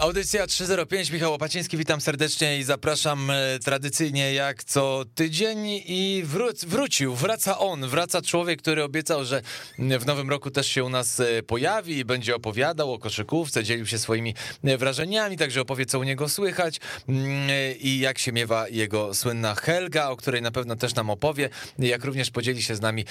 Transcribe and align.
Audycja 0.00 0.46
305, 0.46 1.10
Michał 1.10 1.32
Łapaciński, 1.32 1.76
witam 1.76 2.00
serdecznie 2.00 2.58
i 2.58 2.62
zapraszam 2.62 3.30
e, 3.30 3.58
tradycyjnie 3.58 4.34
jak 4.34 4.64
co 4.64 5.04
tydzień 5.14 5.66
i 5.68 6.24
wró- 6.26 6.66
wrócił, 6.66 7.14
wraca 7.14 7.58
on, 7.58 7.88
wraca 7.88 8.22
człowiek, 8.22 8.62
który 8.62 8.84
obiecał, 8.84 9.24
że 9.24 9.42
w 9.78 10.06
nowym 10.06 10.30
roku 10.30 10.50
też 10.50 10.66
się 10.66 10.84
u 10.84 10.88
nas 10.88 11.20
e, 11.20 11.42
pojawi 11.42 11.98
i 11.98 12.04
będzie 12.04 12.36
opowiadał 12.36 12.92
o 12.92 12.98
koszykówce, 12.98 13.64
dzielił 13.64 13.86
się 13.86 13.98
swoimi 13.98 14.34
e, 14.64 14.78
wrażeniami, 14.78 15.36
także 15.36 15.60
opowie 15.60 15.86
co 15.86 15.98
u 15.98 16.02
niego 16.02 16.28
słychać 16.28 16.80
mm, 17.08 17.50
i 17.80 17.98
jak 17.98 18.18
się 18.18 18.32
miewa 18.32 18.68
jego 18.68 19.14
słynna 19.14 19.54
Helga, 19.54 20.08
o 20.08 20.16
której 20.16 20.42
na 20.42 20.50
pewno 20.50 20.76
też 20.76 20.94
nam 20.94 21.10
opowie, 21.10 21.48
jak 21.78 22.04
również 22.04 22.30
podzieli 22.30 22.62
się 22.62 22.76
z 22.76 22.80
nami 22.80 23.04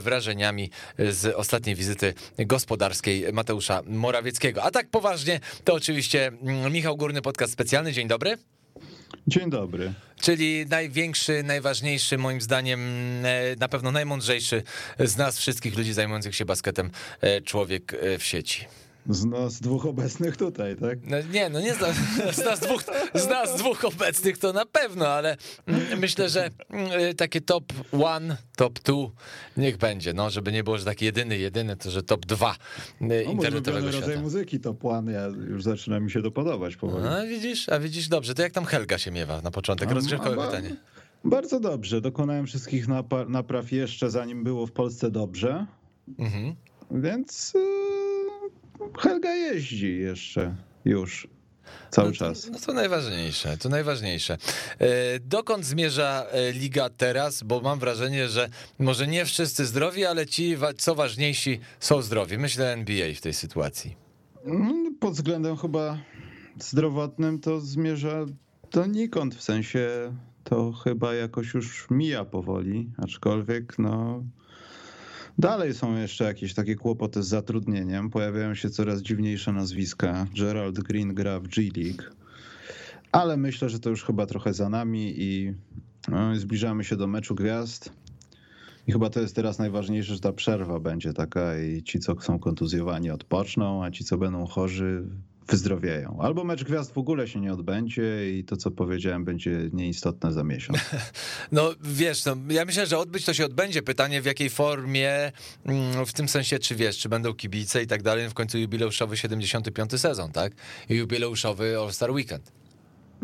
wrażeniami 0.00 0.70
z 0.98 1.34
ostatniej 1.34 1.76
wizyty 1.76 2.14
gospodarskiej 2.38 3.32
Mateusza 3.32 3.82
Morawieckiego. 3.86 4.62
A 4.62 4.70
tak 4.70 4.90
poważnie, 4.90 5.40
to 5.64 5.74
oczywiście 5.74 6.33
Michał 6.70 6.96
Górny, 6.96 7.22
podcast 7.22 7.52
specjalny. 7.52 7.92
Dzień 7.92 8.08
dobry. 8.08 8.38
Dzień 9.26 9.50
dobry. 9.50 9.92
Czyli 10.20 10.66
największy, 10.66 11.42
najważniejszy, 11.42 12.18
moim 12.18 12.40
zdaniem, 12.40 12.80
e, 13.24 13.56
na 13.60 13.68
pewno 13.68 13.90
najmądrzejszy 13.90 14.62
z 14.98 15.16
nas 15.16 15.38
wszystkich 15.38 15.76
ludzi 15.76 15.92
zajmujących 15.92 16.36
się 16.36 16.44
basketem 16.44 16.90
e, 17.20 17.40
człowiek 17.40 17.94
e, 17.94 18.18
w 18.18 18.24
sieci. 18.24 18.66
Z 19.08 19.24
nas 19.24 19.60
dwóch 19.60 19.86
obecnych 19.86 20.36
tutaj, 20.36 20.76
tak? 20.76 20.98
No, 21.06 21.16
nie, 21.32 21.48
no 21.48 21.60
nie 21.60 21.74
z 21.74 21.80
nas, 21.80 21.96
z, 22.36 22.44
nas 22.44 22.60
dwóch, 22.60 22.82
z 23.14 23.28
nas 23.28 23.56
dwóch 23.56 23.84
obecnych 23.84 24.38
to 24.38 24.52
na 24.52 24.66
pewno, 24.66 25.08
ale 25.08 25.36
mm, 25.66 25.98
myślę, 26.00 26.28
że 26.28 26.50
mm, 26.70 27.14
takie 27.16 27.40
top 27.40 27.64
one, 28.02 28.36
top 28.56 28.78
two 28.78 29.12
niech 29.56 29.76
będzie, 29.76 30.12
no, 30.12 30.30
żeby 30.30 30.52
nie 30.52 30.64
było, 30.64 30.78
że 30.78 30.84
taki 30.84 31.04
jedyny, 31.04 31.38
jedyny, 31.38 31.76
to 31.76 31.90
że 31.90 32.02
top 32.02 32.26
dwa 32.26 32.56
No, 33.00 33.06
mój 33.08 33.24
internetowego 33.24 33.88
świata. 33.92 34.06
rodzaj 34.06 34.22
muzyki 34.22 34.60
to 34.60 34.74
płan, 34.74 35.06
ja 35.06 35.26
już 35.26 35.62
zaczyna 35.62 36.00
mi 36.00 36.10
się 36.10 36.22
to 36.22 36.30
podobać 36.30 36.76
powoli. 36.76 37.06
A 37.06 37.22
widzisz, 37.26 37.68
a 37.68 37.78
widzisz, 37.80 38.08
dobrze, 38.08 38.34
to 38.34 38.42
jak 38.42 38.52
tam 38.52 38.64
Helga 38.64 38.98
się 38.98 39.10
miewa 39.10 39.40
na 39.42 39.50
początek? 39.50 39.90
Rozgrzewkowe 39.90 40.42
A, 40.42 40.46
pytanie. 40.46 40.76
Bardzo 41.24 41.60
dobrze, 41.60 42.00
dokonałem 42.00 42.46
wszystkich 42.46 42.86
napraw 43.28 43.72
jeszcze 43.72 44.10
zanim 44.10 44.44
było 44.44 44.66
w 44.66 44.72
Polsce 44.72 45.10
dobrze, 45.10 45.66
Mhm. 46.18 46.54
więc 46.90 47.52
yy, 47.54 47.60
Helga 48.98 49.34
jeździ 49.34 49.98
jeszcze 49.98 50.54
już 50.84 51.28
cały 51.90 52.08
no 52.08 52.12
to, 52.12 52.18
czas. 52.18 52.50
No 52.50 52.58
to 52.66 52.72
najważniejsze, 52.72 53.56
to 53.56 53.68
najważniejsze. 53.68 54.38
E, 54.78 55.20
Dokąd 55.20 55.64
zmierza 55.64 56.26
e, 56.30 56.52
liga 56.52 56.90
teraz? 56.90 57.42
Bo 57.42 57.60
mam 57.60 57.78
wrażenie, 57.78 58.28
że 58.28 58.48
może 58.78 59.06
nie 59.06 59.24
wszyscy 59.24 59.66
zdrowi, 59.66 60.04
ale 60.04 60.26
ci, 60.26 60.56
co 60.78 60.94
ważniejsi, 60.94 61.60
są 61.80 62.02
zdrowi. 62.02 62.38
Myślę 62.38 62.72
NBA 62.72 63.14
w 63.14 63.20
tej 63.20 63.32
sytuacji. 63.34 63.96
Mm, 64.44 64.94
Pod 65.00 65.14
względem 65.14 65.56
chyba 65.56 65.98
zdrowotnym 66.60 67.40
to 67.40 67.60
zmierza 67.60 68.26
donikąd, 68.72 69.34
w 69.34 69.42
sensie 69.42 69.88
to 70.44 70.72
chyba 70.72 71.14
jakoś 71.14 71.54
już 71.54 71.86
mija 71.90 72.24
powoli, 72.24 72.90
aczkolwiek 72.98 73.78
no 73.78 74.22
dalej 75.38 75.74
są 75.74 75.96
jeszcze 75.96 76.24
jakieś 76.24 76.54
takie 76.54 76.74
kłopoty 76.74 77.22
z 77.22 77.28
zatrudnieniem, 77.28 78.10
pojawiają 78.10 78.54
się 78.54 78.70
coraz 78.70 79.02
dziwniejsze 79.02 79.52
nazwiska. 79.52 80.26
Gerald 80.38 80.80
Green 80.80 81.14
gra 81.14 81.40
w 81.40 81.48
G 81.48 81.62
League, 81.76 82.02
ale 83.12 83.36
myślę, 83.36 83.68
że 83.68 83.78
to 83.78 83.90
już 83.90 84.04
chyba 84.04 84.26
trochę 84.26 84.54
za 84.54 84.68
nami 84.68 85.14
i 85.16 85.54
no, 86.08 86.36
zbliżamy 86.36 86.84
się 86.84 86.96
do 86.96 87.06
meczu 87.06 87.34
gwiazd. 87.34 87.92
I 88.86 88.92
chyba 88.92 89.10
to 89.10 89.20
jest 89.20 89.36
teraz 89.36 89.58
najważniejsze, 89.58 90.14
że 90.14 90.20
ta 90.20 90.32
przerwa 90.32 90.80
będzie 90.80 91.12
taka 91.12 91.58
i 91.58 91.82
ci, 91.82 91.98
co 91.98 92.20
są 92.20 92.38
kontuzjowani, 92.38 93.10
odpoczną, 93.10 93.84
a 93.84 93.90
ci, 93.90 94.04
co 94.04 94.18
będą 94.18 94.46
chorzy, 94.46 95.08
wyzdrowieją. 95.48 96.18
Albo 96.20 96.44
mecz 96.44 96.64
gwiazd 96.64 96.92
w 96.92 96.98
ogóle 96.98 97.28
się 97.28 97.40
nie 97.40 97.52
odbędzie 97.52 98.38
i 98.38 98.44
to, 98.44 98.56
co 98.56 98.70
powiedziałem, 98.70 99.24
będzie 99.24 99.70
nieistotne 99.72 100.32
za 100.32 100.44
miesiąc. 100.44 100.78
No 101.52 101.74
wiesz, 101.82 102.24
no, 102.24 102.36
ja 102.48 102.64
myślę, 102.64 102.86
że 102.86 102.98
odbyć 102.98 103.24
to 103.24 103.34
się 103.34 103.44
odbędzie. 103.44 103.82
Pytanie 103.82 104.22
w 104.22 104.24
jakiej 104.24 104.50
formie, 104.50 105.32
mm, 105.64 106.06
w 106.06 106.12
tym 106.12 106.28
sensie, 106.28 106.58
czy 106.58 106.74
wiesz, 106.74 106.98
czy 106.98 107.08
będą 107.08 107.34
kibice 107.34 107.82
i 107.82 107.86
tak 107.86 108.02
dalej. 108.02 108.28
W 108.28 108.34
końcu 108.34 108.58
jubileuszowy 108.58 109.16
75. 109.16 109.98
sezon, 109.98 110.32
tak? 110.32 110.52
I 110.88 110.94
jubileuszowy 110.94 111.78
All-Star 111.78 112.10
Weekend. 112.10 112.52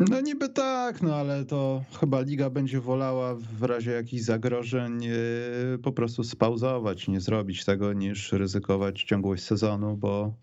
No 0.09 0.21
niby 0.21 0.49
tak, 0.49 1.01
no 1.01 1.15
ale 1.15 1.45
to 1.45 1.83
chyba 1.99 2.21
liga 2.21 2.49
będzie 2.49 2.81
wolała 2.81 3.35
w 3.35 3.63
razie 3.63 3.91
jakichś 3.91 4.23
zagrożeń 4.23 5.03
yy, 5.03 5.79
po 5.83 5.91
prostu 5.91 6.23
spauzować, 6.23 7.07
nie 7.07 7.21
zrobić 7.21 7.65
tego, 7.65 7.93
niż 7.93 8.31
ryzykować 8.31 9.03
ciągłość 9.03 9.43
sezonu, 9.43 9.97
bo 9.97 10.33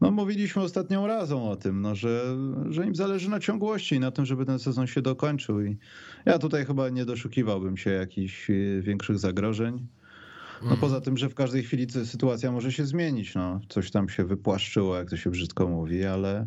no 0.00 0.10
mówiliśmy 0.10 0.62
ostatnią 0.62 1.06
razą 1.06 1.50
o 1.50 1.56
tym, 1.56 1.80
no, 1.80 1.94
że, 1.94 2.36
że 2.70 2.86
im 2.86 2.94
zależy 2.94 3.30
na 3.30 3.40
ciągłości 3.40 3.94
i 3.94 4.00
na 4.00 4.10
tym, 4.10 4.26
żeby 4.26 4.46
ten 4.46 4.58
sezon 4.58 4.86
się 4.86 5.02
dokończył. 5.02 5.62
I 5.62 5.78
ja 6.24 6.38
tutaj 6.38 6.64
chyba 6.64 6.88
nie 6.88 7.04
doszukiwałbym 7.04 7.76
się 7.76 7.90
jakichś 7.90 8.48
yy, 8.48 8.82
większych 8.82 9.18
zagrożeń. 9.18 9.86
No 10.62 10.76
poza 10.76 11.00
tym, 11.00 11.16
że 11.16 11.28
w 11.28 11.34
każdej 11.34 11.62
chwili 11.62 11.86
sy- 11.86 12.06
sytuacja 12.06 12.52
może 12.52 12.72
się 12.72 12.86
zmienić, 12.86 13.34
no. 13.34 13.60
Coś 13.68 13.90
tam 13.90 14.08
się 14.08 14.24
wypłaszczyło, 14.24 14.96
jak 14.96 15.10
to 15.10 15.16
się 15.16 15.30
brzydko 15.30 15.68
mówi, 15.68 16.04
ale 16.04 16.46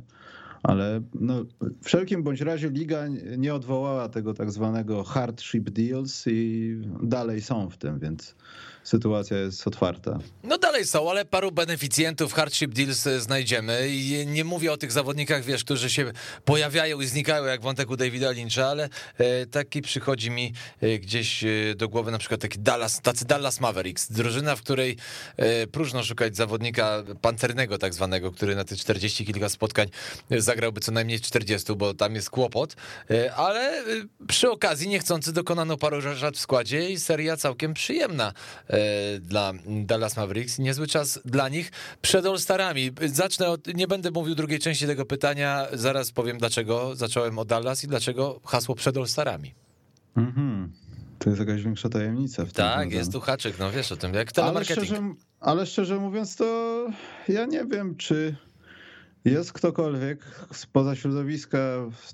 ale 0.64 1.02
no, 1.14 1.44
w 1.62 1.86
wszelkim 1.86 2.24
bądź 2.24 2.42
razie 2.42 2.70
liga 2.70 3.08
nie 3.38 3.54
odwołała 3.54 4.10
tego 4.10 4.34
tak 4.34 4.52
zwanego 4.52 5.04
hardship 5.04 5.70
deals 5.70 6.24
i 6.28 6.76
dalej 7.04 7.42
są 7.42 7.70
w 7.70 7.78
tym, 7.78 8.00
więc 8.00 8.36
sytuacja 8.88 9.38
jest 9.38 9.68
otwarta. 9.68 10.20
No 10.44 10.58
dalej 10.58 10.86
są, 10.86 11.10
ale 11.10 11.26
paru 11.26 11.52
beneficjentów 11.52 12.34
hardship 12.34 12.74
deals 12.74 13.08
e, 13.08 13.20
znajdziemy 13.20 13.90
i 13.90 14.26
nie 14.28 14.44
mówię 14.44 14.72
o 14.72 14.78
tych 14.78 14.92
zawodnikach, 14.92 15.44
wiesz, 15.44 15.64
którzy 15.64 15.90
się 15.90 16.12
pojawiają 16.46 17.02
i 17.02 17.08
znikają 17.08 17.46
jak 17.46 17.62
wątek 17.62 17.90
u 17.90 17.98
Davida 17.98 18.32
Lyncha, 18.32 18.68
ale 18.68 18.90
e, 19.18 19.46
taki 19.46 19.82
przychodzi 19.82 20.32
mi 20.32 20.54
e, 20.82 21.00
gdzieś 21.00 21.44
e, 21.44 21.48
do 21.76 21.90
głowy 21.90 22.12
na 22.12 22.18
przykład 22.18 22.42
taki 22.42 22.60
Dallas, 22.60 23.02
tacy 23.02 23.26
Dallas 23.26 23.60
Mavericks, 23.60 24.12
drużyna, 24.12 24.56
w 24.56 24.62
której 24.62 24.98
e, 25.38 25.68
próżno 25.68 26.04
szukać 26.04 26.36
zawodnika 26.36 27.04
pancernego 27.22 27.78
tak 27.78 27.94
zwanego, 27.94 28.32
który 28.32 28.56
na 28.56 28.64
te 28.64 28.76
40 28.76 29.26
kilka 29.26 29.50
spotkań 29.50 29.88
e, 30.32 30.42
zagrałby 30.42 30.82
co 30.82 30.92
najmniej 30.92 31.20
40, 31.20 31.76
bo 31.76 31.94
tam 31.94 32.16
jest 32.16 32.30
kłopot, 32.30 32.76
e, 33.12 33.36
ale 33.36 33.80
e, 33.80 33.84
przy 34.28 34.52
okazji 34.52 34.88
niechcący 34.88 35.34
dokonano 35.34 35.78
paru 35.78 36.02
rzeczy 36.02 36.32
w 36.32 36.40
składzie 36.40 36.90
i 36.90 37.00
seria 37.00 37.38
całkiem 37.38 37.74
przyjemna 37.74 38.34
e, 38.70 38.77
dla 39.22 39.54
Dallas 39.66 40.18
Mavericks. 40.18 40.60
Niezły 40.60 40.88
czas 40.88 41.20
dla 41.26 41.50
nich 41.50 41.72
przed 42.02 42.26
All-Starami. 42.26 42.92
Zacznę 43.06 43.48
od, 43.48 43.68
nie 43.76 43.88
będę 43.88 44.12
mówił 44.12 44.36
drugiej 44.36 44.60
części 44.60 44.88
tego 44.88 45.06
pytania, 45.06 45.68
zaraz 45.74 46.12
powiem 46.12 46.38
dlaczego 46.38 46.96
zacząłem 46.96 47.40
od 47.40 47.48
Dallas 47.48 47.84
i 47.84 47.88
dlaczego 47.88 48.42
hasło 48.46 48.76
przed 48.76 48.98
All-Starami. 48.98 49.52
Mhm. 50.18 50.72
To 51.20 51.30
jest 51.30 51.40
jakaś 51.40 51.64
większa 51.64 51.90
tajemnica. 51.90 52.46
W 52.46 52.54
Tak, 52.54 52.92
jest 52.92 53.12
tu 53.12 53.20
haczyk, 53.20 53.60
no 53.60 53.72
wiesz 53.72 53.92
o 53.92 53.98
tym, 53.98 54.14
jak 54.14 54.28
ale 54.28 54.34
telemarketing. 54.34 54.86
szczerze, 54.86 55.02
ale 55.40 55.66
szczerze 55.66 56.00
mówiąc, 56.00 56.36
to 56.36 56.46
ja 57.28 57.46
nie 57.46 57.66
wiem, 57.66 57.96
czy 57.96 58.36
jest 59.26 59.54
ktokolwiek 59.54 60.20
spoza 60.54 60.96
środowiska 60.96 61.58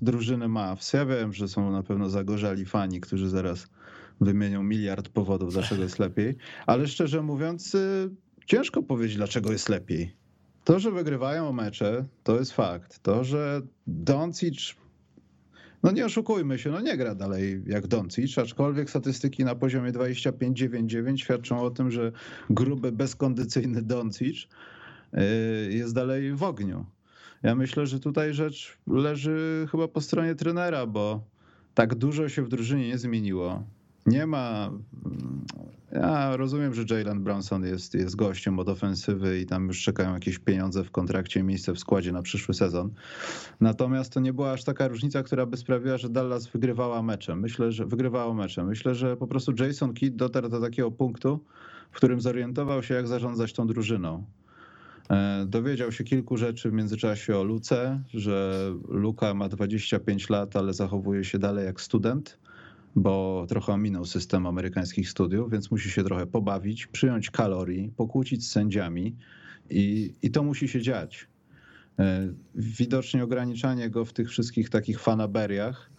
drużyny 0.02 0.48
Mavs. 0.48 0.94
Ja 0.94 1.06
wiem, 1.06 1.34
że 1.34 1.48
są 1.48 1.72
na 1.72 1.84
pewno 1.84 2.10
zagorzali 2.10 2.66
fani, 2.66 3.02
którzy 3.02 3.30
zaraz 3.30 3.68
wymienią 4.24 4.64
miliard 4.64 5.10
powodów, 5.10 5.54
dlaczego 5.54 5.84
jest 5.84 6.00
lepiej, 6.00 6.36
ale 6.66 6.88
szczerze 6.88 7.22
mówiąc, 7.22 7.76
y, 7.76 8.10
ciężko 8.46 8.84
powiedzieć, 8.84 9.18
dlaczego 9.18 9.52
jest 9.52 9.70
lepiej. 9.70 10.16
To, 10.64 10.80
że 10.80 10.92
wygrywają 10.92 11.54
mecze, 11.54 12.06
to 12.24 12.40
jest 12.40 12.52
fakt. 12.52 13.00
To, 13.00 13.24
że 13.24 13.62
Doncic 13.88 14.76
no 15.84 15.92
nie 15.92 16.06
oszukujmy 16.06 16.60
się, 16.60 16.72
no 16.72 16.82
nie 16.82 16.98
gra 16.98 17.16
dalej 17.16 17.64
jak 17.66 17.88
Doncic, 17.88 18.38
aczkolwiek 18.38 18.90
statystyki 18.90 19.46
na 19.46 19.56
poziomie 19.56 19.92
25-9-9 19.92 21.18
świadczą 21.18 21.62
o 21.62 21.72
tym, 21.72 21.92
że 21.92 22.12
gruby, 22.50 22.92
bezkondycyjny 22.92 23.82
Doncic 23.82 24.48
y, 25.14 25.74
jest 25.74 25.94
dalej 25.94 26.34
w 26.34 26.44
ogniu. 26.44 26.86
Ja 27.44 27.56
myślę, 27.56 27.88
że 27.88 28.00
tutaj 28.00 28.34
rzecz 28.34 28.78
leży 28.88 29.68
chyba 29.72 29.88
po 29.88 30.02
stronie 30.02 30.36
trenera, 30.36 30.88
bo 30.88 31.24
tak 31.74 31.96
dużo 31.96 32.30
się 32.30 32.44
w 32.44 32.50
drużynie 32.50 32.88
nie 32.88 32.98
zmieniło. 32.98 33.64
Nie 34.06 34.26
ma. 34.28 34.72
Ja 35.92 36.38
rozumiem, 36.38 36.74
że 36.74 36.84
Jalen 36.90 37.24
Brownson 37.24 37.66
jest, 37.66 37.94
jest 37.94 38.16
gościem 38.16 38.60
od 38.60 38.70
ofensywy 38.70 39.40
i 39.40 39.46
tam 39.46 39.68
już 39.68 39.84
czekają 39.84 40.14
jakieś 40.14 40.40
pieniądze 40.40 40.84
w 40.84 40.92
kontrakcie 40.92 41.44
miejsce 41.44 41.74
w 41.74 41.80
składzie 41.80 42.12
na 42.12 42.22
przyszły 42.22 42.54
sezon. 42.54 42.92
Natomiast 43.62 44.14
to 44.14 44.20
nie 44.20 44.34
była 44.34 44.52
aż 44.52 44.64
taka 44.64 44.88
różnica, 44.88 45.24
która 45.24 45.46
by 45.46 45.58
sprawiła, 45.58 45.98
że 45.98 46.10
Dallas 46.10 46.48
wygrywała 46.48 47.02
mecze. 47.02 47.36
Myślę, 47.36 47.72
że 47.72 47.86
wygrywało 47.86 48.34
mecze. 48.34 48.64
Myślę, 48.64 48.96
że 48.96 49.18
po 49.18 49.28
prostu 49.28 49.54
Jason 49.60 49.94
Kidd 49.94 50.16
dotarł 50.16 50.50
do 50.50 50.62
takiego 50.62 50.92
punktu, 50.92 51.40
w 51.92 51.96
którym 51.96 52.22
zorientował 52.22 52.84
się, 52.84 52.94
jak 52.94 53.08
zarządzać 53.08 53.54
tą 53.54 53.68
drużyną. 53.68 54.24
E, 55.10 55.46
Dowiedział 55.48 55.92
się 55.92 56.04
kilku 56.04 56.38
rzeczy 56.38 56.70
w 56.70 56.74
międzyczasie 56.74 57.38
o 57.38 57.44
Luce, 57.44 58.04
że 58.14 58.70
Luka 58.90 59.34
ma 59.34 59.50
25 59.50 60.30
lat, 60.30 60.56
ale 60.56 60.74
zachowuje 60.74 61.24
się 61.24 61.40
dalej 61.40 61.66
jak 61.66 61.82
student. 61.82 62.43
Bo 62.96 63.46
trochę 63.50 63.74
ominął 63.74 64.06
system 64.06 64.48
amerykańskich 64.48 65.10
studiów, 65.10 65.52
więc 65.52 65.72
musi 65.72 65.90
się 65.90 66.04
trochę 66.04 66.26
pobawić, 66.26 66.88
przyjąć 66.88 67.32
kalorii, 67.32 67.92
pokłócić 67.98 68.48
z 68.48 68.52
sędziami 68.52 69.16
i, 69.70 70.14
i 70.22 70.32
to 70.32 70.44
musi 70.44 70.68
się 70.68 70.82
dziać. 70.82 71.28
E, 72.00 72.34
widocznie 72.56 73.24
ograniczanie 73.24 73.90
go 73.90 74.06
w 74.06 74.14
tych 74.14 74.30
wszystkich 74.30 74.70
takich 74.70 75.00
fanaberiach 75.00 75.92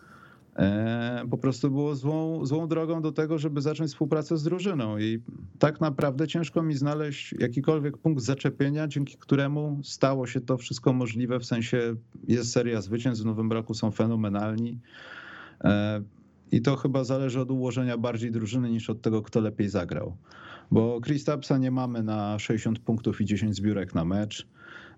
e, 0.57 1.25
po 1.31 1.39
prostu 1.39 1.71
było 1.71 1.95
złą, 1.95 2.47
złą 2.47 2.69
drogą 2.69 3.03
do 3.03 3.13
tego, 3.13 3.39
żeby 3.39 3.61
zacząć 3.61 3.91
współpracę 3.91 4.39
z 4.39 4.43
drużyną. 4.43 4.99
I 4.99 5.23
tak 5.59 5.81
naprawdę 5.81 6.29
ciężko 6.29 6.63
mi 6.63 6.75
znaleźć 6.75 7.35
jakikolwiek 7.39 7.99
punkt 7.99 8.23
zaczepienia, 8.23 8.89
dzięki 8.89 9.17
któremu 9.19 9.81
stało 9.83 10.27
się 10.27 10.41
to 10.41 10.57
wszystko 10.57 10.93
możliwe. 10.93 11.41
W 11.41 11.45
sensie 11.45 11.97
jest 12.29 12.53
seria 12.53 12.81
zwycięstw 12.81 13.23
w 13.23 13.27
nowym 13.27 13.53
roku, 13.53 13.75
są 13.75 13.91
fenomenalni. 13.91 14.79
I 16.53 16.63
to 16.63 16.77
chyba 16.77 17.05
zależy 17.05 17.41
od 17.41 17.51
ułożenia 17.51 17.99
bardziej 17.99 18.31
drużyny 18.31 18.71
niż 18.71 18.91
od 18.91 19.03
tego, 19.03 19.23
kto 19.23 19.41
lepiej 19.41 19.69
zagrał. 19.69 20.17
Bo 20.71 21.01
Kristapsa 21.01 21.59
nie 21.59 21.71
mamy 21.71 22.03
na 22.03 22.39
60 22.39 22.79
punktów 22.79 23.21
i 23.21 23.25
10 23.25 23.57
zbiórek 23.57 23.95
na 23.95 24.05
mecz. 24.05 24.47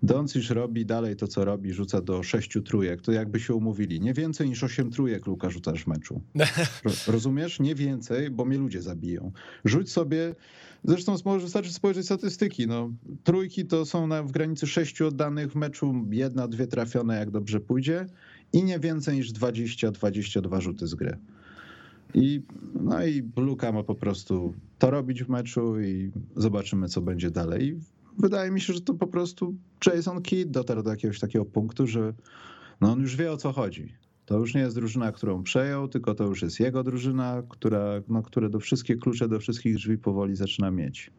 Doncic 0.03 0.49
robi 0.49 0.85
dalej 0.85 1.15
to, 1.15 1.27
co 1.27 1.45
robi, 1.45 1.73
rzuca 1.73 2.01
do 2.01 2.23
sześciu 2.23 2.61
trójek. 2.61 3.01
To 3.01 3.11
jakby 3.11 3.39
się 3.39 3.53
umówili. 3.53 4.01
Nie 4.01 4.13
więcej 4.13 4.49
niż 4.49 4.63
osiem 4.63 4.91
trójek, 4.91 5.27
Luka, 5.27 5.49
rzucasz 5.49 5.83
w 5.83 5.87
meczu. 5.87 6.21
Rozumiesz? 7.07 7.59
Nie 7.59 7.75
więcej, 7.75 8.29
bo 8.29 8.45
mnie 8.45 8.57
ludzie 8.57 8.81
zabiją. 8.81 9.31
Rzuć 9.65 9.91
sobie... 9.91 10.35
Zresztą 10.83 11.15
może 11.25 11.39
wystarczy 11.39 11.73
spojrzeć 11.73 12.05
statystyki. 12.05 12.67
No, 12.67 12.91
trójki 13.23 13.65
to 13.65 13.85
są 13.85 14.07
na, 14.07 14.23
w 14.23 14.31
granicy 14.31 14.67
sześciu 14.67 15.07
oddanych 15.07 15.51
w 15.51 15.55
meczu, 15.55 16.05
jedna, 16.11 16.47
dwie 16.47 16.67
trafione, 16.67 17.19
jak 17.19 17.31
dobrze 17.31 17.59
pójdzie 17.59 18.05
i 18.53 18.63
nie 18.63 18.79
więcej 18.79 19.15
niż 19.15 19.33
20-22 19.33 20.61
rzuty 20.61 20.87
z 20.87 20.95
gry. 20.95 21.17
I, 22.13 22.41
no 22.81 23.05
i 23.05 23.31
Luka 23.37 23.71
ma 23.71 23.83
po 23.83 23.95
prostu 23.95 24.53
to 24.79 24.91
robić 24.91 25.23
w 25.23 25.29
meczu 25.29 25.81
i 25.81 26.11
zobaczymy, 26.35 26.87
co 26.87 27.01
będzie 27.01 27.31
dalej 27.31 27.79
wydaje 28.17 28.51
mi 28.51 28.61
się, 28.61 28.73
że 28.73 28.81
to 28.81 28.93
po 28.93 29.07
prostu 29.07 29.55
Jason 29.87 30.21
Kidd 30.21 30.51
dotarł 30.51 30.83
do 30.83 30.89
jakiegoś 30.89 31.19
takiego 31.19 31.45
punktu, 31.45 31.87
że 31.87 32.13
no 32.81 32.91
on 32.91 33.01
już 33.01 33.15
wie 33.15 33.31
o 33.31 33.37
co 33.37 33.51
chodzi. 33.51 33.93
To 34.25 34.39
już 34.39 34.55
nie 34.55 34.61
jest 34.61 34.75
drużyna, 34.75 35.11
którą 35.11 35.43
przejął, 35.43 35.87
tylko 35.87 36.15
to 36.15 36.23
już 36.23 36.41
jest 36.41 36.59
jego 36.59 36.83
drużyna, 36.83 37.43
która, 37.49 38.01
no, 38.07 38.23
które 38.23 38.49
do 38.49 38.59
wszystkie 38.59 38.95
klucze 38.95 39.27
do 39.27 39.39
wszystkich 39.39 39.75
drzwi 39.75 39.97
powoli 39.97 40.35
zaczyna 40.35 40.71
mieć. 40.71 41.11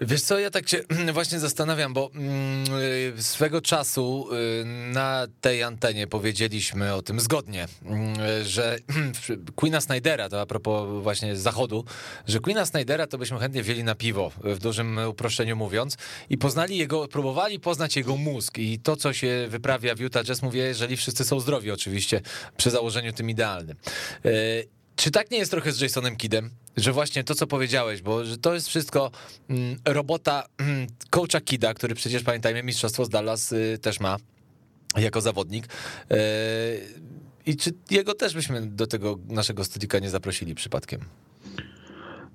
Wiesz 0.00 0.22
co, 0.22 0.38
ja 0.38 0.50
tak 0.50 0.68
się 0.68 0.80
właśnie 1.12 1.38
zastanawiam, 1.38 1.94
bo 1.94 2.10
mm, 2.14 3.22
swego 3.22 3.60
czasu 3.60 4.28
y, 4.32 4.64
na 4.64 5.26
tej 5.40 5.62
antenie 5.62 6.06
powiedzieliśmy 6.06 6.94
o 6.94 7.02
tym 7.02 7.20
zgodnie, 7.20 7.68
mm, 7.84 8.16
że 8.44 8.78
Queena 9.56 9.80
Snydera, 9.80 10.28
to 10.28 10.40
a 10.40 10.46
propos 10.46 11.02
właśnie 11.02 11.36
zachodu, 11.36 11.84
że 12.26 12.40
Queena 12.40 12.66
Snydera 12.66 13.06
to 13.06 13.18
byśmy 13.18 13.38
chętnie 13.38 13.62
wzięli 13.62 13.84
na 13.84 13.94
piwo, 13.94 14.32
w 14.44 14.58
dużym 14.58 14.98
uproszczeniu 15.08 15.56
mówiąc, 15.56 15.96
i 16.30 16.38
poznali 16.38 16.76
jego, 16.76 17.08
próbowali 17.08 17.60
poznać 17.60 17.96
jego 17.96 18.16
mózg 18.16 18.58
i 18.58 18.78
to, 18.78 18.96
co 18.96 19.12
się 19.12 19.46
wyprawia 19.48 19.94
w 19.94 20.00
Utah 20.00 20.24
Jazz, 20.24 20.42
mówię, 20.42 20.62
jeżeli 20.62 20.96
wszyscy 20.96 21.24
są 21.24 21.40
zdrowi 21.40 21.70
oczywiście, 21.70 22.20
przy 22.56 22.70
założeniu 22.70 23.12
tym 23.12 23.30
idealnym. 23.30 23.76
Czy 25.00 25.10
tak 25.10 25.30
nie 25.30 25.38
jest 25.38 25.50
trochę 25.50 25.72
z 25.72 25.80
Jasonem 25.80 26.16
Kidem, 26.16 26.50
że 26.76 26.92
właśnie 26.92 27.24
to, 27.24 27.34
co 27.34 27.46
powiedziałeś, 27.46 28.02
bo 28.02 28.24
że 28.24 28.38
to 28.38 28.54
jest 28.54 28.68
wszystko 28.68 29.10
mm, 29.48 29.76
robota 29.84 30.46
mm, 30.58 30.86
coacha 31.10 31.40
Kida, 31.40 31.74
który 31.74 31.94
przecież 31.94 32.22
pamiętajmy, 32.22 32.62
mistrzostwo 32.62 33.04
z 33.04 33.08
Dallas 33.08 33.52
y, 33.52 33.78
też 33.82 34.00
ma 34.00 34.16
jako 34.96 35.20
zawodnik. 35.20 35.66
Y, 35.66 36.16
I 37.46 37.56
czy 37.56 37.70
jego 37.90 38.14
też 38.14 38.34
byśmy 38.34 38.66
do 38.66 38.86
tego 38.86 39.18
naszego 39.28 39.64
studika 39.64 39.98
nie 39.98 40.10
zaprosili 40.10 40.54
przypadkiem? 40.54 41.00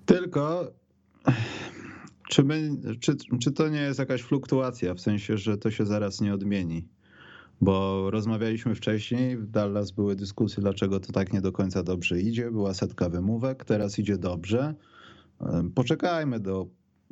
Tylko 0.06 0.71
czy, 2.29 2.44
my, 2.44 2.71
czy, 3.00 3.15
czy 3.41 3.51
to 3.51 3.69
nie 3.69 3.81
jest 3.81 4.00
jakaś 4.00 4.21
fluktuacja, 4.21 4.94
w 4.94 5.01
sensie, 5.01 5.38
że 5.38 5.57
to 5.57 5.71
się 5.71 5.85
zaraz 5.85 6.21
nie 6.21 6.33
odmieni? 6.33 6.88
Bo 7.62 8.10
rozmawialiśmy 8.12 8.75
wcześniej, 8.75 9.38
w 9.38 9.48
Dallas 9.48 9.92
były 9.92 10.16
dyskusje, 10.16 10.62
dlaczego 10.62 11.00
to 11.00 11.13
tak 11.13 11.34
nie 11.34 11.42
do 11.42 11.52
końca 11.52 11.84
dobrze 11.84 12.22
idzie, 12.22 12.52
była 12.52 12.74
setka 12.74 13.10
wymówek, 13.10 13.66
teraz 13.66 14.00
idzie 14.00 14.18
dobrze. 14.18 14.75
Poczekajmy 15.75 16.40
do, 16.40 16.68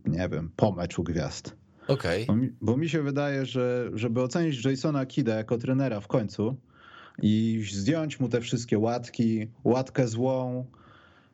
nie 0.05 0.29
wiem, 0.29 0.51
po 0.55 0.71
meczu 0.71 1.03
gwiazd. 1.03 1.55
Okej. 1.87 2.23
Okay. 2.23 2.35
Bo, 2.35 2.71
bo, 2.71 2.77
mi 2.77 2.89
się 2.89 3.03
wydaje, 3.03 3.45
że 3.45 3.91
żeby 3.93 4.21
ocenić 4.21 4.65
Jasona 4.65 5.05
Kida 5.05 5.35
jako 5.35 5.57
trenera 5.57 5.99
w 5.99 6.07
końcu 6.07 6.55
i 7.21 7.63
zdjąć 7.71 8.19
mu 8.19 8.29
te 8.29 8.41
wszystkie 8.41 8.79
łatki, 8.79 9.47
łatkę 9.63 10.07
złą, 10.07 10.65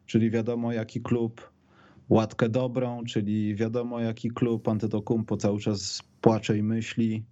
czyli 0.06 0.32
wiadomo 0.32 0.74
jaki 0.74 1.02
klub, 1.02 1.52
łatkę 2.10 2.50
dobrą, 2.50 3.04
czyli 3.04 3.56
wiadomo 3.56 4.00
jaki 4.00 4.32
klub 4.32 4.68
Antetokumpo 4.68 5.38
cały 5.38 5.60
czas 5.60 6.02
płacze 6.22 6.58
i 6.58 6.64
myśli, 6.64 7.24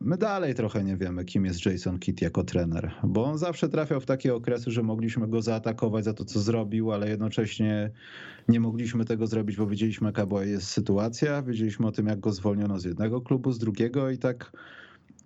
my 0.00 0.16
dalej 0.18 0.54
trochę 0.54 0.84
nie 0.84 0.96
wiemy, 0.96 1.24
kim 1.24 1.44
jest 1.44 1.66
Jason 1.66 1.98
Kidd 1.98 2.22
jako 2.22 2.44
trener, 2.44 2.92
bo 3.04 3.24
on 3.24 3.38
zawsze 3.38 3.68
trafiał 3.68 4.00
w 4.00 4.06
takie 4.06 4.34
okresy, 4.34 4.70
że 4.70 4.82
mogliśmy 4.82 5.28
go 5.28 5.42
zaatakować 5.42 6.04
za 6.04 6.14
to, 6.14 6.24
co 6.24 6.40
zrobił, 6.40 6.92
ale 6.92 7.08
jednocześnie 7.08 7.90
nie 8.48 8.60
mogliśmy 8.60 9.04
tego 9.04 9.26
zrobić, 9.26 9.56
bo 9.56 9.66
wiedzieliśmy, 9.66 10.06
jaka 10.06 10.26
była 10.26 10.44
jest 10.44 10.66
sytuacja, 10.66 11.42
wiedzieliśmy 11.42 11.86
o 11.86 11.92
tym, 11.92 12.06
jak 12.06 12.20
go 12.20 12.32
zwolniono 12.32 12.78
z 12.78 12.84
jednego 12.84 13.20
klubu, 13.20 13.52
z 13.52 13.58
drugiego 13.58 14.10
i 14.10 14.18
tak 14.18 14.52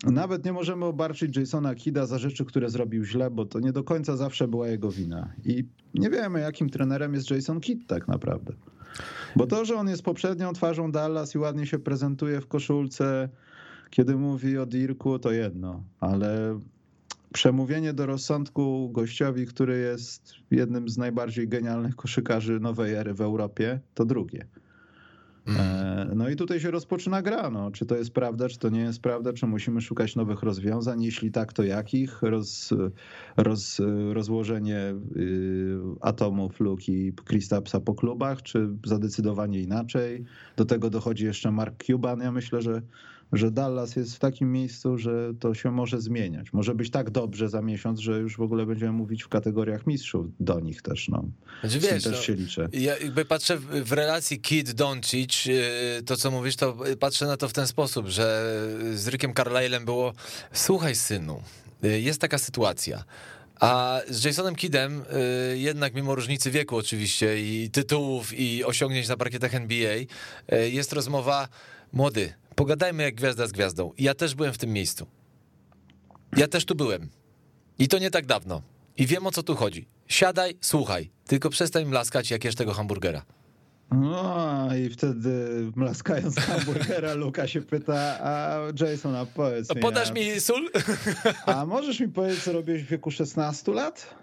nawet 0.06 0.44
nie 0.44 0.52
możemy 0.52 0.84
obarczyć 0.84 1.36
Jasona 1.36 1.74
Kida 1.74 2.06
za 2.06 2.18
rzeczy, 2.18 2.44
które 2.44 2.70
zrobił 2.70 3.04
źle, 3.04 3.30
bo 3.30 3.44
to 3.46 3.60
nie 3.60 3.72
do 3.72 3.84
końca 3.84 4.16
zawsze 4.16 4.48
była 4.48 4.68
jego 4.68 4.90
wina. 4.90 5.32
I 5.44 5.64
nie 5.94 6.10
wiemy, 6.10 6.40
jakim 6.40 6.70
trenerem 6.70 7.14
jest 7.14 7.30
Jason 7.30 7.60
Kidd 7.60 7.86
tak 7.86 8.08
naprawdę. 8.08 8.52
Bo 9.36 9.46
to, 9.46 9.64
że 9.64 9.74
on 9.74 9.88
jest 9.88 10.02
poprzednią 10.02 10.52
twarzą 10.52 10.92
Dallas 10.92 11.34
i 11.34 11.38
ładnie 11.38 11.66
się 11.66 11.78
prezentuje 11.78 12.40
w 12.40 12.46
koszulce, 12.46 13.28
kiedy 13.94 14.16
mówi 14.16 14.58
o 14.58 14.66
Dirku, 14.66 15.18
to 15.18 15.32
jedno, 15.32 15.84
ale 16.00 16.60
przemówienie 17.32 17.92
do 17.92 18.06
rozsądku 18.06 18.90
gościowi, 18.92 19.46
który 19.46 19.78
jest 19.78 20.34
jednym 20.50 20.88
z 20.88 20.98
najbardziej 20.98 21.48
genialnych 21.48 21.96
koszykarzy 21.96 22.60
nowej 22.60 22.94
ery 22.94 23.14
w 23.14 23.20
Europie, 23.20 23.80
to 23.94 24.04
drugie. 24.04 24.46
Mm. 25.46 26.18
No 26.18 26.28
i 26.28 26.36
tutaj 26.36 26.60
się 26.60 26.70
rozpoczyna 26.70 27.22
gra. 27.22 27.50
No. 27.50 27.70
Czy 27.70 27.86
to 27.86 27.96
jest 27.96 28.10
prawda, 28.10 28.48
czy 28.48 28.58
to 28.58 28.68
nie 28.68 28.80
jest 28.80 29.00
prawda, 29.00 29.32
czy 29.32 29.46
musimy 29.46 29.80
szukać 29.80 30.16
nowych 30.16 30.42
rozwiązań? 30.42 31.02
Jeśli 31.02 31.30
tak, 31.30 31.52
to 31.52 31.62
jakich? 31.62 32.22
Roz, 32.22 32.70
roz, 33.36 33.80
rozłożenie 34.12 34.94
y, 35.16 35.76
atomów 36.00 36.60
Luki 36.60 37.12
Kristapsa 37.12 37.80
po 37.80 37.94
klubach, 37.94 38.42
czy 38.42 38.68
zadecydowanie 38.84 39.60
inaczej? 39.60 40.24
Do 40.56 40.64
tego 40.64 40.90
dochodzi 40.90 41.24
jeszcze 41.24 41.50
Mark 41.50 41.84
Cuban. 41.84 42.20
Ja 42.20 42.32
myślę, 42.32 42.62
że 42.62 42.82
że 43.36 43.50
Dallas 43.50 43.96
jest 43.96 44.16
w 44.16 44.18
takim 44.18 44.52
miejscu, 44.52 44.98
że 44.98 45.32
to 45.40 45.54
się 45.54 45.70
może 45.70 46.00
zmieniać. 46.00 46.52
Może 46.52 46.74
być 46.74 46.90
tak 46.90 47.10
dobrze 47.10 47.48
za 47.48 47.62
miesiąc, 47.62 48.00
że 48.00 48.18
już 48.18 48.36
w 48.36 48.40
ogóle 48.40 48.66
będziemy 48.66 48.92
mówić 48.92 49.22
w 49.22 49.28
kategoriach 49.28 49.86
mistrzów 49.86 50.26
do 50.40 50.60
nich 50.60 50.82
też. 50.82 51.08
No. 51.08 51.24
Znaczy, 51.60 51.80
wiesz, 51.80 52.04
też 52.04 52.12
no, 52.12 52.22
się 52.22 52.34
liczę. 52.34 52.68
Ja 52.72 52.98
jakby 52.98 53.24
patrzę 53.24 53.58
w 53.58 53.92
relacji 53.92 54.40
Kid 54.40 54.72
Doncic, 54.72 55.46
y, 55.46 56.02
to 56.06 56.16
co 56.16 56.30
mówisz, 56.30 56.56
to 56.56 56.76
patrzę 57.00 57.26
na 57.26 57.36
to 57.36 57.48
w 57.48 57.52
ten 57.52 57.66
sposób, 57.66 58.08
że 58.08 58.56
z 58.94 59.08
Rickiem 59.08 59.32
Carlisle'em 59.32 59.84
było 59.84 60.12
słuchaj 60.52 60.96
synu, 60.96 61.42
y, 61.84 62.00
jest 62.00 62.20
taka 62.20 62.38
sytuacja. 62.38 63.04
A 63.60 64.00
z 64.08 64.24
Jasonem 64.24 64.54
Kidem, 64.54 65.02
y, 65.52 65.58
jednak 65.58 65.94
mimo 65.94 66.14
różnicy 66.14 66.50
wieku 66.50 66.76
oczywiście 66.76 67.40
i 67.40 67.70
tytułów 67.70 68.38
i 68.38 68.64
osiągnięć 68.64 69.08
na 69.08 69.16
parkietach 69.16 69.54
NBA, 69.54 69.96
jest 70.70 70.92
rozmowa 70.92 71.48
młody, 71.92 72.32
Pogadajmy 72.54 73.02
jak 73.02 73.14
gwiazda 73.14 73.46
z 73.46 73.52
gwiazdą. 73.52 73.92
Ja 73.98 74.14
też 74.14 74.34
byłem 74.34 74.52
w 74.52 74.58
tym 74.58 74.72
miejscu. 74.72 75.06
Ja 76.36 76.48
też 76.48 76.64
tu 76.64 76.74
byłem. 76.74 77.08
I 77.78 77.88
to 77.88 77.98
nie 77.98 78.10
tak 78.10 78.26
dawno. 78.26 78.62
I 78.96 79.06
wiem 79.06 79.26
o 79.26 79.30
co 79.30 79.42
tu 79.42 79.54
chodzi. 79.54 79.86
Siadaj, 80.08 80.56
słuchaj. 80.60 81.10
Tylko 81.26 81.50
przestań 81.50 81.84
mlaskać 81.84 82.30
jak 82.30 82.44
jesz 82.44 82.54
tego 82.54 82.72
hamburgera. 82.72 83.22
No 83.90 84.68
i 84.76 84.90
wtedy 84.90 85.30
mlaskając 85.76 86.36
hamburgera 86.46 87.14
Luka 87.14 87.46
się 87.46 87.60
pyta, 87.62 88.18
a 88.20 88.58
Jason, 88.80 89.14
a 89.16 89.26
powiedz 89.26 89.74
mi... 89.74 89.80
Podasz 89.80 90.12
mi 90.12 90.40
sól? 90.40 90.70
A 91.46 91.66
możesz 91.66 92.00
mi 92.00 92.08
powiedzieć, 92.08 92.42
co 92.42 92.52
robiłeś 92.52 92.82
w 92.82 92.86
wieku 92.86 93.10
16 93.10 93.72
lat? 93.72 94.14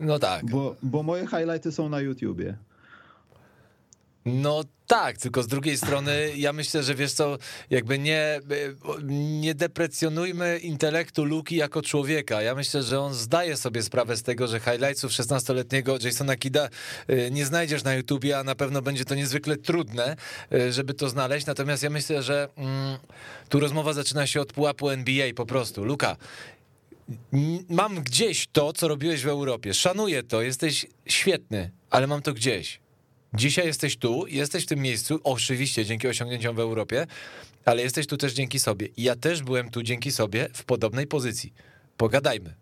No 0.00 0.18
tak. 0.18 0.50
Bo, 0.50 0.76
bo 0.82 1.02
moje 1.02 1.26
highlighty 1.26 1.72
są 1.72 1.88
na 1.88 2.00
YouTubie. 2.00 2.56
No 4.24 4.64
tak, 4.86 5.18
tylko 5.18 5.42
z 5.42 5.46
drugiej 5.46 5.76
strony 5.76 6.32
ja 6.36 6.52
myślę, 6.52 6.82
że 6.82 6.94
wiesz 6.94 7.12
co, 7.12 7.38
jakby 7.70 7.98
nie, 7.98 8.40
nie 9.12 9.54
deprecjonujmy 9.54 10.58
intelektu 10.58 11.24
Luki 11.24 11.56
jako 11.56 11.82
człowieka. 11.82 12.42
Ja 12.42 12.54
myślę, 12.54 12.82
że 12.82 13.00
on 13.00 13.14
zdaje 13.14 13.56
sobie 13.56 13.82
sprawę 13.82 14.16
z 14.16 14.22
tego, 14.22 14.46
że 14.46 14.60
highlightsów 14.60 15.12
16-letniego 15.12 16.04
Jasona 16.04 16.36
Kida 16.36 16.68
y, 17.10 17.30
nie 17.30 17.46
znajdziesz 17.46 17.84
na 17.84 17.94
YouTubie, 17.94 18.38
a 18.38 18.44
na 18.44 18.54
pewno 18.54 18.82
będzie 18.82 19.04
to 19.04 19.14
niezwykle 19.14 19.56
trudne, 19.56 20.16
y, 20.52 20.72
żeby 20.72 20.94
to 20.94 21.08
znaleźć. 21.08 21.46
Natomiast 21.46 21.82
ja 21.82 21.90
myślę, 21.90 22.22
że 22.22 22.48
mm, 22.56 22.98
tu 23.48 23.60
rozmowa 23.60 23.92
zaczyna 23.92 24.26
się 24.26 24.40
od 24.40 24.52
pułapu 24.52 24.90
NBA 24.90 25.26
po 25.36 25.46
prostu. 25.46 25.84
Luka, 25.84 26.16
Mam 27.68 28.02
gdzieś 28.02 28.46
to, 28.52 28.72
co 28.72 28.88
robiłeś 28.88 29.22
w 29.22 29.28
Europie. 29.28 29.74
Szanuję 29.74 30.22
to, 30.22 30.42
jesteś 30.42 30.86
świetny, 31.06 31.70
ale 31.90 32.06
mam 32.06 32.22
to 32.22 32.32
gdzieś. 32.32 32.83
Dzisiaj 33.34 33.66
jesteś 33.66 33.96
tu, 33.96 34.26
jesteś 34.26 34.64
w 34.64 34.66
tym 34.66 34.78
miejscu, 34.78 35.20
oczywiście 35.24 35.84
dzięki 35.84 36.08
osiągnięciom 36.08 36.56
w 36.56 36.58
Europie, 36.58 37.06
ale 37.64 37.82
jesteś 37.82 38.06
tu 38.06 38.16
też 38.16 38.32
dzięki 38.32 38.58
sobie. 38.58 38.88
Ja 38.96 39.16
też 39.16 39.42
byłem 39.42 39.70
tu 39.70 39.82
dzięki 39.82 40.12
sobie 40.12 40.48
w 40.52 40.64
podobnej 40.64 41.06
pozycji. 41.06 41.52
Pogadajmy. 41.96 42.54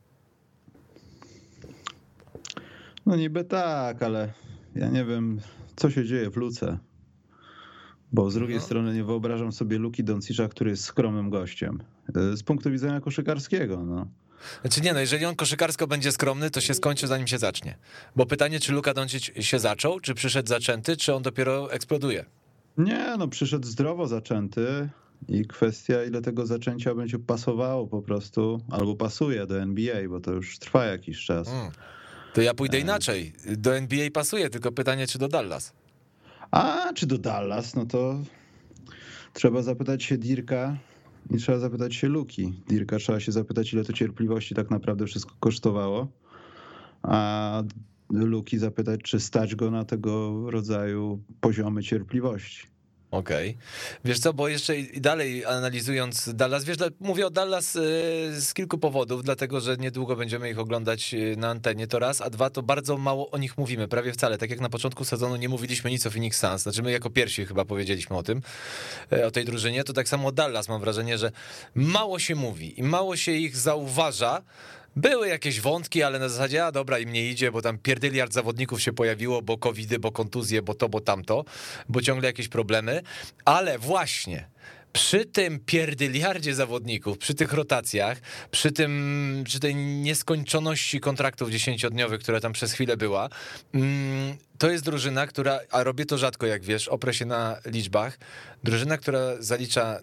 No 3.07 3.17
niby 3.17 3.45
tak, 3.45 4.03
ale 4.03 4.33
ja 4.75 4.89
nie 4.89 5.05
wiem, 5.05 5.41
co 5.77 5.91
się 5.91 6.05
dzieje 6.05 6.31
w 6.31 6.37
Luce. 6.37 6.79
Bo 8.13 8.31
z 8.31 8.35
drugiej 8.35 8.57
no. 8.57 8.63
strony 8.63 8.95
nie 8.95 9.05
wyobrażam 9.05 9.53
sobie 9.53 9.79
Luki 9.79 10.05
Doncicza, 10.05 10.49
który 10.49 10.71
jest 10.71 10.85
skromnym 10.85 11.31
gościem. 11.31 11.83
E, 12.17 12.37
z 12.37 12.43
punktu 12.43 12.71
widzenia 12.71 13.01
koszykarskiego, 13.01 13.85
no. 13.85 14.07
Znaczy 14.61 14.81
nie, 14.81 14.93
no 14.93 15.01
jeżeli 15.01 15.25
on 15.25 15.37
koszykarsko 15.37 15.87
będzie 15.87 16.13
skromny, 16.13 16.51
to 16.51 16.61
się 16.61 16.75
skończy 16.75 17.07
zanim 17.07 17.27
się 17.27 17.39
zacznie. 17.39 17.79
Bo 18.17 18.27
pytanie, 18.27 18.61
czy 18.61 18.73
Luka 18.73 18.95
Doncic 18.95 19.31
się 19.41 19.59
zaczął, 19.59 20.01
czy 20.01 20.15
przyszedł 20.15 20.49
zaczęty, 20.49 20.97
czy 20.97 21.15
on 21.15 21.23
dopiero 21.23 21.73
eksploduje? 21.73 22.25
Nie, 22.79 23.17
no 23.19 23.29
przyszedł 23.29 23.67
zdrowo 23.67 24.07
zaczęty 24.07 24.89
i 25.29 25.47
kwestia, 25.47 26.05
ile 26.05 26.23
tego 26.23 26.47
zaczęcia 26.47 26.95
będzie 26.95 27.19
pasowało 27.19 27.87
po 27.87 28.03
prostu, 28.03 28.61
albo 28.71 28.97
pasuje 28.97 29.47
do 29.47 29.61
NBA, 29.61 30.09
bo 30.09 30.21
to 30.21 30.33
już 30.33 30.59
trwa 30.59 30.85
jakiś 30.85 31.25
czas. 31.25 31.49
Hmm. 31.49 31.73
To 32.35 32.43
ja 32.43 32.55
pójdę 32.55 32.79
inaczej. 32.79 33.33
Do 33.57 33.77
NBA 33.77 34.11
pasuje, 34.11 34.51
tylko 34.51 34.73
pytanie, 34.73 35.07
czy 35.07 35.19
do 35.19 35.29
Dallas? 35.29 35.73
A, 36.51 36.93
czy 36.95 37.07
do 37.07 37.19
Dallas? 37.19 37.75
No 37.75 37.87
to 37.87 38.21
trzeba 39.33 39.63
zapytać 39.63 40.03
się 40.05 40.19
Dirka 40.19 40.77
i 41.31 41.37
trzeba 41.37 41.59
zapytać 41.59 41.95
się 41.95 42.09
Luki. 42.09 42.53
Dirka 42.69 42.99
trzeba 42.99 43.21
się 43.21 43.33
zapytać, 43.33 43.73
ile 43.73 43.85
to 43.85 43.93
cierpliwości 43.93 44.55
tak 44.55 44.71
naprawdę 44.71 45.07
wszystko 45.07 45.35
kosztowało. 45.41 46.09
A 47.03 47.63
Luki 48.11 48.59
zapytać, 48.59 49.01
czy 49.03 49.21
stać 49.21 49.55
go 49.55 49.71
na 49.71 49.85
tego 49.85 50.45
rodzaju 50.51 51.23
poziomy 51.41 51.83
cierpliwości. 51.83 52.72
Okej. 53.13 53.51
Okay. 53.51 54.01
Wiesz 54.05 54.19
co, 54.19 54.33
bo 54.33 54.49
jeszcze 54.49 54.75
dalej 54.97 55.45
analizując 55.45 56.35
Dallas, 56.35 56.65
wiesz, 56.65 56.77
mówię 57.01 57.27
o 57.27 57.31
Dallas 57.31 57.77
e, 57.77 57.81
z 58.41 58.55
kilku 58.55 58.79
powodów, 58.79 59.23
dlatego 59.23 59.61
że 59.61 59.77
niedługo 59.77 60.17
będziemy 60.17 60.51
ich 60.51 60.59
oglądać 60.59 61.15
e, 61.15 61.37
na 61.37 61.49
antenie, 61.49 61.87
to 61.87 61.99
raz, 61.99 62.21
a 62.21 62.31
dwa, 62.31 62.51
to 62.51 62.63
bardzo 62.63 62.99
mało 62.99 63.31
o 63.31 63.39
nich 63.39 63.59
mówimy, 63.59 63.89
prawie 63.89 64.13
wcale. 64.13 64.39
Tak 64.39 64.51
jak 64.51 64.61
na 64.61 64.69
początku 64.69 65.05
sezonu 65.05 65.37
nie 65.37 65.49
mówiliśmy 65.49 65.91
nic 65.91 66.07
o 66.07 66.11
Phoenix 66.11 66.39
Suns, 66.39 66.63
znaczy 66.63 66.83
my 66.83 66.93
jako 66.93 67.11
pierwsi 67.11 67.47
chyba 67.47 67.65
powiedzieliśmy 67.65 68.17
o 68.17 68.23
tym, 68.23 68.43
e, 69.13 69.27
o 69.27 69.31
tej 69.31 69.45
drużynie, 69.45 69.85
to 69.85 69.93
tak 69.93 70.09
samo 70.09 70.29
o 70.29 70.33
Dallas 70.33 70.69
mam 70.69 70.81
wrażenie, 70.81 71.19
że 71.19 71.33
mało 71.75 72.19
się 72.19 72.35
mówi 72.35 72.81
i 72.81 72.83
mało 72.83 73.17
się 73.17 73.33
ich 73.33 73.57
zauważa, 73.57 74.43
były 74.97 75.29
jakieś 75.29 75.61
wątki, 75.61 76.03
ale 76.03 76.19
na 76.19 76.29
zasadzie, 76.29 76.65
a 76.65 76.73
dobra, 76.73 76.99
im 76.99 77.13
nie 77.13 77.31
idzie, 77.31 77.53
bo 77.53 77.63
tam 77.63 77.79
pierdyliard 77.79 78.33
zawodników 78.33 78.83
się 78.83 78.93
pojawiło, 78.93 79.43
bo 79.43 79.59
covidy, 79.59 79.99
bo 79.99 80.13
kontuzje, 80.13 80.63
bo 80.63 80.75
to, 80.75 80.89
bo 80.89 81.01
tamto, 81.01 81.45
bo 81.89 82.03
ciągle 82.03 82.29
jakieś 82.29 82.49
problemy, 82.49 83.03
ale 83.45 83.79
właśnie 83.79 84.49
przy 84.93 85.25
tym 85.27 85.61
pierdyliardzie 85.61 86.55
zawodników, 86.55 87.19
przy 87.19 87.35
tych 87.35 87.53
rotacjach, 87.53 88.21
przy 88.51 88.73
tym, 88.73 89.43
przy 89.47 89.61
tej 89.61 89.75
nieskończoności 89.75 91.01
kontraktów 91.01 91.51
dziesięciodniowych, 91.51 92.21
która 92.21 92.41
tam 92.41 92.53
przez 92.53 92.73
chwilę 92.73 92.97
była, 92.97 93.29
mm, 93.75 94.37
to 94.59 94.71
jest 94.71 94.85
drużyna, 94.85 95.27
która, 95.27 95.61
a 95.71 95.85
robię 95.85 96.07
to 96.07 96.19
rzadko, 96.19 96.47
jak 96.47 96.65
wiesz, 96.65 96.89
oprę 96.89 97.15
się 97.15 97.27
na 97.27 97.57
liczbach, 97.67 98.19
drużyna, 98.65 98.99
która 98.99 99.21
zalicza 99.39 100.01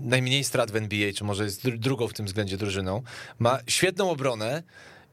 najmniej 0.00 0.44
strat 0.44 0.70
w 0.70 0.76
NBA, 0.76 1.12
czy 1.12 1.24
może 1.24 1.44
jest 1.44 1.68
drugą 1.68 2.08
w 2.08 2.12
tym 2.12 2.26
względzie 2.26 2.56
drużyną, 2.56 3.02
ma 3.38 3.58
świetną 3.66 4.10
obronę, 4.10 4.62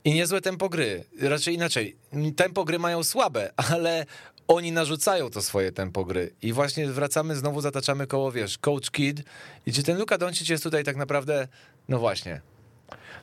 i 0.04 0.14
niezłe 0.14 0.42
tempo 0.42 0.70
gry. 0.70 1.04
Raczej 1.22 1.56
inaczej. 1.56 1.96
Tempo 2.36 2.66
gry 2.66 2.80
mają 2.80 3.04
słabe, 3.04 3.52
ale 3.56 4.06
oni 4.50 4.72
narzucają 4.72 5.30
to 5.30 5.42
swoje 5.42 5.72
tempo 5.72 6.06
gry. 6.06 6.32
I 6.42 6.54
właśnie 6.54 6.88
wracamy, 6.88 7.36
znowu 7.36 7.62
zataczamy 7.62 8.08
koło, 8.08 8.32
wiesz, 8.32 8.58
Coach 8.58 8.92
Kid. 8.92 9.24
I 9.66 9.74
czy 9.74 9.84
ten 9.84 9.98
Luka 9.98 10.18
Doncic 10.18 10.50
jest 10.50 10.64
tutaj 10.64 10.84
tak 10.84 10.96
naprawdę, 10.96 11.48
no 11.90 12.00
właśnie, 12.00 12.42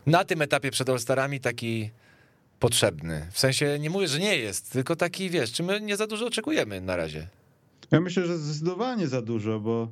na 0.06 0.24
tym 0.24 0.42
etapie 0.42 0.70
przed 0.70 0.88
All-Starami 0.88 1.40
taki 1.40 1.90
potrzebny. 2.60 3.26
W 3.32 3.38
sensie 3.38 3.78
nie 3.78 3.90
mówię, 3.90 4.08
że 4.08 4.18
nie 4.18 4.36
jest, 4.36 4.72
tylko 4.72 4.96
taki, 4.96 5.30
wiesz, 5.30 5.52
czy 5.52 5.62
my 5.62 5.80
nie 5.80 5.96
za 5.96 6.06
dużo 6.06 6.26
oczekujemy 6.26 6.80
na 6.80 6.96
razie? 6.96 7.28
Ja 7.90 8.00
myślę, 8.00 8.26
że 8.26 8.38
zdecydowanie 8.38 9.08
za 9.08 9.22
dużo, 9.22 9.60
bo 9.60 9.88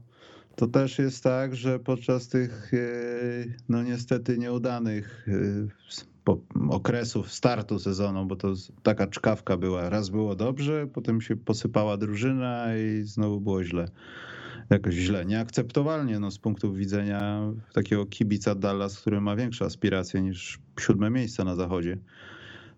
to 0.56 0.66
też 0.66 0.98
jest 0.98 1.22
tak, 1.22 1.56
że 1.56 1.78
podczas 1.78 2.28
tych, 2.28 2.74
e, 2.74 2.78
no 3.68 3.82
niestety 3.82 4.38
nieudanych 4.38 5.26
e, 6.28 6.36
okresów 6.70 7.32
startu 7.32 7.78
sezonu, 7.78 8.26
bo 8.26 8.36
to 8.36 8.52
taka 8.82 9.06
czkawka 9.06 9.56
była. 9.56 9.90
Raz 9.90 10.08
było 10.08 10.34
dobrze, 10.34 10.86
potem 10.92 11.20
się 11.20 11.36
posypała 11.36 11.96
drużyna 11.96 12.76
i 12.76 13.02
znowu 13.02 13.40
było 13.40 13.64
źle. 13.64 13.88
Jakoś 14.70 14.94
źle, 14.94 15.24
nieakceptowalnie 15.24 16.20
no, 16.20 16.30
z 16.30 16.38
punktu 16.38 16.72
widzenia 16.72 17.40
takiego 17.72 18.06
kibica 18.06 18.54
Dallas, 18.54 19.00
który 19.00 19.20
ma 19.20 19.36
większe 19.36 19.64
aspiracje 19.64 20.22
niż 20.22 20.58
siódme 20.80 21.10
miejsce 21.10 21.44
na 21.44 21.54
zachodzie. 21.54 21.98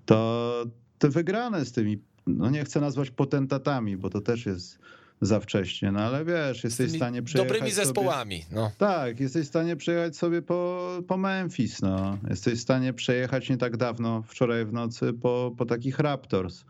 To 0.06 0.64
te 0.98 1.08
wygrane 1.08 1.64
z 1.64 1.72
tymi, 1.72 1.98
no 2.26 2.50
nie 2.50 2.64
chcę 2.64 2.80
nazwać 2.80 3.10
potentatami, 3.10 3.96
bo 3.96 4.10
to 4.10 4.20
też 4.20 4.46
jest 4.46 4.78
za 5.20 5.40
wcześnie, 5.40 5.92
no 5.92 6.00
ale 6.00 6.24
wiesz, 6.24 6.64
jesteś 6.64 6.92
w 6.92 6.96
stanie 6.96 7.22
przejechać 7.22 7.48
Dobrymi 7.48 7.72
zespołami, 7.72 8.42
sobie, 8.42 8.56
no. 8.56 8.70
Tak, 8.78 9.20
jesteś 9.20 9.46
w 9.46 9.48
stanie 9.48 9.76
przejechać 9.76 10.16
sobie 10.16 10.42
po, 10.42 10.90
po 11.08 11.16
Memphis, 11.16 11.82
no. 11.82 12.18
Jesteś 12.30 12.58
w 12.58 12.62
stanie 12.62 12.92
przejechać 12.92 13.50
nie 13.50 13.56
tak 13.56 13.76
dawno, 13.76 14.22
wczoraj 14.22 14.64
w 14.64 14.72
nocy, 14.72 15.12
po, 15.12 15.52
po 15.58 15.66
takich 15.66 15.98
Raptors. 15.98 16.64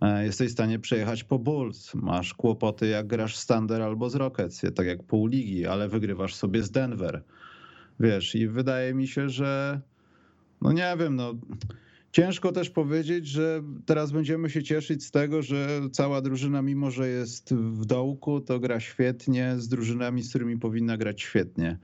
E, 0.00 0.24
jesteś 0.24 0.48
w 0.48 0.52
stanie 0.52 0.78
przejechać 0.78 1.24
po 1.24 1.38
Bulls. 1.38 1.94
Masz 1.94 2.34
kłopoty, 2.34 2.86
jak 2.86 3.06
grasz 3.06 3.36
z 3.36 3.46
Thunder 3.46 3.82
albo 3.82 4.10
z 4.10 4.14
Rockets, 4.14 4.62
tak 4.74 4.86
jak 4.86 5.02
pół 5.02 5.26
ligi, 5.26 5.66
ale 5.66 5.88
wygrywasz 5.88 6.34
sobie 6.34 6.62
z 6.62 6.70
Denver. 6.70 7.22
Wiesz, 8.00 8.34
i 8.34 8.48
wydaje 8.48 8.94
mi 8.94 9.08
się, 9.08 9.28
że 9.28 9.80
no 10.62 10.72
nie 10.72 10.94
wiem, 10.98 11.16
no 11.16 11.34
Ciężko 12.12 12.52
też 12.52 12.70
powiedzieć, 12.70 13.26
że 13.26 13.62
teraz 13.86 14.12
będziemy 14.12 14.50
się 14.50 14.62
cieszyć 14.62 15.04
z 15.04 15.10
tego, 15.10 15.42
że 15.42 15.80
cała 15.92 16.20
drużyna, 16.20 16.62
mimo 16.62 16.90
że 16.90 17.08
jest 17.08 17.54
w 17.54 17.86
dołku, 17.86 18.40
to 18.40 18.60
gra 18.60 18.80
świetnie 18.80 19.54
z 19.58 19.68
drużynami, 19.68 20.22
z 20.22 20.28
którymi 20.28 20.58
powinna 20.58 20.96
grać 20.96 21.22
świetnie. 21.22 21.78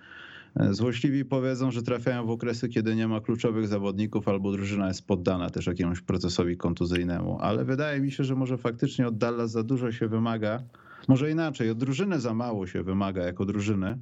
Złośliwi 0.71 1.25
powiedzą, 1.25 1.71
że 1.71 1.83
trafiają 1.83 2.26
w 2.26 2.30
okresy, 2.30 2.68
kiedy 2.68 2.97
nie 2.97 3.09
ma 3.09 3.21
kluczowych 3.21 3.68
zawodników, 3.68 4.28
albo 4.28 4.52
drużyna 4.52 4.88
jest 4.88 5.06
poddana 5.06 5.50
też 5.50 5.66
jakiemuś 5.66 6.00
procesowi 6.00 6.56
kontuzyjnemu. 6.56 7.38
Ale 7.40 7.64
wydaje 7.64 8.00
mi 8.00 8.12
się, 8.12 8.25
że 8.25 8.35
może 8.35 8.59
faktycznie 8.59 9.09
od 9.09 9.18
Dallas 9.18 9.50
za 9.50 9.62
dużo 9.62 9.92
się 9.92 10.09
wymaga. 10.09 10.62
Może 11.09 11.30
inaczej, 11.30 11.71
od 11.71 11.78
drużyny 11.78 12.21
za 12.21 12.35
mało 12.35 12.66
się 12.66 12.83
wymaga 12.83 13.23
jako 13.23 13.45
drużyny 13.45 13.99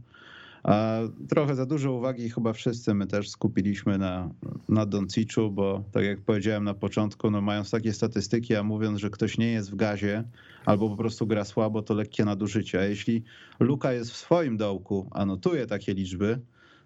a 0.64 0.98
trochę 1.28 1.54
za 1.54 1.66
dużo 1.66 1.92
uwagi 1.92 2.30
chyba 2.30 2.52
wszyscy 2.52 2.94
my 2.94 3.06
też 3.06 3.30
skupiliśmy 3.30 3.98
na, 3.98 4.30
na 4.68 4.86
Donciczu, 4.86 5.50
bo 5.50 5.84
tak 5.92 6.04
jak 6.04 6.20
powiedziałem 6.20 6.64
na 6.64 6.74
początku, 6.74 7.30
no 7.30 7.40
mając 7.40 7.70
takie 7.70 7.92
statystyki, 7.92 8.54
a 8.54 8.62
mówiąc, 8.62 9.00
że 9.00 9.10
ktoś 9.10 9.38
nie 9.38 9.52
jest 9.52 9.70
w 9.70 9.74
gazie 9.74 10.24
albo 10.64 10.90
po 10.90 10.96
prostu 10.96 11.26
gra 11.26 11.44
słabo, 11.44 11.82
to 11.82 11.94
lekkie 11.94 12.24
nadużycie. 12.24 12.80
A 12.80 12.84
jeśli 12.84 13.22
Luka 13.60 13.92
jest 13.92 14.10
w 14.10 14.16
swoim 14.16 14.56
dołku, 14.56 15.08
a 15.10 15.26
notuje 15.26 15.66
takie 15.66 15.94
liczby, 15.94 16.40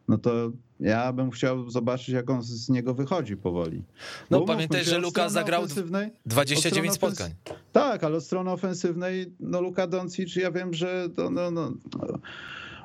no 0.09 0.19
to 0.19 0.53
ja 0.81 1.13
bym 1.13 1.31
chciał 1.31 1.71
zobaczyć, 1.71 2.09
jak 2.09 2.31
on 2.31 2.43
z 2.43 2.69
niego 2.69 2.95
wychodzi 2.95 3.37
powoli. 3.37 3.83
No 4.31 4.41
pamiętaj, 4.41 4.85
że 4.85 4.99
Luka 4.99 5.29
zagrał 5.29 5.67
29 6.27 6.95
spotkań. 6.95 7.31
Tak, 7.73 8.05
ale 8.05 8.17
od 8.17 8.25
strony 8.25 8.51
ofensywnej, 8.51 9.33
no 9.41 9.61
Luka 9.61 9.87
Doncic, 9.87 10.37
ja 10.37 10.51
wiem, 10.51 10.75
że 10.75 11.09
to, 11.17 11.31
no, 11.31 11.51
no, 11.51 11.73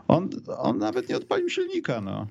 on, 0.08 0.30
on 0.58 0.78
nawet 0.78 1.10
nie 1.10 1.18
odpalił 1.18 1.50
silnika. 1.50 2.02
No. 2.02 2.28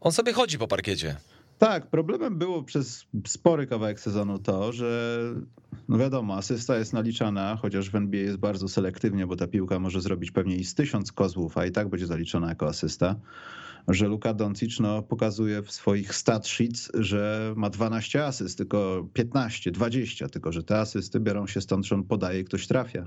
On 0.00 0.12
sobie 0.12 0.32
chodzi 0.32 0.58
po 0.58 0.68
parkiecie. 0.68 1.16
Tak, 1.58 1.86
problemem 1.86 2.38
było 2.38 2.62
przez 2.62 3.06
spory 3.26 3.66
kawałek 3.66 4.00
sezonu 4.00 4.38
to, 4.38 4.72
że 4.72 5.20
no 5.88 5.98
wiadomo, 5.98 6.36
asysta 6.36 6.78
jest 6.78 6.92
naliczana, 6.92 7.58
chociaż 7.62 7.90
w 7.90 7.94
NBA 7.94 8.20
jest 8.20 8.36
bardzo 8.36 8.68
selektywnie, 8.68 9.26
bo 9.26 9.36
ta 9.36 9.46
piłka 9.46 9.78
może 9.78 10.00
zrobić 10.00 10.30
pewnie 10.30 10.56
i 10.56 10.64
z 10.64 10.74
tysiąc 10.74 11.12
kozłów, 11.12 11.58
a 11.58 11.66
i 11.66 11.70
tak 11.70 11.88
będzie 11.88 12.06
zaliczona 12.06 12.48
jako 12.48 12.66
asysta, 12.66 13.16
że 13.88 14.08
Luka 14.08 14.34
Doncic 14.34 14.80
no, 14.80 15.02
pokazuje 15.02 15.62
w 15.62 15.72
swoich 15.72 16.14
stat 16.14 16.46
sheets, 16.46 16.90
że 16.94 17.52
ma 17.56 17.70
12 17.70 18.24
asyst, 18.24 18.58
tylko 18.58 19.08
15, 19.12 19.70
20, 19.70 20.28
tylko 20.28 20.52
że 20.52 20.62
te 20.62 20.78
asysty 20.78 21.20
biorą 21.20 21.46
się 21.46 21.60
stąd, 21.60 21.86
że 21.86 21.94
on 21.94 22.04
podaje 22.04 22.40
i 22.40 22.44
ktoś 22.44 22.66
trafia. 22.66 23.06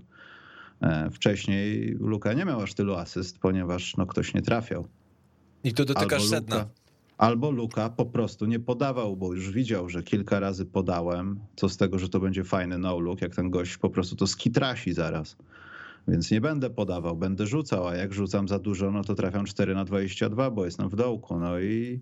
E, 0.82 1.10
wcześniej 1.12 1.96
Luka 2.00 2.34
nie 2.34 2.46
miał 2.46 2.62
aż 2.62 2.74
tylu 2.74 2.96
asyst, 2.96 3.40
ponieważ 3.40 3.98
no, 3.98 4.06
ktoś 4.06 4.34
nie 4.34 4.42
trafiał. 4.42 4.88
I 5.64 5.74
tu 5.74 5.86
dotykasz 5.86 6.22
albo 6.22 6.26
sedna. 6.26 6.56
Luka, 6.56 6.70
albo 7.18 7.52
Luka 7.52 7.90
po 7.90 8.06
prostu 8.06 8.46
nie 8.46 8.60
podawał, 8.60 9.18
bo 9.18 9.34
już 9.34 9.52
widział, 9.52 9.90
że 9.90 10.04
kilka 10.04 10.40
razy 10.40 10.66
podałem. 10.66 11.40
Co 11.56 11.70
z 11.70 11.78
tego, 11.78 12.00
że 12.00 12.10
to 12.10 12.20
będzie 12.20 12.44
fajny 12.44 12.78
no-look, 12.78 13.22
jak 13.22 13.36
ten 13.36 13.50
gość 13.50 13.78
po 13.78 13.90
prostu 13.90 14.16
to 14.16 14.28
skitrasi 14.28 14.94
zaraz. 14.94 15.38
Więc 16.08 16.32
nie 16.32 16.42
będę 16.42 16.70
podawał, 16.70 17.18
będę 17.18 17.48
rzucał, 17.48 17.88
a 17.88 17.96
jak 17.96 18.14
rzucam 18.14 18.48
za 18.48 18.60
dużo, 18.60 18.92
no 18.92 19.04
to 19.04 19.16
trafiam 19.16 19.46
4 19.46 19.76
na 19.76 19.86
22, 19.86 20.52
bo 20.52 20.66
jestem 20.66 20.90
w 20.90 20.96
dołku. 20.96 21.40
No 21.40 21.60
i 21.60 22.00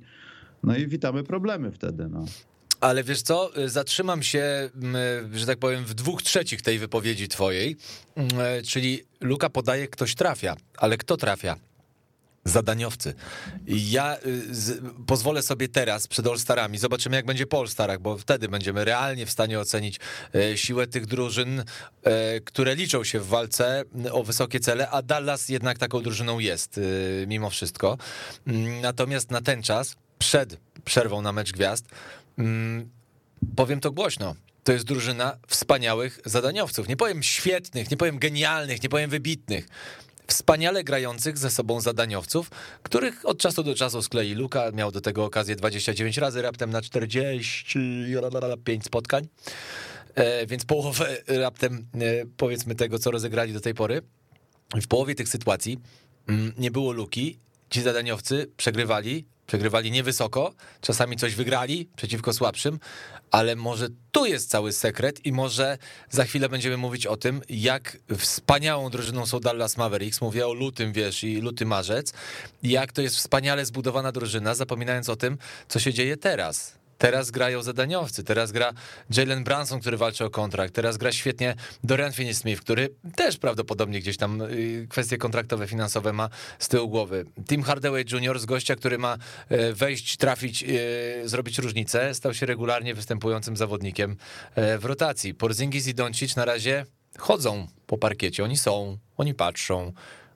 No 0.64 0.76
i 0.78 0.88
witamy 0.88 1.24
problemy 1.24 1.72
wtedy. 1.72 2.08
No. 2.10 2.26
Ale 2.84 3.04
wiesz 3.04 3.22
co, 3.22 3.52
zatrzymam 3.66 4.24
się, 4.24 4.70
że 5.34 5.46
tak 5.46 5.60
powiem, 5.60 5.86
w 5.86 5.94
dwóch 5.94 6.22
trzecich 6.22 6.62
tej 6.62 6.80
wypowiedzi 6.80 7.28
twojej, 7.28 7.78
czyli 8.68 9.04
Luka 9.22 9.50
podaje, 9.50 9.88
ktoś 9.88 10.16
trafia, 10.16 10.56
ale 10.78 10.98
kto 10.98 11.18
trafia? 11.18 11.56
zadaniowcy. 12.46 13.14
Ja 13.68 14.18
y, 14.26 14.56
z, 14.56 14.82
pozwolę 15.08 15.42
sobie 15.42 15.68
teraz 15.68 16.08
przed 16.08 16.28
All-Starami, 16.28 16.78
zobaczymy 16.78 17.16
jak 17.16 17.26
będzie 17.26 17.46
po 17.46 17.60
All-Starach, 17.60 18.00
bo 18.00 18.18
wtedy 18.18 18.50
będziemy 18.50 18.86
realnie 18.86 19.26
w 19.26 19.32
stanie 19.32 19.60
ocenić 19.60 20.00
siłę 20.56 20.88
tych 20.88 21.06
drużyn, 21.06 21.64
które 22.46 22.76
liczą 22.76 23.04
się 23.04 23.20
w 23.20 23.28
walce 23.28 23.84
o 24.12 24.24
wysokie 24.24 24.60
cele, 24.60 24.90
a 24.90 25.02
Dallas 25.02 25.50
jednak 25.50 25.78
taką 25.78 26.02
drużyną 26.02 26.40
jest, 26.40 26.80
mimo 27.28 27.50
wszystko. 27.50 27.98
Mm, 28.48 28.82
natomiast 28.82 29.32
na 29.32 29.42
ten 29.42 29.64
czas, 29.64 29.96
przed 30.20 30.58
przerwą 30.86 31.22
na 31.22 31.32
mecz 31.32 31.52
gwiazd, 31.52 31.86
mm, 32.38 32.90
powiem 33.56 33.80
to 33.80 33.92
głośno, 33.92 34.36
to 34.64 34.72
jest 34.72 34.86
drużyna 34.86 35.38
wspaniałych 35.48 36.20
zadaniowców. 36.26 36.88
Nie 36.88 36.98
powiem 36.98 37.24
świetnych, 37.24 37.92
nie 37.92 37.98
powiem 37.98 38.20
genialnych, 38.20 38.84
nie 38.84 38.90
powiem 38.90 39.10
wybitnych 39.10 39.68
wspaniale 40.28 40.84
grających 40.84 41.38
ze 41.38 41.52
sobą 41.52 41.82
zadaniowców, 41.82 42.52
których 42.84 43.26
od 43.26 43.38
czasu 43.38 43.64
do 43.64 43.76
czasu 43.76 44.02
sklei 44.02 44.34
Luka. 44.34 44.72
Miał 44.72 44.92
do 44.92 45.02
tego 45.02 45.26
okazję 45.26 45.56
29 45.56 46.18
razy, 46.18 46.42
raptem 46.42 46.70
na 46.70 46.82
45 46.82 48.86
spotkań. 48.86 49.28
E, 50.16 50.48
więc 50.48 50.66
połowę 50.66 51.18
raptem, 51.28 51.88
e, 51.94 51.98
powiedzmy, 52.38 52.76
tego, 52.76 53.00
co 53.00 53.12
rozegrali 53.12 53.54
do 53.54 53.62
tej 53.62 53.74
pory. 53.74 54.02
W 54.82 54.88
połowie 54.88 55.16
tych 55.16 55.30
sytuacji 55.30 55.80
mm, 56.28 56.54
nie 56.58 56.72
było 56.72 56.92
Luki. 56.92 57.40
Ci 57.70 57.82
zadaniowcy 57.82 58.52
przegrywali, 58.58 59.26
Przegrywali 59.48 59.92
niewysoko, 59.92 60.54
czasami 60.82 61.18
coś 61.18 61.36
wygrali 61.36 61.90
przeciwko 61.96 62.34
słabszym, 62.34 62.80
ale 63.32 63.56
może 63.56 63.88
tu 64.12 64.26
jest 64.26 64.50
cały 64.50 64.72
sekret 64.72 65.26
i 65.26 65.32
może 65.32 65.78
za 66.10 66.24
chwilę 66.24 66.50
będziemy 66.50 66.78
mówić 66.78 67.08
o 67.08 67.18
tym, 67.18 67.42
jak 67.50 67.98
wspaniałą 68.18 68.90
drużyną 68.90 69.26
są 69.26 69.40
Dallas 69.40 69.78
Mavericks. 69.78 70.22
Mówię 70.22 70.48
o 70.48 70.54
lutym, 70.54 70.94
wiesz, 70.94 71.24
i 71.24 71.42
luty 71.42 71.66
marzec. 71.66 72.14
Jak 72.64 72.92
to 72.92 73.02
jest 73.02 73.16
wspaniale 73.16 73.66
zbudowana 73.66 74.12
drużyna, 74.12 74.56
zapominając 74.56 75.10
o 75.10 75.16
tym, 75.16 75.38
co 75.68 75.80
się 75.80 75.94
dzieje 75.94 76.18
teraz. 76.18 76.83
Teraz 76.98 77.32
grają 77.32 77.62
zadaniowcy, 77.64 78.24
teraz 78.24 78.52
gra 78.52 78.74
Jalen 79.18 79.44
Branson, 79.44 79.80
który 79.80 79.98
walczy 79.98 80.26
o 80.26 80.30
kontrakt, 80.30 80.74
teraz 80.74 80.98
gra 80.98 81.12
świetnie 81.12 81.56
Dorian 81.84 82.12
Finney-Smith, 82.12 82.60
który 82.60 82.90
też 83.16 83.38
prawdopodobnie 83.38 84.00
gdzieś 84.00 84.18
tam 84.18 84.42
y, 84.42 84.88
kwestie 84.90 85.18
kontraktowe, 85.18 85.68
finansowe 85.68 86.14
ma 86.14 86.30
z 86.60 86.68
tyłu 86.68 86.90
głowy. 86.90 87.26
Tim 87.48 87.64
Hardaway 87.64 88.06
Jr. 88.12 88.40
z 88.40 88.46
gościa, 88.46 88.76
który 88.76 88.98
ma 88.98 89.18
y, 89.52 89.74
wejść, 89.74 90.18
trafić, 90.18 90.64
y, 90.64 91.30
zrobić 91.30 91.58
różnicę, 91.58 92.14
stał 92.14 92.34
się 92.34 92.46
regularnie 92.46 92.94
występującym 92.94 93.58
zawodnikiem 93.58 94.18
w 94.56 94.86
rotacji. 94.86 95.34
Porzingis 95.34 95.88
i 95.88 95.94
Doncic 95.94 96.36
na 96.36 96.46
razie 96.46 96.86
chodzą 97.18 97.68
po 97.88 97.98
parkiecie, 97.98 98.44
oni 98.44 98.58
są, 98.58 98.98
oni 99.18 99.34
patrzą, 99.34 99.92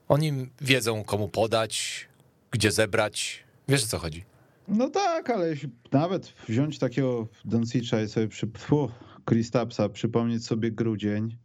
oni 0.07 0.49
wiedzą 0.61 1.03
komu 1.03 1.29
podać, 1.29 2.07
gdzie 2.51 2.71
zebrać, 2.71 3.43
wiesz 3.67 3.83
o 3.83 3.87
co 3.87 3.99
chodzi. 3.99 4.36
No 4.67 4.89
tak, 4.89 5.29
ale 5.29 5.49
jeśli 5.49 5.69
nawet 5.91 6.33
wziąć 6.47 6.79
takiego 6.79 7.27
Doncicza 7.45 8.01
i 8.01 8.07
sobie 8.07 8.27
przy, 8.27 8.47
Kristapsa, 9.25 9.89
przypomnieć 9.89 10.45
sobie 10.45 10.71
grudzień, 10.71 11.37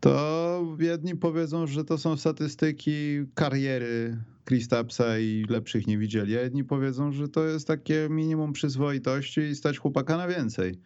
to 0.00 0.76
jedni 0.78 1.16
powiedzą, 1.16 1.66
że 1.66 1.84
to 1.84 1.98
są 1.98 2.16
statystyki 2.16 2.92
kariery 3.34 4.16
Kristapsa 4.44 5.18
i 5.18 5.44
lepszych 5.48 5.86
nie 5.86 5.98
widzieli, 5.98 6.36
a 6.38 6.40
jedni 6.40 6.64
powiedzą, 6.64 7.12
że 7.12 7.28
to 7.28 7.44
jest 7.44 7.66
takie 7.66 8.08
minimum 8.10 8.52
przyzwoitości 8.52 9.40
i 9.40 9.54
stać 9.54 9.78
chłopaka 9.78 10.16
na 10.16 10.28
więcej. 10.28 10.78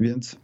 Więc 0.00 0.36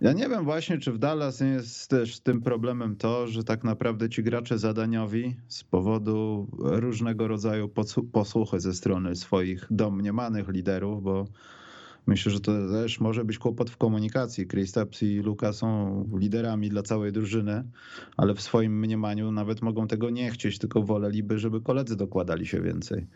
ja 0.00 0.12
nie 0.12 0.28
wiem 0.28 0.44
właśnie, 0.44 0.78
czy 0.78 0.92
w 0.92 0.98
Dallas 0.98 1.40
nie 1.40 1.46
jest 1.46 1.90
też 1.90 2.20
tym 2.20 2.40
problemem 2.40 2.96
to, 2.96 3.26
że 3.26 3.44
tak 3.44 3.64
naprawdę 3.64 4.08
ci 4.08 4.22
gracze 4.22 4.58
zadaniowi 4.58 5.36
z 5.48 5.64
powodu 5.64 6.48
różnego 6.58 7.28
rodzaju 7.28 7.70
posłuchy 8.12 8.60
ze 8.60 8.74
strony 8.74 9.16
swoich 9.16 9.66
domniemanych 9.70 10.48
liderów, 10.48 11.02
bo 11.02 11.26
myślę, 12.06 12.32
że 12.32 12.40
to 12.40 12.52
też 12.68 13.00
może 13.00 13.24
być 13.24 13.38
kłopot 13.38 13.70
w 13.70 13.76
komunikacji. 13.76 14.46
Kristaps 14.46 15.02
i 15.02 15.18
Luka 15.18 15.52
są 15.52 16.04
liderami 16.18 16.68
dla 16.68 16.82
całej 16.82 17.12
drużyny, 17.12 17.64
ale 18.16 18.34
w 18.34 18.40
swoim 18.40 18.78
mniemaniu 18.80 19.32
nawet 19.32 19.62
mogą 19.62 19.86
tego 19.86 20.10
nie 20.10 20.30
chcieć, 20.30 20.58
tylko 20.58 20.82
woleliby, 20.82 21.38
żeby 21.38 21.60
koledzy 21.60 21.96
dokładali 21.96 22.46
się 22.46 22.60
więcej. 22.60 23.06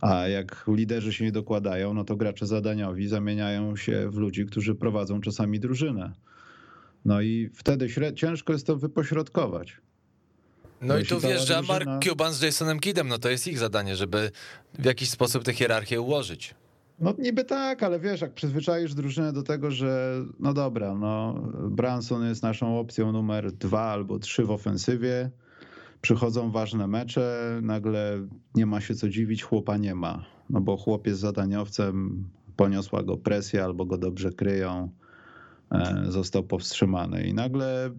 A 0.00 0.28
jak 0.28 0.64
liderzy 0.68 1.12
się 1.12 1.24
nie 1.24 1.32
dokładają, 1.32 1.94
no 1.94 2.04
to 2.04 2.16
gracze 2.16 2.46
zadaniowi 2.46 3.08
zamieniają 3.08 3.76
się 3.76 4.10
w 4.10 4.16
ludzi, 4.16 4.46
którzy 4.46 4.74
prowadzą 4.74 5.20
czasami 5.20 5.60
drużynę. 5.60 6.12
No 7.04 7.20
i 7.20 7.50
wtedy 7.54 7.88
ciężko 8.14 8.52
jest 8.52 8.66
to 8.66 8.76
wypośrodkować. 8.76 9.76
No 10.80 10.98
i 10.98 11.06
tu 11.06 11.20
wjeżdża. 11.20 11.62
Mark 11.62 11.88
Cuban 12.04 12.32
z 12.32 12.42
Jasonem 12.42 12.80
Kidem, 12.80 13.08
no 13.08 13.18
to 13.18 13.28
jest 13.28 13.46
ich 13.46 13.58
zadanie, 13.58 13.96
żeby 13.96 14.30
w 14.78 14.84
jakiś 14.84 15.10
sposób 15.10 15.44
tę 15.44 15.52
hierarchię 15.52 16.00
ułożyć. 16.00 16.54
No 16.98 17.14
niby 17.18 17.44
tak, 17.44 17.82
ale 17.82 18.00
wiesz, 18.00 18.20
jak 18.20 18.34
przyzwyczaisz 18.34 18.94
drużynę 18.94 19.32
do 19.32 19.42
tego, 19.42 19.70
że 19.70 20.22
no 20.40 20.54
dobra, 20.54 20.94
no 20.94 21.34
Branson 21.70 22.28
jest 22.28 22.42
naszą 22.42 22.78
opcją 22.78 23.12
numer 23.12 23.52
dwa 23.52 23.82
albo 23.82 24.18
trzy 24.18 24.44
w 24.44 24.50
ofensywie, 24.50 25.30
przychodzą 26.04 26.50
ważne 26.50 26.86
mecze, 26.86 27.58
nagle 27.62 28.28
nie 28.54 28.66
ma 28.66 28.80
się 28.80 28.94
co 28.94 29.08
dziwić, 29.08 29.42
chłopa 29.42 29.76
nie 29.76 29.94
ma. 29.94 30.24
No 30.50 30.60
bo 30.60 30.76
chłop 30.76 31.06
jest 31.06 31.20
zadaniowcem, 31.20 32.24
poniosła 32.56 33.02
go 33.02 33.16
presja 33.16 33.64
albo 33.64 33.86
go 33.86 33.98
dobrze 33.98 34.32
kryją, 34.32 34.90
e, 35.70 36.04
został 36.08 36.42
powstrzymany. 36.42 37.26
I 37.26 37.34
nagle 37.34 37.90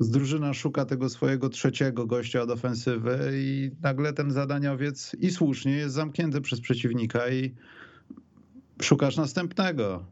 drużyna 0.00 0.54
szuka 0.54 0.84
tego 0.84 1.08
swojego 1.08 1.48
trzeciego 1.48 2.06
gościa 2.06 2.42
od 2.42 2.50
ofensywy 2.50 3.30
i 3.34 3.70
nagle 3.82 4.12
ten 4.12 4.30
zadaniowiec 4.30 5.16
i 5.20 5.30
słusznie 5.30 5.72
jest 5.72 5.94
zamknięty 5.94 6.40
przez 6.40 6.60
przeciwnika 6.60 7.28
i 7.28 7.54
szukasz 8.82 9.16
następnego 9.16 10.04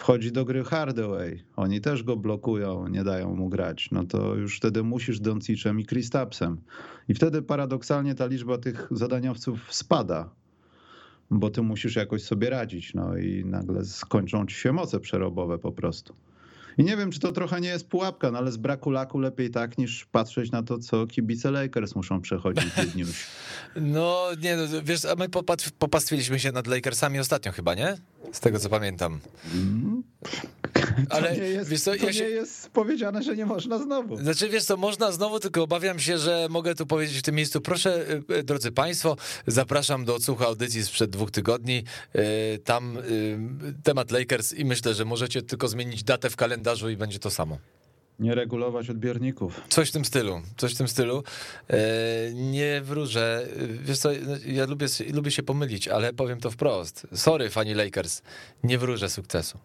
wchodzi 0.00 0.32
do 0.32 0.44
gry 0.44 0.64
Hardaway, 0.64 1.42
oni 1.56 1.80
też 1.80 2.02
go 2.02 2.16
blokują, 2.16 2.88
nie 2.88 3.04
dają 3.04 3.34
mu 3.34 3.48
grać, 3.48 3.90
no 3.90 4.04
to 4.04 4.34
już 4.34 4.56
wtedy 4.56 4.82
musisz 4.82 5.20
Doncicem 5.20 5.80
i 5.80 5.84
Kristapsem. 5.84 6.60
I 7.08 7.14
wtedy 7.14 7.42
paradoksalnie 7.42 8.14
ta 8.14 8.26
liczba 8.26 8.58
tych 8.58 8.88
zadaniowców 8.90 9.74
spada, 9.74 10.30
bo 11.30 11.50
ty 11.50 11.62
musisz 11.62 11.96
jakoś 11.96 12.22
sobie 12.22 12.50
radzić, 12.50 12.94
no 12.94 13.16
i 13.16 13.44
nagle 13.44 13.84
skończą 13.84 14.46
ci 14.46 14.54
się 14.54 14.72
moce 14.72 15.00
przerobowe 15.00 15.58
po 15.58 15.72
prostu. 15.72 16.14
I 16.80 16.84
nie 16.84 16.96
wiem, 16.96 17.10
czy 17.10 17.20
to 17.20 17.32
trochę 17.32 17.60
nie 17.60 17.68
jest 17.68 17.86
pułapka, 17.86 18.30
no 18.30 18.38
ale 18.38 18.52
z 18.52 18.56
braku 18.56 18.90
laku 18.90 19.18
lepiej 19.18 19.50
tak, 19.50 19.78
niż 19.78 20.06
patrzeć 20.06 20.50
na 20.50 20.62
to, 20.62 20.78
co 20.78 21.06
kibice 21.06 21.50
Lakers 21.50 21.94
muszą 21.94 22.20
przechodzić 22.20 22.64
w 22.64 22.92
dniu. 22.92 23.06
No 23.76 24.26
nie, 24.42 24.56
no, 24.56 24.62
wiesz, 24.84 25.04
a 25.04 25.14
my 25.14 25.28
popastwiliśmy 25.78 26.40
się 26.40 26.52
nad 26.52 26.66
Lakersami 26.66 27.18
ostatnio 27.18 27.52
chyba, 27.52 27.74
nie? 27.74 27.96
Z 28.32 28.40
tego, 28.40 28.58
co 28.58 28.68
pamiętam. 28.68 29.20
Mm. 29.54 30.02
Ale 31.10 31.36
nie 31.36 31.42
jest, 31.42 31.70
wiesz 31.70 31.80
co, 31.80 31.90
to 31.96 32.06
ja 32.06 32.12
się... 32.12 32.20
nie 32.20 32.30
jest 32.30 32.70
powiedziane, 32.70 33.22
że 33.22 33.36
nie 33.36 33.46
można 33.46 33.78
znowu. 33.78 34.16
Znaczy, 34.16 34.48
wiesz 34.48 34.64
co, 34.64 34.76
można 34.76 35.12
znowu, 35.12 35.40
tylko 35.40 35.62
obawiam 35.62 35.98
się, 35.98 36.18
że 36.18 36.46
mogę 36.50 36.74
tu 36.74 36.86
powiedzieć 36.86 37.18
w 37.18 37.22
tym 37.22 37.34
miejscu, 37.34 37.60
proszę, 37.60 38.06
y, 38.30 38.34
y, 38.34 38.42
drodzy 38.42 38.72
państwo, 38.72 39.16
zapraszam 39.46 40.04
do 40.04 40.14
odsłuchu 40.14 40.44
audycji 40.44 40.84
sprzed 40.84 41.10
dwóch 41.10 41.30
tygodni. 41.30 41.84
Y, 42.16 42.58
tam 42.64 42.98
temat 43.82 44.10
Lakers 44.10 44.52
i 44.52 44.64
myślę, 44.64 44.94
że 44.94 45.04
możecie 45.04 45.42
tylko 45.42 45.68
zmienić 45.68 46.04
datę 46.04 46.30
w 46.30 46.36
kalendarzu 46.36 46.69
i 46.88 46.96
będzie 46.96 47.18
to 47.18 47.30
samo. 47.30 47.58
Nie 48.18 48.34
regulować 48.34 48.90
odbiorników. 48.90 49.60
Coś 49.68 49.88
w 49.88 49.92
tym 49.92 50.04
stylu, 50.04 50.42
coś 50.56 50.74
w 50.74 50.76
tym 50.76 50.88
stylu. 50.88 51.22
Nie 52.34 52.80
wróżę. 52.84 53.46
Wiesz 53.82 53.98
co, 53.98 54.08
no, 54.26 54.36
ja 54.46 54.66
lubię, 54.66 54.86
lubię 55.12 55.30
się 55.30 55.42
pomylić, 55.42 55.88
ale 55.88 56.12
powiem 56.12 56.40
to 56.40 56.50
wprost. 56.50 57.06
Sorry, 57.14 57.50
fani 57.50 57.74
Lakers, 57.74 58.22
nie 58.64 58.78
wróżę 58.78 59.10
sukcesu. 59.10 59.58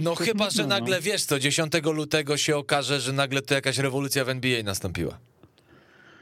No 0.00 0.14
chyba, 0.14 0.50
że 0.50 0.62
no. 0.62 0.68
nagle, 0.68 1.00
wiesz 1.00 1.24
co, 1.24 1.38
10 1.38 1.72
lutego 1.84 2.36
się 2.36 2.56
okaże, 2.56 3.00
że 3.00 3.12
nagle 3.12 3.42
to 3.42 3.54
jakaś 3.54 3.78
rewolucja 3.78 4.24
w 4.24 4.28
NBA 4.28 4.62
nastąpiła. 4.62 5.18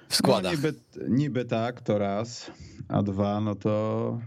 W 0.08 0.16
składach. 0.16 0.52
No, 0.52 0.56
niby, 0.56 0.74
niby 1.08 1.44
tak, 1.44 1.80
to 1.80 1.98
raz, 1.98 2.50
a 2.88 3.02
dwa, 3.02 3.40
no 3.40 3.54
to 3.54 4.18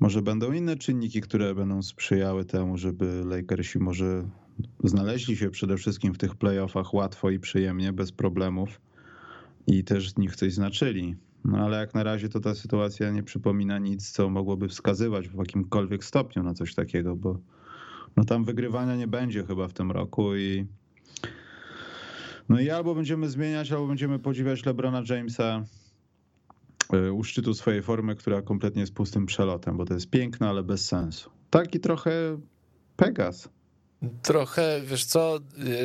może 0.00 0.22
będą 0.22 0.52
inne 0.52 0.76
czynniki, 0.76 1.20
które 1.20 1.54
będą 1.54 1.82
sprzyjały 1.82 2.44
temu, 2.44 2.76
żeby 2.76 3.22
Lakersi 3.24 3.78
może 3.78 4.28
znaleźli 4.84 5.36
się 5.36 5.50
przede 5.50 5.76
wszystkim 5.76 6.14
w 6.14 6.18
tych 6.18 6.34
playoffach 6.34 6.94
łatwo 6.94 7.30
i 7.30 7.38
przyjemnie, 7.38 7.92
bez 7.92 8.12
problemów 8.12 8.80
i 9.66 9.84
też 9.84 10.10
z 10.10 10.18
nich 10.18 10.36
coś 10.36 10.52
znaczyli. 10.52 11.16
No 11.44 11.58
ale 11.58 11.78
jak 11.78 11.94
na 11.94 12.02
razie 12.02 12.28
to 12.28 12.40
ta 12.40 12.54
sytuacja 12.54 13.10
nie 13.10 13.22
przypomina 13.22 13.78
nic, 13.78 14.10
co 14.10 14.30
mogłoby 14.30 14.68
wskazywać 14.68 15.28
w 15.28 15.38
jakimkolwiek 15.38 16.04
stopniu 16.04 16.42
na 16.42 16.54
coś 16.54 16.74
takiego, 16.74 17.16
bo 17.16 17.38
no 18.16 18.24
tam 18.24 18.44
wygrywania 18.44 18.96
nie 18.96 19.08
będzie 19.08 19.44
chyba 19.44 19.68
w 19.68 19.72
tym 19.72 19.90
roku 19.90 20.36
i 20.36 20.66
no 22.48 22.60
i 22.60 22.70
albo 22.70 22.94
będziemy 22.94 23.28
zmieniać, 23.28 23.72
albo 23.72 23.86
będziemy 23.86 24.18
podziwiać 24.18 24.66
LeBrona 24.66 25.02
Jamesa 25.10 25.64
u 27.14 27.24
szczytu 27.24 27.54
swojej 27.54 27.82
formy, 27.82 28.14
która 28.14 28.42
kompletnie 28.42 28.80
jest 28.80 28.94
pustym 28.94 29.26
przelotem, 29.26 29.76
bo 29.76 29.84
to 29.84 29.94
jest 29.94 30.10
piękne, 30.10 30.48
ale 30.48 30.62
bez 30.62 30.84
sensu. 30.84 31.30
Taki 31.50 31.80
trochę 31.80 32.10
Pegas. 32.96 33.48
Trochę, 34.22 34.80
wiesz 34.84 35.04
co, 35.04 35.38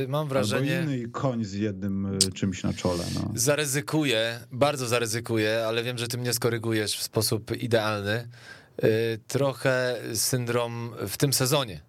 y, 0.04 0.08
mam 0.08 0.28
wrażenie... 0.28 0.80
Albo 0.80 0.92
inny 0.92 1.10
koń 1.10 1.44
z 1.44 1.54
jednym 1.54 2.06
y, 2.06 2.32
czymś 2.34 2.64
na 2.64 2.74
czole. 2.74 3.04
No. 3.16 3.32
Zaryzykuję, 3.36 4.40
bardzo 4.52 4.88
zaryzykuję, 4.88 5.66
ale 5.68 5.84
wiem, 5.84 5.98
że 5.98 6.08
ty 6.08 6.18
mnie 6.18 6.34
skorygujesz 6.34 6.98
w 6.98 7.04
sposób 7.04 7.52
idealny. 7.58 8.28
Y, 8.84 9.20
trochę 9.28 9.98
syndrom 10.14 10.92
w 11.08 11.18
tym 11.18 11.34
sezonie 11.34 11.82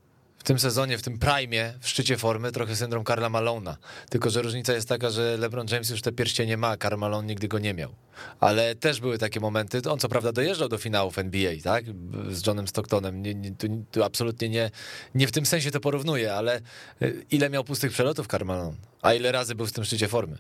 w 0.43 0.45
tym 0.45 0.59
sezonie, 0.59 0.99
w 0.99 1.03
tym 1.03 1.19
prime, 1.19 1.75
w 1.81 1.89
szczycie 1.89 2.17
formy, 2.17 2.53
trochę 2.53 2.77
syndrom 2.77 3.05
Karla 3.05 3.29
Malona. 3.29 3.77
Tylko, 4.11 4.31
że 4.31 4.43
różnica 4.43 4.73
jest 4.73 4.89
taka, 4.89 5.11
że 5.11 5.37
LeBron 5.37 5.67
James 5.71 5.91
już 5.91 6.03
te 6.03 6.13
pierścienie 6.13 6.57
ma, 6.57 6.77
Karl 6.77 6.97
Malone 6.97 7.27
nigdy 7.27 7.49
go 7.49 7.59
nie 7.59 7.75
miał. 7.75 7.95
Ale 8.41 8.75
też 8.75 9.01
były 9.01 9.19
takie 9.19 9.41
momenty, 9.41 9.83
on 9.91 9.99
co 9.99 10.09
prawda 10.09 10.33
dojeżdżał 10.33 10.69
do 10.69 10.79
finałów 10.79 11.19
NBA, 11.19 11.53
tak, 11.65 11.85
z 12.31 12.47
Johnem 12.47 12.69
Stocktonem, 12.69 13.23
nie, 13.23 13.35
nie, 13.35 13.55
tu, 13.55 13.85
tu, 13.91 14.03
absolutnie 14.03 14.49
nie, 14.49 14.71
nie 15.15 15.27
w 15.27 15.33
tym 15.33 15.47
sensie 15.47 15.71
to 15.71 15.81
porównuję, 15.81 16.35
ale 16.35 16.61
y, 17.03 17.27
ile 17.31 17.51
miał 17.51 17.65
pustych 17.65 17.93
przelotów 17.93 18.29
Karl 18.29 18.45
Malone, 18.45 18.77
a 19.03 19.15
ile 19.15 19.33
razy 19.33 19.55
był 19.55 19.67
w 19.67 19.73
tym 19.73 19.85
szczycie 19.85 20.09
formy? 20.09 20.39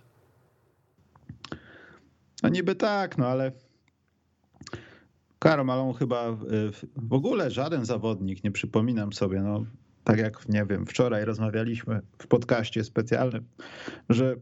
No 2.43 2.49
niby 2.49 2.75
tak, 2.75 3.19
no 3.19 3.27
ale 3.27 3.53
Karl 5.39 5.65
Malone 5.65 5.95
chyba 5.99 6.31
y, 6.31 6.35
w 6.97 7.13
ogóle 7.13 7.51
żaden 7.51 7.85
zawodnik, 7.85 8.45
nie 8.45 8.51
przypominam 8.51 9.13
sobie, 9.13 9.41
no 9.41 9.65
tak 10.05 10.19
jak, 10.19 10.49
nie 10.49 10.65
wiem, 10.65 10.87
wczoraj 10.87 11.25
rozmawialiśmy 11.25 12.01
w 12.19 12.27
podcaście 12.27 12.85
specjalnym, 12.85 13.45
że 14.09 14.37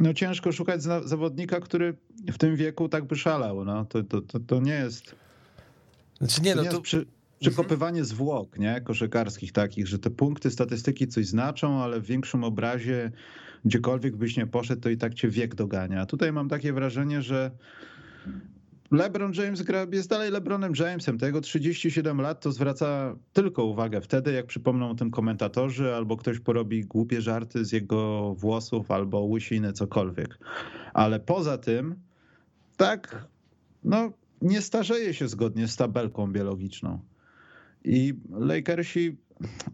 no 0.00 0.14
ciężko 0.14 0.52
szukać 0.52 0.82
zawodnika, 0.82 1.60
który 1.60 1.96
w 2.32 2.38
tym 2.38 2.56
wieku 2.56 2.88
tak 2.88 3.04
by 3.04 3.16
szalał. 3.16 3.64
No, 3.64 3.84
to, 3.84 4.02
to, 4.02 4.20
to, 4.20 4.40
to 4.40 4.60
nie 4.60 4.74
jest. 4.74 5.14
Znaczy 6.18 6.42
nie, 6.42 6.54
no 6.54 6.64
to 6.64 6.80
przy, 6.80 7.06
przekopywanie 7.40 8.00
mhm. 8.00 8.04
zwłok, 8.04 8.58
nie? 8.58 8.80
Koszykarskich 8.80 9.52
takich, 9.52 9.86
że 9.86 9.98
te 9.98 10.10
punkty, 10.10 10.50
statystyki 10.50 11.08
coś 11.08 11.26
znaczą, 11.26 11.82
ale 11.82 12.00
w 12.00 12.06
większym 12.06 12.44
obrazie, 12.44 13.12
gdziekolwiek 13.64 14.16
byś 14.16 14.36
nie 14.36 14.46
poszedł, 14.46 14.82
to 14.82 14.90
i 14.90 14.96
tak 14.96 15.14
cię 15.14 15.28
wiek 15.28 15.54
dogania. 15.54 16.00
A 16.00 16.06
tutaj 16.06 16.32
mam 16.32 16.48
takie 16.48 16.72
wrażenie, 16.72 17.22
że 17.22 17.50
LeBron 18.92 19.32
James 19.32 19.62
gra, 19.62 19.86
jest 19.92 20.10
dalej 20.10 20.30
LeBronem 20.30 20.72
Jamesem. 20.78 21.18
To 21.18 21.26
jego 21.26 21.40
37 21.40 22.20
lat 22.20 22.40
to 22.40 22.52
zwraca 22.52 23.16
tylko 23.32 23.64
uwagę 23.64 24.00
wtedy, 24.00 24.32
jak 24.32 24.46
przypomną 24.46 24.90
o 24.90 24.94
tym 24.94 25.10
komentatorzy, 25.10 25.94
albo 25.94 26.16
ktoś 26.16 26.40
porobi 26.40 26.84
głupie 26.84 27.20
żarty 27.20 27.64
z 27.64 27.72
jego 27.72 28.34
włosów, 28.34 28.90
albo 28.90 29.20
łysiny, 29.20 29.72
cokolwiek. 29.72 30.38
Ale 30.94 31.20
poza 31.20 31.58
tym, 31.58 31.94
tak, 32.76 33.26
no, 33.84 34.12
nie 34.42 34.60
starzeje 34.60 35.14
się 35.14 35.28
zgodnie 35.28 35.68
z 35.68 35.76
tabelką 35.76 36.32
biologiczną. 36.32 37.00
I 37.84 38.14
Lakersi 38.30 39.16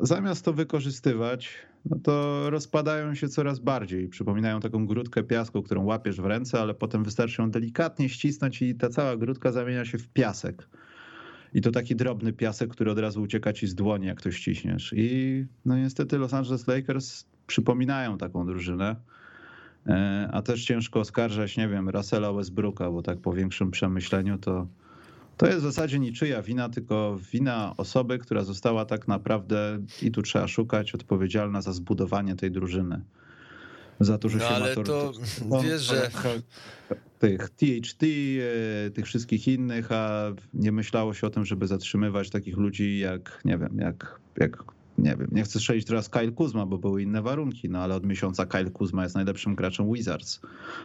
zamiast 0.00 0.44
to 0.44 0.52
wykorzystywać, 0.52 1.54
no 1.84 1.98
to 1.98 2.42
rozpadają 2.50 3.14
się 3.14 3.28
coraz 3.28 3.58
bardziej. 3.58 4.08
Przypominają 4.08 4.60
taką 4.60 4.86
grudkę 4.86 5.22
piasku, 5.22 5.62
którą 5.62 5.84
łapiesz 5.84 6.20
w 6.20 6.24
ręce, 6.24 6.60
ale 6.60 6.74
potem 6.74 7.04
wystarczy 7.04 7.42
ją 7.42 7.50
delikatnie 7.50 8.08
ścisnąć 8.08 8.62
i 8.62 8.74
ta 8.74 8.88
cała 8.88 9.16
grudka 9.16 9.52
zamienia 9.52 9.84
się 9.84 9.98
w 9.98 10.08
piasek. 10.08 10.68
I 11.54 11.60
to 11.60 11.70
taki 11.70 11.96
drobny 11.96 12.32
piasek, 12.32 12.70
który 12.70 12.90
od 12.90 12.98
razu 12.98 13.22
ucieka 13.22 13.52
ci 13.52 13.66
z 13.66 13.74
dłoni, 13.74 14.06
jak 14.06 14.22
to 14.22 14.30
ściśniesz. 14.30 14.94
I 14.96 15.46
no 15.64 15.76
niestety 15.76 16.18
Los 16.18 16.34
Angeles 16.34 16.66
Lakers 16.66 17.24
przypominają 17.46 18.18
taką 18.18 18.46
drużynę. 18.46 18.96
E, 19.86 20.28
a 20.32 20.42
też 20.42 20.64
ciężko 20.64 21.00
oskarżać, 21.00 21.56
nie 21.56 21.68
wiem, 21.68 21.88
Russella 21.88 22.32
Westbrooka, 22.32 22.90
bo 22.90 23.02
tak 23.02 23.18
po 23.18 23.32
większym 23.32 23.70
przemyśleniu 23.70 24.38
to 24.38 24.66
to 25.38 25.46
jest 25.46 25.58
w 25.58 25.62
zasadzie 25.62 25.98
niczyja 25.98 26.42
wina, 26.42 26.68
tylko 26.68 27.18
wina 27.32 27.74
osoby, 27.76 28.18
która 28.18 28.44
została 28.44 28.84
tak 28.84 29.08
naprawdę, 29.08 29.78
i 30.02 30.10
tu 30.10 30.22
trzeba 30.22 30.48
szukać, 30.48 30.94
odpowiedzialna 30.94 31.62
za 31.62 31.72
zbudowanie 31.72 32.36
tej 32.36 32.50
drużyny. 32.50 33.00
Za 34.00 34.18
to, 34.18 34.28
że 34.28 34.38
no, 34.38 34.44
się 34.44 34.54
ale 34.54 34.76
to 34.76 35.12
wiesz, 35.62 35.82
że... 35.82 36.10
Tych 37.18 37.50
THT, 37.50 38.02
e, 38.02 38.90
tych 38.90 39.06
wszystkich 39.06 39.48
innych, 39.48 39.92
a 39.92 40.32
nie 40.54 40.72
myślało 40.72 41.14
się 41.14 41.26
o 41.26 41.30
tym, 41.30 41.44
żeby 41.44 41.66
zatrzymywać 41.66 42.30
takich 42.30 42.56
ludzi 42.56 42.98
jak, 42.98 43.40
nie 43.44 43.58
wiem, 43.58 43.78
jak, 43.78 44.20
jak 44.36 44.77
nie 44.98 45.16
wiem, 45.16 45.28
nie 45.32 45.42
chcę 45.42 45.58
strzelić 45.58 45.86
teraz 45.86 46.08
Kyle 46.08 46.32
Kuzma, 46.32 46.66
bo 46.66 46.78
były 46.78 47.02
inne 47.02 47.22
warunki, 47.22 47.68
no 47.68 47.78
ale 47.78 47.94
od 47.94 48.06
miesiąca 48.06 48.46
Kyle 48.46 48.70
Kuzma 48.70 49.02
jest 49.02 49.14
najlepszym 49.14 49.54
graczem 49.54 49.92
Wizards. 49.92 50.40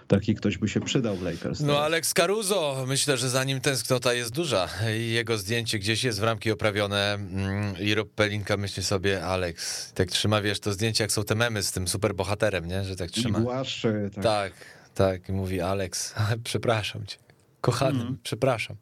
Taki 0.08 0.36
ktoś 0.36 0.58
by 0.58 0.68
się 0.68 0.82
przydał 0.82 1.16
w 1.16 1.22
Lakers. 1.22 1.60
No 1.60 1.80
Alex 1.80 2.14
Caruso, 2.14 2.86
myślę, 2.88 3.18
że 3.18 3.30
za 3.30 3.44
nim 3.44 3.62
tęsknota 3.62 4.14
jest 4.14 4.32
duża. 4.32 4.70
Jego 4.98 5.38
zdjęcie 5.38 5.80
gdzieś 5.80 6.04
jest 6.04 6.20
w 6.20 6.24
ramki 6.24 6.52
oprawione 6.52 7.14
mm, 7.14 7.78
i 7.80 7.96
Rob 7.96 8.10
Pelinka 8.10 8.58
myśli 8.58 8.84
sobie, 8.84 9.26
Alex, 9.26 9.92
tak 9.94 10.12
trzyma, 10.12 10.42
wiesz, 10.42 10.60
to 10.60 10.74
zdjęcie 10.74 11.04
jak 11.04 11.12
są 11.12 11.24
te 11.24 11.36
memy 11.36 11.64
z 11.64 11.72
tym 11.72 11.88
superbohaterem, 11.88 12.66
nie, 12.66 12.84
że 12.84 12.96
tak 12.96 13.12
trzyma. 13.12 13.40
I 13.40 13.42
głaszczy, 13.42 14.10
tak. 14.16 14.24
Tak, 14.24 14.54
tak, 14.96 15.30
mówi 15.30 15.62
Alex, 15.62 16.16
przepraszam 16.44 17.06
cię, 17.06 17.18
kochany, 17.62 18.02
mm. 18.02 18.18
przepraszam. 18.24 18.76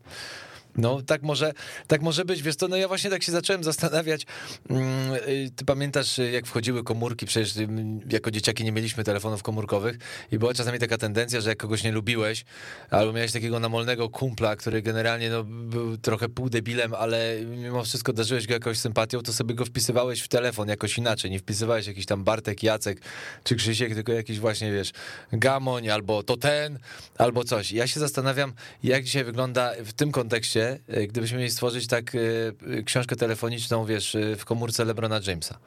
No, 0.77 1.01
tak 1.01 1.23
może, 1.23 1.53
tak 1.87 2.01
może 2.01 2.25
być. 2.25 2.41
Wiesz 2.41 2.55
to 2.55 2.67
no 2.67 2.75
ja 2.75 2.87
właśnie 2.87 3.09
tak 3.09 3.23
się 3.23 3.31
zacząłem 3.31 3.63
zastanawiać. 3.63 4.25
Mm, 4.69 5.13
y, 5.13 5.49
ty 5.55 5.65
pamiętasz, 5.65 6.17
jak 6.17 6.47
wchodziły 6.47 6.83
komórki? 6.83 7.25
Przecież 7.25 7.57
mm, 7.57 7.99
jako 8.11 8.31
dzieciaki 8.31 8.63
nie 8.63 8.71
mieliśmy 8.71 9.03
telefonów 9.03 9.43
komórkowych 9.43 9.97
i 10.31 10.39
była 10.39 10.53
czasami 10.53 10.79
taka 10.79 10.97
tendencja, 10.97 11.41
że 11.41 11.49
jak 11.49 11.57
kogoś 11.57 11.83
nie 11.83 11.91
lubiłeś, 11.91 12.45
albo 12.89 13.13
miałeś 13.13 13.31
takiego 13.31 13.59
namolnego 13.59 14.09
kumpla, 14.09 14.55
który 14.55 14.81
generalnie 14.81 15.29
no, 15.29 15.43
był 15.43 15.97
trochę 15.97 16.29
pół 16.29 16.49
debilem, 16.49 16.93
ale 16.93 17.35
mimo 17.45 17.83
wszystko 17.83 18.13
darzyłeś 18.13 18.47
go 18.47 18.53
jakąś 18.53 18.77
sympatią, 18.77 19.21
to 19.21 19.33
sobie 19.33 19.55
go 19.55 19.65
wpisywałeś 19.65 20.21
w 20.21 20.27
telefon 20.27 20.67
jakoś 20.67 20.97
inaczej. 20.97 21.31
Nie 21.31 21.39
wpisywałeś 21.39 21.87
jakiś 21.87 22.05
tam 22.05 22.23
Bartek, 22.23 22.63
Jacek 22.63 23.01
czy 23.43 23.55
Krzysiek, 23.55 23.93
tylko 23.93 24.11
jakiś 24.11 24.39
właśnie, 24.39 24.71
wiesz, 24.71 24.91
Gamoń, 25.33 25.89
albo 25.89 26.23
to 26.23 26.37
ten, 26.37 26.79
albo 27.17 27.43
coś. 27.43 27.71
Ja 27.71 27.87
się 27.87 27.99
zastanawiam, 27.99 28.53
jak 28.83 29.03
dzisiaj 29.03 29.23
wygląda 29.23 29.71
w 29.85 29.93
tym 29.93 30.11
kontekście 30.11 30.60
E, 30.87 31.07
gdybyśmy 31.07 31.37
mieli 31.37 31.51
stworzyć 31.51 31.87
tak 31.87 32.15
e, 32.15 32.83
książkę 32.83 33.15
telefoniczną, 33.15 33.85
wiesz, 33.85 34.15
e, 34.15 34.35
w 34.35 34.45
komórce 34.45 34.85
Lebrona 34.85 35.19
Jamesa? 35.27 35.57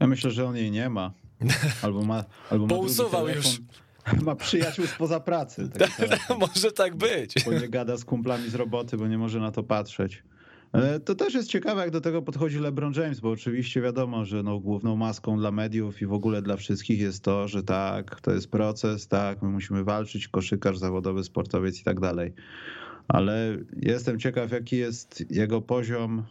Ja 0.00 0.06
myślę, 0.06 0.30
że 0.30 0.46
on 0.46 0.56
jej 0.56 0.70
nie 0.70 0.88
ma. 0.88 1.12
Albo 1.82 2.02
ma. 2.02 2.24
Albo 2.50 2.66
ma 2.66 2.76
usuwał 2.76 3.28
już. 3.28 3.46
Ma 4.22 4.34
przyjaciół 4.34 4.86
spoza 4.86 5.20
pracy. 5.20 5.68
Tak 5.78 6.20
może 6.40 6.72
tak 6.72 6.96
być. 6.96 7.34
Bo 7.44 7.52
nie 7.52 7.68
gada 7.68 7.96
z 7.96 8.04
kumplami 8.04 8.50
z 8.50 8.54
roboty, 8.54 8.96
bo 8.96 9.06
nie 9.06 9.18
może 9.18 9.40
na 9.40 9.50
to 9.50 9.62
patrzeć. 9.62 10.22
To 11.04 11.14
też 11.14 11.34
jest 11.34 11.48
ciekawe, 11.48 11.80
jak 11.80 11.90
do 11.90 12.00
tego 12.00 12.22
podchodzi 12.22 12.58
LeBron 12.58 12.92
James, 12.96 13.20
bo 13.20 13.30
oczywiście 13.30 13.80
wiadomo, 13.80 14.24
że 14.24 14.42
no, 14.42 14.58
główną 14.58 14.96
maską 14.96 15.38
dla 15.38 15.50
mediów 15.50 16.02
i 16.02 16.06
w 16.06 16.12
ogóle 16.12 16.42
dla 16.42 16.56
wszystkich 16.56 17.00
jest 17.00 17.24
to, 17.24 17.48
że 17.48 17.62
tak, 17.62 18.20
to 18.20 18.30
jest 18.30 18.50
proces, 18.50 19.08
tak, 19.08 19.42
my 19.42 19.48
musimy 19.48 19.84
walczyć, 19.84 20.28
koszykarz, 20.28 20.78
zawodowy 20.78 21.24
sportowiec 21.24 21.80
i 21.80 21.84
tak 21.84 22.00
dalej 22.00 22.32
ale 23.12 23.58
jestem 23.76 24.20
ciekaw, 24.20 24.52
jaki 24.52 24.76
jest 24.76 25.24
jego 25.30 25.62
poziom, 25.62 26.24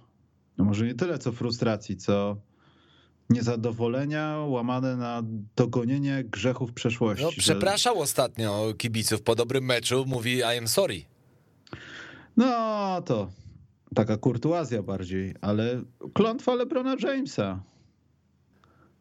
no 0.58 0.66
może 0.66 0.86
nie 0.86 0.96
tyle 0.96 1.20
co 1.20 1.32
frustracji, 1.32 1.98
co 1.98 2.38
niezadowolenia 3.30 4.38
łamane 4.38 4.96
na 4.96 5.24
dogonienie 5.56 6.24
grzechów 6.24 6.74
przeszłości. 6.74 7.26
No, 7.26 7.32
przepraszał 7.38 7.96
że... 7.96 8.02
ostatnio 8.02 8.74
kibiców 8.78 9.22
po 9.22 9.36
dobrym 9.36 9.66
meczu, 9.66 10.06
mówi 10.08 10.38
I 10.38 10.44
am 10.44 10.68
sorry. 10.68 11.02
No 12.38 13.02
to 13.02 13.30
taka 13.96 14.18
kurtuazja 14.18 14.84
bardziej, 14.84 15.36
ale 15.42 15.82
klątwa 16.14 16.56
LeBrona 16.56 16.96
Jamesa. 17.04 17.64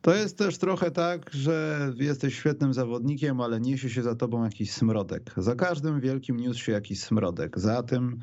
To 0.02 0.14
jest 0.14 0.38
też 0.38 0.58
trochę 0.58 0.90
tak, 0.90 1.30
że 1.32 1.78
jesteś 1.96 2.34
świetnym 2.34 2.74
zawodnikiem, 2.74 3.40
ale 3.40 3.60
niesie 3.60 3.90
się 3.90 4.02
za 4.02 4.14
tobą 4.14 4.44
jakiś 4.44 4.72
smrodek. 4.72 5.34
Za 5.36 5.54
każdym 5.54 6.00
wielkim 6.00 6.36
niósł 6.36 6.60
się 6.60 6.72
jakiś 6.72 7.00
smrodek. 7.00 7.58
Za 7.58 7.82
tym, 7.82 8.18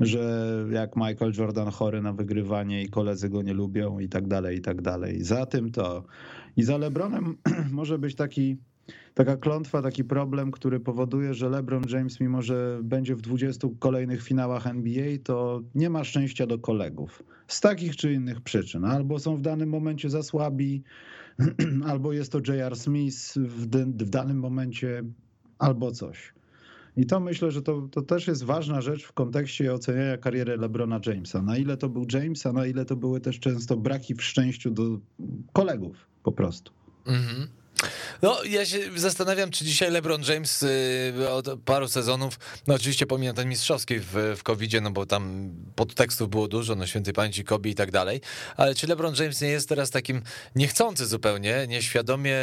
że 0.00 0.54
jak 0.70 0.96
Michael 0.96 1.32
Jordan 1.38 1.70
chory 1.70 2.02
na 2.02 2.12
wygrywanie 2.12 2.82
i 2.82 2.88
koledzy 2.88 3.28
go 3.28 3.42
nie 3.42 3.54
lubią 3.54 3.98
i 3.98 4.08
tak 4.08 4.28
dalej, 4.28 4.58
i 4.58 4.60
tak 4.60 4.82
dalej. 4.82 5.24
Za 5.24 5.46
tym 5.46 5.72
to. 5.72 6.04
I 6.56 6.62
za 6.62 6.76
LeBronem 6.76 7.36
może 7.70 7.98
być 7.98 8.14
taki 8.14 8.58
taka 9.14 9.36
klątwa, 9.36 9.82
taki 9.82 10.04
problem, 10.04 10.50
który 10.50 10.80
powoduje, 10.80 11.34
że 11.34 11.48
LeBron 11.48 11.84
James, 11.88 12.20
mimo 12.20 12.42
że 12.42 12.80
będzie 12.82 13.16
w 13.16 13.20
20 13.20 13.68
kolejnych 13.78 14.22
finałach 14.22 14.66
NBA, 14.66 15.18
to 15.24 15.62
nie 15.74 15.90
ma 15.90 16.04
szczęścia 16.04 16.46
do 16.46 16.58
kolegów. 16.58 17.22
Z 17.48 17.60
takich 17.60 17.96
czy 17.96 18.12
innych 18.12 18.40
przyczyn. 18.40 18.84
Albo 18.84 19.18
są 19.18 19.36
w 19.36 19.40
danym 19.40 19.68
momencie 19.68 20.10
za 20.10 20.22
słabi, 20.22 20.82
albo 21.90 22.12
jest 22.12 22.32
to 22.32 22.40
J.R. 22.48 22.76
Smith 22.76 23.34
w, 23.36 23.66
w 23.86 24.10
danym 24.10 24.38
momencie, 24.38 25.02
albo 25.58 25.90
coś. 25.90 26.34
I 26.96 27.06
to 27.06 27.20
myślę, 27.20 27.50
że 27.50 27.62
to, 27.62 27.88
to 27.90 28.02
też 28.02 28.26
jest 28.26 28.44
ważna 28.44 28.80
rzecz 28.80 29.04
w 29.04 29.12
kontekście 29.12 29.74
oceniania 29.74 30.16
kariery 30.16 30.56
LeBrona 30.56 31.00
Jamesa. 31.06 31.42
Na 31.42 31.56
ile 31.56 31.76
to 31.76 31.88
był 31.88 32.06
James, 32.12 32.46
a 32.46 32.52
na 32.52 32.66
ile 32.66 32.84
to 32.84 32.96
były 32.96 33.20
też 33.20 33.40
często 33.40 33.76
braki 33.76 34.14
w 34.14 34.22
szczęściu 34.22 34.70
do 34.70 34.98
kolegów 35.52 36.06
po 36.22 36.32
prostu. 36.32 36.72
Mhm. 37.06 37.48
No, 38.22 38.44
ja 38.44 38.66
się 38.66 38.78
zastanawiam, 38.96 39.50
czy 39.50 39.64
dzisiaj 39.64 39.90
LeBron 39.90 40.22
James 40.28 40.62
y, 40.62 41.28
od 41.30 41.48
paru 41.64 41.88
sezonów, 41.88 42.38
no 42.66 42.74
oczywiście 42.74 43.06
pomijam 43.06 43.36
ten 43.36 43.48
mistrzowski 43.48 43.98
w, 43.98 44.34
w 44.36 44.42
covid 44.42 44.72
no 44.82 44.90
bo 44.90 45.06
tam 45.06 45.50
podtekstów 45.76 46.30
było 46.30 46.48
dużo, 46.48 46.74
no 46.74 46.86
świętej 46.86 47.14
pamięci 47.14 47.44
Kobe 47.44 47.68
i 47.68 47.74
tak 47.74 47.90
dalej, 47.90 48.20
ale 48.56 48.74
czy 48.74 48.86
LeBron 48.86 49.14
James 49.18 49.40
nie 49.40 49.48
jest 49.48 49.68
teraz 49.68 49.90
takim 49.90 50.22
niechcący 50.56 51.06
zupełnie, 51.06 51.66
nieświadomie 51.68 52.36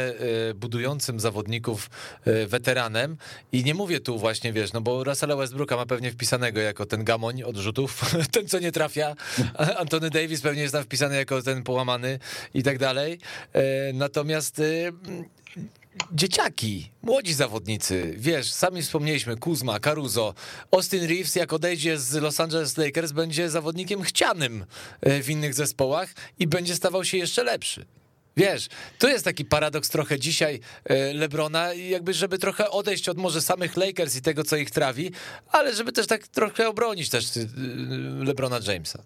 y, 0.50 0.54
budującym 0.54 1.20
zawodników 1.20 1.90
y, 2.26 2.46
weteranem? 2.46 3.16
I 3.52 3.64
nie 3.64 3.74
mówię 3.74 4.00
tu 4.00 4.18
właśnie, 4.18 4.52
wiesz, 4.52 4.72
no 4.72 4.80
bo 4.80 5.04
Russella 5.04 5.36
Westbrooka 5.36 5.76
ma 5.76 5.86
pewnie 5.86 6.12
wpisanego 6.12 6.60
jako 6.60 6.86
ten 6.86 7.04
gamoń 7.04 7.42
od 7.42 7.56
rzutów, 7.56 8.00
ten 8.32 8.48
co 8.48 8.58
nie 8.58 8.72
trafia, 8.72 9.16
Antony 9.76 10.10
Davis 10.10 10.40
pewnie 10.40 10.62
jest 10.62 10.74
tam 10.74 10.84
wpisany 10.84 11.16
jako 11.16 11.42
ten 11.42 11.62
połamany 11.62 12.18
i 12.54 12.62
tak 12.62 12.78
dalej, 12.78 13.18
natomiast 13.94 14.60
dzieciaki, 16.12 16.90
młodzi 17.02 17.34
zawodnicy, 17.34 18.14
wiesz, 18.16 18.52
sami 18.52 18.82
wspomnieliśmy, 18.82 19.36
Kuzma, 19.36 19.80
Caruso, 19.80 20.34
Austin 20.70 21.04
Reeves 21.04 21.36
jak 21.36 21.52
odejdzie 21.52 21.98
z 21.98 22.14
Los 22.14 22.40
Angeles 22.40 22.76
Lakers 22.76 23.12
będzie 23.12 23.50
zawodnikiem 23.50 24.02
chcianym 24.02 24.64
e, 25.00 25.22
w 25.22 25.30
innych 25.30 25.54
zespołach 25.54 26.14
i 26.38 26.46
będzie 26.46 26.76
stawał 26.76 27.04
się 27.04 27.18
jeszcze 27.18 27.44
lepszy. 27.44 27.86
Wiesz, 28.36 28.68
tu 28.98 29.08
jest 29.08 29.24
taki 29.24 29.44
paradoks 29.44 29.88
trochę 29.88 30.18
dzisiaj 30.18 30.60
e, 30.84 31.14
Lebrona, 31.14 31.74
jakby 31.74 32.14
żeby 32.14 32.38
trochę 32.38 32.70
odejść 32.70 33.08
od 33.08 33.18
może 33.18 33.40
samych 33.40 33.76
Lakers 33.76 34.16
i 34.16 34.22
tego, 34.22 34.44
co 34.44 34.56
ich 34.56 34.70
trawi, 34.70 35.10
ale 35.48 35.74
żeby 35.74 35.92
też 35.92 36.06
tak 36.06 36.28
trochę 36.28 36.68
obronić 36.68 37.08
też 37.08 37.36
e, 37.36 37.40
Lebrona 38.24 38.58
Jamesa. 38.66 39.02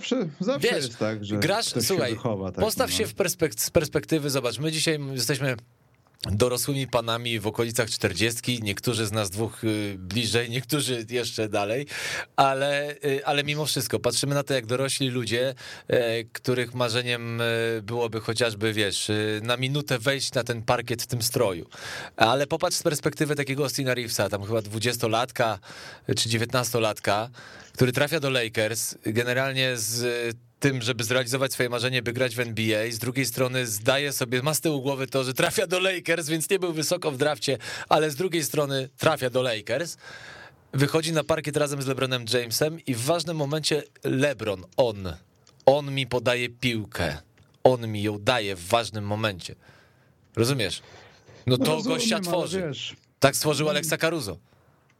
Zawsze, 0.00 0.28
zawsze 0.40 0.68
Wiesz, 0.68 0.84
jest 0.84 0.98
tak, 0.98 1.24
że 1.24 1.38
grasz, 1.38 1.66
słuchaj, 1.80 2.10
wychowa, 2.10 2.52
tak, 2.52 2.64
postaw 2.64 2.90
no. 2.90 2.96
się 2.96 3.06
w 3.06 3.14
perspek 3.14 3.54
z 3.54 3.70
perspektywy, 3.70 4.30
zobacz, 4.30 4.58
my 4.58 4.72
dzisiaj 4.72 4.98
jesteśmy 5.12 5.56
dorosłymi 6.22 6.86
panami 6.86 7.40
w 7.40 7.46
okolicach 7.46 7.90
czterdziestki, 7.90 8.62
niektórzy 8.62 9.06
z 9.06 9.12
nas 9.12 9.30
dwóch 9.30 9.64
y, 9.64 9.96
bliżej, 9.98 10.50
niektórzy 10.56 11.06
jeszcze 11.10 11.48
dalej, 11.48 11.86
ale, 12.36 12.96
y, 13.04 13.26
ale 13.26 13.44
mimo 13.44 13.66
wszystko 13.66 13.98
patrzymy 13.98 14.34
na 14.34 14.42
to, 14.42 14.54
jak 14.54 14.66
dorośli 14.66 15.08
ludzie, 15.08 15.54
e, 15.88 16.24
których 16.24 16.74
marzeniem 16.74 17.42
byłoby 17.82 18.20
chociażby, 18.20 18.72
wiesz, 18.72 19.10
y, 19.10 19.40
na 19.42 19.56
minutę 19.56 19.98
wejść 19.98 20.32
na 20.32 20.44
ten 20.44 20.62
parkiet 20.62 21.02
w 21.02 21.06
tym 21.06 21.22
stroju. 21.22 21.66
Ale 22.16 22.46
popatrz 22.46 22.76
z 22.76 22.82
perspektywy 22.82 23.36
takiego 23.36 23.62
Austina 23.62 23.94
Reevesa, 23.94 24.28
tam 24.28 24.44
chyba 24.44 24.62
dwudziestolatka 24.62 25.58
czy 26.16 26.28
dziewiętnastolatka, 26.28 27.30
który 27.72 27.92
trafia 27.92 28.20
do 28.20 28.30
Lakers, 28.30 28.94
generalnie 29.06 29.76
z 29.76 30.36
tym, 30.60 30.82
żeby 30.82 31.04
zrealizować 31.04 31.52
swoje 31.52 31.68
marzenie, 31.68 32.02
by 32.02 32.12
grać 32.12 32.36
w 32.36 32.40
NBA. 32.40 32.90
Z 32.90 32.98
drugiej 32.98 33.26
strony 33.26 33.66
zdaje 33.66 34.12
sobie, 34.12 34.42
ma 34.42 34.54
z 34.54 34.60
tyłu 34.60 34.82
głowy 34.82 35.06
to, 35.06 35.24
że 35.24 35.34
trafia 35.34 35.66
do 35.66 35.80
Lakers, 35.80 36.28
więc 36.28 36.50
nie 36.50 36.58
był 36.58 36.72
wysoko 36.72 37.10
w 37.10 37.16
drafcie, 37.16 37.58
ale 37.88 38.10
z 38.10 38.16
drugiej 38.16 38.44
strony 38.44 38.88
trafia 38.98 39.30
do 39.30 39.42
Lakers. 39.42 39.96
Wychodzi 40.72 41.12
na 41.12 41.24
parkiet 41.24 41.56
razem 41.56 41.82
z 41.82 41.86
LeBronem 41.86 42.24
Jamesem 42.34 42.80
i 42.86 42.94
w 42.94 43.00
ważnym 43.00 43.36
momencie 43.36 43.82
LeBron, 44.04 44.64
on, 44.76 45.12
on 45.66 45.94
mi 45.94 46.06
podaje 46.06 46.48
piłkę. 46.48 47.18
On 47.64 47.88
mi 47.88 48.02
ją 48.02 48.18
daje 48.18 48.56
w 48.56 48.66
ważnym 48.68 49.04
momencie. 49.04 49.54
Rozumiesz? 50.36 50.82
No 51.46 51.58
to 51.58 51.64
no 51.64 51.74
rozumiem, 51.74 51.98
gościa 51.98 52.20
tworzy. 52.20 52.72
Tak 53.20 53.36
stworzył 53.36 53.68
Alexa 53.68 53.96
Caruso. 53.96 54.49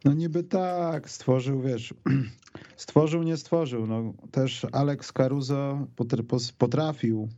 No 0.05 0.13
niby 0.13 0.45
tak, 0.45 1.11
stworzył, 1.11 1.63
wiesz, 1.63 1.95
stworzył, 2.77 3.23
nie 3.23 3.37
stworzył. 3.37 3.87
No, 3.87 4.15
też 4.31 4.67
Alex 4.73 5.13
Caruso 5.13 5.87
potrafił 6.59 7.29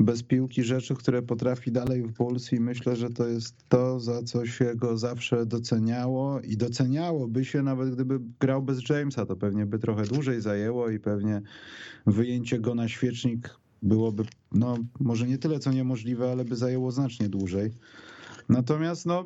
bez 0.00 0.22
piłki 0.22 0.62
rzeczy, 0.62 0.94
które 0.94 1.22
potrafi 1.22 1.72
dalej 1.72 2.02
w 2.02 2.12
Bulls 2.12 2.52
i 2.52 2.60
myślę, 2.60 2.96
że 2.96 3.10
to 3.10 3.26
jest 3.28 3.54
to, 3.68 4.00
za 4.00 4.22
co 4.22 4.46
się 4.46 4.76
go 4.76 4.98
zawsze 4.98 5.46
doceniało 5.46 6.40
i 6.40 6.56
doceniałoby 6.56 7.44
się 7.44 7.62
nawet 7.62 7.94
gdyby 7.94 8.20
grał 8.40 8.62
bez 8.62 8.88
Jamesa, 8.88 9.26
to 9.26 9.36
pewnie 9.36 9.66
by 9.66 9.78
trochę 9.78 10.02
dłużej 10.02 10.40
zajęło 10.40 10.90
i 10.90 10.98
pewnie 10.98 11.42
wyjęcie 12.06 12.58
go 12.58 12.74
na 12.74 12.88
świecznik 12.88 13.50
byłoby, 13.82 14.24
no 14.52 14.78
może 15.00 15.26
nie 15.26 15.38
tyle 15.38 15.58
co 15.58 15.72
niemożliwe, 15.72 16.32
ale 16.32 16.44
by 16.44 16.56
zajęło 16.56 16.90
znacznie 16.90 17.28
dłużej. 17.28 17.70
Natomiast 18.48 19.06
no 19.06 19.24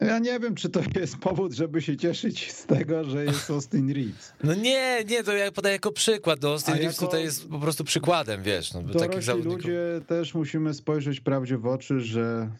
ja 0.00 0.18
nie 0.18 0.40
wiem, 0.40 0.54
czy 0.54 0.68
to 0.68 0.80
jest 1.00 1.16
powód, 1.16 1.52
żeby 1.52 1.82
się 1.82 1.96
cieszyć 1.96 2.52
z 2.52 2.66
tego, 2.66 3.04
że 3.04 3.24
jest 3.24 3.50
Austin 3.50 3.92
Reeves. 3.92 4.32
No 4.44 4.54
nie, 4.54 5.04
nie, 5.08 5.24
to 5.24 5.32
ja 5.32 5.52
podaję 5.52 5.72
jako 5.72 5.92
przykład. 5.92 6.42
No 6.42 6.48
Austin 6.48 6.74
Reeves 6.74 6.96
tutaj 6.96 7.22
jest 7.22 7.48
po 7.48 7.58
prostu 7.58 7.84
przykładem, 7.84 8.42
wiesz. 8.42 8.74
No, 8.74 8.82
takich 8.82 9.22
zawodników. 9.22 9.56
ludzie 9.56 10.00
też 10.06 10.34
musimy 10.34 10.74
spojrzeć 10.74 11.20
prawdzie 11.20 11.58
w 11.58 11.66
oczy, 11.66 12.00
że 12.00 12.50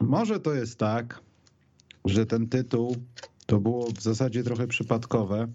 może 0.00 0.40
to 0.40 0.54
jest 0.54 0.78
tak, 0.78 1.20
że 2.04 2.26
ten 2.26 2.48
tytuł 2.48 2.96
to 3.46 3.60
było 3.60 3.90
w 3.90 4.00
zasadzie 4.02 4.42
trochę 4.42 4.66
przypadkowe, 4.66 5.48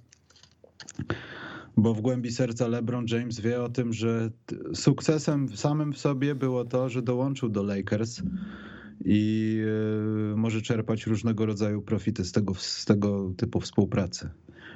bo 1.77 1.93
w 1.93 2.01
głębi 2.01 2.31
serca 2.31 2.67
LeBron 2.67 3.05
James 3.09 3.39
wie 3.39 3.63
o 3.63 3.69
tym, 3.69 3.93
że 3.93 4.29
sukcesem 4.73 5.57
samym 5.57 5.93
w 5.93 5.97
sobie 5.97 6.35
było 6.35 6.65
to, 6.65 6.89
że 6.89 7.01
dołączył 7.01 7.49
do 7.49 7.63
Lakers 7.63 8.21
i 9.05 9.61
e, 10.33 10.35
może 10.35 10.61
czerpać 10.61 11.07
różnego 11.07 11.45
rodzaju 11.45 11.81
profity 11.81 12.25
z 12.25 12.31
tego, 12.31 12.55
z 12.55 12.85
tego 12.85 13.31
typu 13.37 13.59
współpracy. 13.59 14.29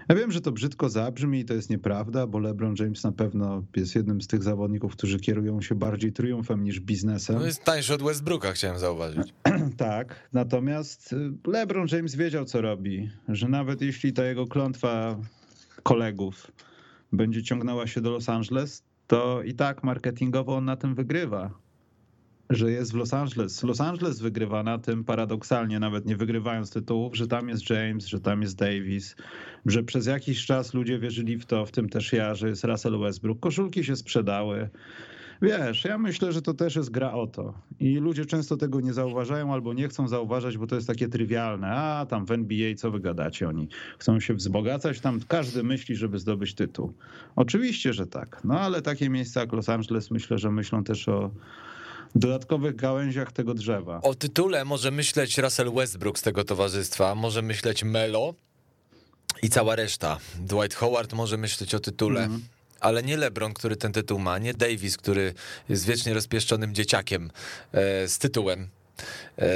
Ja 0.10 0.16
wiem, 0.16 0.32
że 0.32 0.42
to 0.42 0.52
brzydko 0.52 0.90
zabrzmi 0.90 1.40
i 1.40 1.46
to 1.46 1.54
jest 1.54 1.70
nieprawda, 1.70 2.28
bo 2.28 2.40
LeBron 2.40 2.76
James 2.80 3.04
na 3.04 3.12
pewno 3.12 3.64
jest 3.76 3.96
jednym 3.96 4.22
z 4.22 4.28
tych 4.28 4.44
zawodników, 4.44 4.94
którzy 4.94 5.20
kierują 5.20 5.62
się 5.62 5.76
bardziej 5.76 6.14
triumfem 6.14 6.64
niż 6.64 6.80
biznesem. 6.80 7.36
No 7.36 7.46
jest 7.46 7.64
tańszy 7.64 7.94
od 7.94 8.04
Westbrooka, 8.04 8.52
chciałem 8.52 8.80
zauważyć. 8.80 9.34
tak, 9.78 10.30
natomiast 10.34 11.14
e, 11.14 11.52
LeBron 11.52 11.88
James 11.92 12.16
wiedział, 12.16 12.46
co 12.46 12.62
robi, 12.62 13.10
że 13.28 13.48
nawet 13.48 13.82
jeśli 13.82 14.14
ta 14.14 14.26
jego 14.26 14.48
klątwa 14.48 15.20
kolegów 15.84 16.52
będzie 17.12 17.44
ciągnęła 17.44 17.88
się 17.88 18.02
do 18.02 18.12
Los 18.12 18.30
Angeles, 18.30 18.84
to 19.08 19.44
i 19.44 19.54
tak 19.54 19.84
marketingowo 19.84 20.56
on 20.56 20.66
na 20.66 20.76
tym 20.76 20.96
wygrywa 20.96 21.52
że 22.50 22.72
jest 22.72 22.92
w 22.92 22.96
Los 22.96 23.14
Angeles. 23.14 23.64
Los 23.64 23.82
Angeles 23.82 24.20
wygrywa 24.20 24.64
na 24.64 24.78
tym 24.78 25.04
paradoksalnie, 25.04 25.80
nawet 25.80 26.06
nie 26.06 26.18
wygrywając 26.18 26.72
tytułów, 26.72 27.18
że 27.18 27.28
tam 27.28 27.50
jest 27.50 27.70
James, 27.70 28.06
że 28.06 28.20
tam 28.20 28.42
jest 28.42 28.58
Davis, 28.58 29.16
że 29.66 29.84
przez 29.84 30.06
jakiś 30.06 30.46
czas 30.46 30.74
ludzie 30.74 31.00
wierzyli 31.00 31.38
w 31.38 31.46
to, 31.46 31.66
w 31.66 31.72
tym 31.72 31.90
też 31.90 32.14
ja, 32.14 32.36
że 32.36 32.50
jest 32.50 32.64
Russell 32.64 33.00
Westbrook. 33.00 33.40
Koszulki 33.40 33.84
się 33.84 33.96
sprzedały. 33.96 34.70
Wiesz, 35.42 35.86
ja 35.86 35.98
myślę, 35.98 36.32
że 36.32 36.42
to 36.42 36.54
też 36.54 36.76
jest 36.76 36.92
gra 36.92 37.12
o 37.12 37.28
to. 37.28 37.54
I 37.80 37.96
ludzie 37.96 38.26
często 38.26 38.58
tego 38.58 38.82
nie 38.82 38.94
zauważają 38.94 39.54
albo 39.54 39.74
nie 39.74 39.88
chcą 39.88 40.08
zauważać, 40.08 40.58
bo 40.58 40.68
to 40.68 40.76
jest 40.76 40.88
takie 40.88 41.08
trywialne. 41.08 41.68
A 41.68 42.06
tam 42.06 42.26
w 42.26 42.32
NBA 42.32 42.76
co 42.76 42.92
wy 42.92 43.00
gadacie? 43.00 43.48
Oni 43.50 43.68
chcą 44.00 44.20
się 44.20 44.34
wzbogacać, 44.34 45.00
tam 45.00 45.20
każdy 45.28 45.64
myśli, 45.64 45.96
żeby 45.96 46.20
zdobyć 46.20 46.54
tytuł. 46.54 46.94
Oczywiście, 47.36 47.94
że 47.94 48.08
tak. 48.08 48.42
No 48.44 48.60
ale 48.60 48.82
takie 48.82 49.10
miejsca 49.10 49.40
jak 49.40 49.54
Los 49.54 49.70
Angeles 49.70 50.12
myślę, 50.12 50.38
że 50.38 50.52
myślą 50.52 50.84
też 50.84 51.10
o 51.10 51.32
dodatkowych 52.16 52.76
gałęziach 52.76 53.32
tego 53.32 53.54
drzewa. 53.54 54.02
O 54.02 54.16
tytule 54.16 54.66
może 54.66 54.92
myśleć 54.92 55.38
Russell 55.38 55.72
Westbrook 55.72 56.20
z 56.20 56.22
tego 56.22 56.44
towarzystwa, 56.44 57.16
może 57.16 57.42
myśleć 57.42 57.84
Melo 57.84 58.34
i 59.44 59.50
cała 59.50 59.76
reszta. 59.76 60.18
Dwight 60.40 60.76
Howard 60.76 61.14
może 61.14 61.38
myśleć 61.38 61.76
o 61.76 61.80
tytule. 61.80 62.24
Mm 62.24 62.42
ale 62.80 63.04
nie 63.04 63.18
LeBron, 63.18 63.54
który 63.54 63.76
ten 63.76 63.94
tytuł 63.94 64.20
ma, 64.20 64.38
nie 64.38 64.54
Davis, 64.54 64.98
który 64.98 65.34
jest 65.70 65.86
wiecznie 65.86 66.14
rozpieszczonym 66.14 66.74
dzieciakiem 66.74 67.32
e, 67.72 68.08
z 68.08 68.18
tytułem. 68.18 68.68
E, 69.38 69.48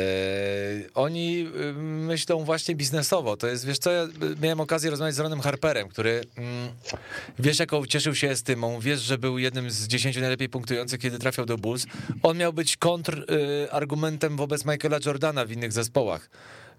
oni 0.94 1.48
y, 1.70 1.74
myślą 1.74 2.44
właśnie 2.44 2.76
biznesowo. 2.76 3.38
To 3.38 3.48
jest, 3.48 3.66
wiesz 3.66 3.78
co, 3.78 3.92
ja 3.92 4.08
miałem 4.42 4.60
okazję 4.60 4.90
rozmawiać 4.90 5.16
z 5.16 5.20
Ronem 5.20 5.42
Harperem, 5.42 5.90
który 5.90 6.22
mm, 6.38 6.70
wiesz, 7.40 7.60
jaką 7.60 7.86
cieszył 7.86 8.16
się 8.16 8.30
Estymą, 8.30 8.80
wiesz, 8.80 9.02
że 9.02 9.18
był 9.18 9.38
jednym 9.38 9.72
z 9.72 9.88
dziesięciu 9.88 10.20
najlepiej 10.20 10.50
punktujących, 10.50 11.00
kiedy 11.00 11.20
trafiał 11.20 11.46
do 11.46 11.58
Bulls. 11.58 11.86
On 12.24 12.38
miał 12.38 12.54
być 12.54 12.78
kontrargumentem 12.78 14.38
wobec 14.38 14.66
Michaela 14.66 15.00
Jordana 15.06 15.46
w 15.46 15.52
innych 15.52 15.72
zespołach. 15.72 16.30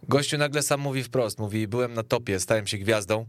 Gościu 0.09 0.39
nagle 0.39 0.63
sam 0.63 0.81
mówi 0.81 1.03
wprost, 1.03 1.39
mówi, 1.39 1.69
byłem 1.69 1.95
na 1.95 2.03
topie, 2.03 2.41
stałem 2.41 2.67
się 2.67 2.79
gwiazdą, 2.79 3.27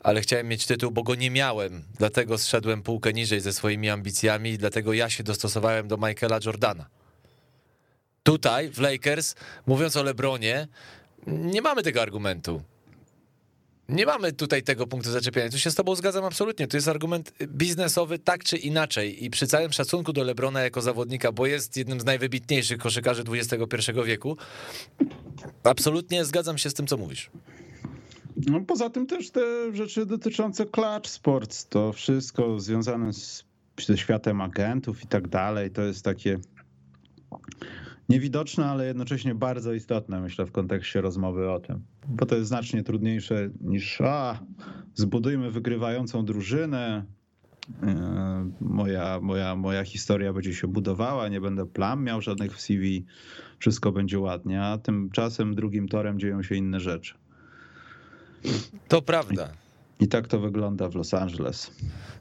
ale 0.00 0.20
chciałem 0.20 0.48
mieć 0.48 0.66
tytuł, 0.66 0.90
bo 0.90 1.02
go 1.02 1.14
nie 1.14 1.30
miałem, 1.30 1.82
dlatego 1.98 2.38
zszedłem 2.38 2.82
półkę 2.82 3.12
niżej 3.12 3.40
ze 3.40 3.52
swoimi 3.52 3.90
ambicjami 3.90 4.58
dlatego 4.58 4.92
ja 4.92 5.10
się 5.10 5.22
dostosowałem 5.24 5.88
do 5.88 5.96
Michaela 5.96 6.38
Jordana. 6.44 6.97
Tutaj 8.28 8.70
w 8.70 8.78
Lakers, 8.78 9.34
mówiąc 9.66 9.96
o 9.96 10.02
LeBronie, 10.02 10.68
nie 11.26 11.62
mamy 11.62 11.82
tego 11.82 12.02
argumentu. 12.02 12.62
Nie 13.88 14.06
mamy 14.06 14.32
tutaj 14.32 14.62
tego 14.62 14.86
punktu 14.86 15.10
zaczepienia. 15.10 15.50
Tu 15.50 15.58
się 15.58 15.70
z 15.70 15.74
tobą 15.74 15.94
zgadzam 15.94 16.24
absolutnie. 16.24 16.66
To 16.68 16.76
jest 16.76 16.88
argument 16.88 17.32
biznesowy 17.46 18.18
tak 18.18 18.44
czy 18.44 18.56
inaczej. 18.56 19.24
I 19.24 19.30
przy 19.30 19.46
całym 19.46 19.72
szacunku 19.72 20.12
do 20.12 20.24
Lebrona 20.24 20.60
jako 20.60 20.82
zawodnika, 20.82 21.32
bo 21.32 21.46
jest 21.46 21.76
jednym 21.76 22.00
z 22.00 22.04
najwybitniejszych 22.04 22.78
koszykarzy 22.78 23.22
XXI 23.28 23.92
wieku, 24.04 24.36
absolutnie 25.64 26.24
zgadzam 26.24 26.58
się 26.58 26.70
z 26.70 26.74
tym, 26.74 26.86
co 26.86 26.96
mówisz. 26.96 27.30
No, 28.36 28.60
poza 28.60 28.90
tym 28.90 29.06
też 29.06 29.30
te 29.30 29.40
rzeczy 29.72 30.06
dotyczące 30.06 30.66
clutch 30.66 31.10
sports, 31.10 31.66
to 31.68 31.92
wszystko 31.92 32.60
związane 32.60 33.12
z 33.12 33.44
ze 33.86 33.98
światem 33.98 34.40
agentów 34.40 35.02
i 35.02 35.06
tak 35.06 35.28
dalej. 35.28 35.70
To 35.70 35.82
jest 35.82 36.04
takie 36.04 36.38
niewidoczne, 38.08 38.66
ale 38.66 38.86
jednocześnie 38.86 39.34
bardzo 39.34 39.72
istotne, 39.72 40.20
myślę, 40.20 40.46
w 40.46 40.52
kontekście 40.52 41.00
rozmowy 41.00 41.50
o 41.50 41.60
tym. 41.60 41.82
Bo 42.08 42.26
to 42.26 42.36
jest 42.36 42.48
znacznie 42.48 42.82
trudniejsze 42.82 43.50
niż 43.60 44.00
a, 44.00 44.38
zbudujmy 44.94 45.50
wygrywającą 45.50 46.24
drużynę, 46.24 47.04
e, 47.82 48.50
moja, 48.60 49.20
moja, 49.20 49.56
moja 49.56 49.84
historia 49.84 50.32
będzie 50.32 50.54
się 50.54 50.68
budowała, 50.68 51.28
nie 51.28 51.40
będę 51.40 51.66
plam 51.66 52.04
miał 52.04 52.22
żadnych 52.22 52.56
w 52.56 52.60
CV, 52.60 53.06
wszystko 53.58 53.92
będzie 53.92 54.18
ładnie, 54.18 54.62
a 54.62 54.78
tymczasem 54.78 55.54
drugim 55.54 55.88
torem 55.88 56.18
dzieją 56.18 56.42
się 56.42 56.54
inne 56.54 56.80
rzeczy. 56.80 57.14
To 58.88 59.02
prawda. 59.02 59.48
I 60.00 60.08
tak 60.08 60.28
to 60.28 60.38
wygląda 60.40 60.88
w 60.88 60.94
Los 60.94 61.14
Angeles. 61.14 61.70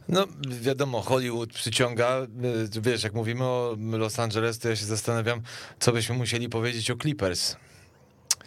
No, 0.10 0.26
wiadomo, 0.62 1.02
Hollywood 1.02 1.54
przyciąga. 1.54 2.28
y, 2.76 2.82
Wiesz, 2.82 3.04
jak 3.04 3.14
mówimy 3.14 3.44
o 3.44 3.78
Los 3.92 4.20
Angeles, 4.20 4.60
to 4.60 4.70
ja 4.70 4.76
się 4.76 4.86
zastanawiam, 4.86 5.42
co 5.80 5.92
byśmy 5.92 6.16
musieli 6.16 6.50
powiedzieć 6.50 6.92
o 6.92 6.96
Clippers. 6.96 7.56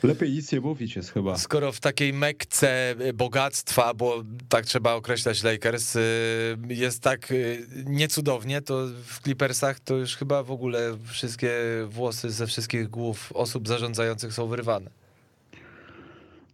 Lepiej 0.02 0.32
nic 0.32 0.52
nie 0.52 0.60
mówić 0.60 0.96
jest 0.96 1.12
chyba. 1.12 1.38
Skoro 1.38 1.72
w 1.72 1.80
takiej 1.80 2.12
mekce 2.12 2.94
y, 3.00 3.12
bogactwa, 3.12 3.94
bo 3.94 4.24
tak 4.48 4.66
trzeba 4.66 4.94
określać 4.94 5.42
Lakers, 5.42 5.96
y, 5.96 6.00
jest 6.68 7.02
tak 7.02 7.32
niecudownie, 7.86 8.62
to 8.62 8.86
w 9.06 9.20
Clippersach 9.22 9.80
to 9.80 9.94
już 9.96 10.16
chyba 10.16 10.42
w 10.42 10.50
ogóle 10.50 10.96
wszystkie 11.06 11.52
włosy 11.88 12.30
ze 12.30 12.46
wszystkich 12.46 12.88
głów 12.88 13.32
osób 13.32 13.68
zarządzających 13.68 14.32
są 14.32 14.46
wyrwane. 14.46 14.90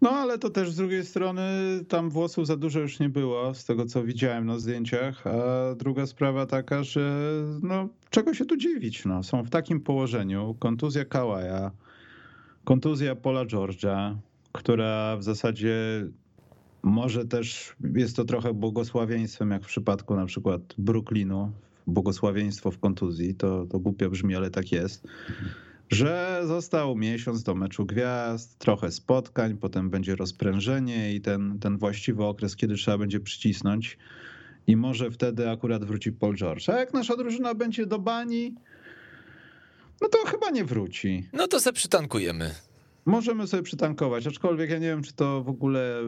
No 0.03 0.11
ale 0.11 0.39
to 0.39 0.51
też 0.51 0.71
z 0.71 0.77
drugiej 0.77 1.05
strony 1.05 1.43
tam 1.89 2.11
włosów 2.11 2.47
za 2.47 2.57
dużo 2.57 2.81
już 2.81 3.01
nie 3.01 3.09
było, 3.09 3.55
z 3.55 3.65
tego 3.65 3.87
co 3.87 4.05
widziałem 4.05 4.47
na 4.47 4.59
zdjęciach. 4.59 5.27
A 5.27 5.75
druga 5.75 6.07
sprawa 6.07 6.47
taka, 6.47 6.83
że 6.83 7.33
no 7.63 7.89
czego 8.11 8.35
się 8.35 8.45
tu 8.45 8.57
dziwić, 8.57 9.05
no. 9.05 9.23
Są 9.23 9.43
w 9.43 9.51
takim 9.51 9.81
położeniu. 9.81 10.57
Kontuzja 10.59 11.05
Kawaja, 11.05 11.71
kontuzja 12.65 13.15
Paula 13.15 13.45
George'a, 13.45 14.15
która 14.53 15.17
w 15.17 15.23
zasadzie 15.23 15.77
może 16.83 17.25
też 17.25 17.77
jest 17.95 18.17
to 18.17 18.25
trochę 18.25 18.55
błogosławieństwem, 18.55 19.51
jak 19.51 19.63
w 19.63 19.67
przypadku 19.67 20.17
na 20.17 20.27
przykład 20.27 20.61
Brooklynu. 20.79 21.53
Błogosławieństwo 21.87 22.71
w 22.71 22.79
kontuzji, 22.79 23.35
to, 23.35 23.67
to 23.67 23.79
głupio 23.79 24.11
brzmi, 24.11 24.35
ale 24.35 24.51
tak 24.51 24.73
jest 24.73 25.07
że 25.91 26.43
został 26.45 26.97
miesiąc 26.97 27.43
do 27.43 27.55
meczu 27.55 27.87
gwiazd, 27.87 28.59
trochę 28.59 28.91
spotkań, 28.91 29.57
potem 29.57 29.91
będzie 29.91 30.17
rozprężenie 30.17 31.15
i 31.15 31.21
ten, 31.21 31.59
ten 31.59 31.79
właściwy 31.79 32.25
okres, 32.25 32.57
kiedy 32.57 32.75
trzeba 32.75 32.99
będzie 32.99 33.21
przycisnąć. 33.21 33.99
I 34.67 34.77
może 34.77 35.11
wtedy 35.11 35.51
akurat 35.51 35.85
wróci 35.85 36.13
Paul 36.13 36.37
George. 36.37 36.69
A 36.69 36.79
jak 36.79 36.95
nasza 36.95 37.17
drużyna 37.17 37.55
będzie 37.55 37.87
do 37.87 37.99
bani, 37.99 38.55
no 40.01 40.09
to 40.09 40.19
chyba 40.27 40.51
nie 40.51 40.65
wróci. 40.65 41.29
No 41.33 41.49
to 41.49 41.61
se 41.61 41.73
przytankujemy. 41.73 42.55
Możemy 43.07 43.47
sobie 43.47 43.63
przytankować, 43.63 44.27
aczkolwiek 44.27 44.71
ja 44.71 44.79
nie 44.79 44.87
wiem, 44.87 45.03
czy 45.03 45.13
to 45.13 45.43
w 45.43 45.49
ogóle 45.49 46.01
y, 46.01 46.05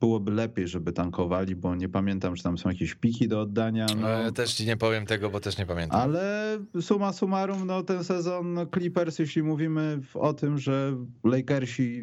byłoby 0.00 0.32
lepiej, 0.32 0.68
żeby 0.68 0.92
tankowali, 0.92 1.56
bo 1.56 1.74
nie 1.76 1.88
pamiętam, 1.88 2.34
czy 2.34 2.42
tam 2.42 2.58
są 2.58 2.68
jakieś 2.68 2.94
piki 2.94 3.28
do 3.28 3.40
oddania. 3.40 3.86
No. 4.00 4.08
Ja 4.08 4.32
też 4.32 4.54
ci 4.54 4.66
nie 4.66 4.76
powiem 4.76 5.06
tego, 5.06 5.30
bo 5.30 5.40
też 5.40 5.58
nie 5.58 5.66
pamiętam. 5.66 6.00
Ale 6.00 6.58
suma 6.80 7.12
summarum, 7.12 7.66
no 7.66 7.82
ten 7.82 8.04
sezon 8.04 8.58
Clippers, 8.74 9.18
jeśli 9.18 9.42
mówimy 9.42 10.00
o 10.14 10.32
tym, 10.32 10.58
że 10.58 10.96
Lakersi 11.24 12.02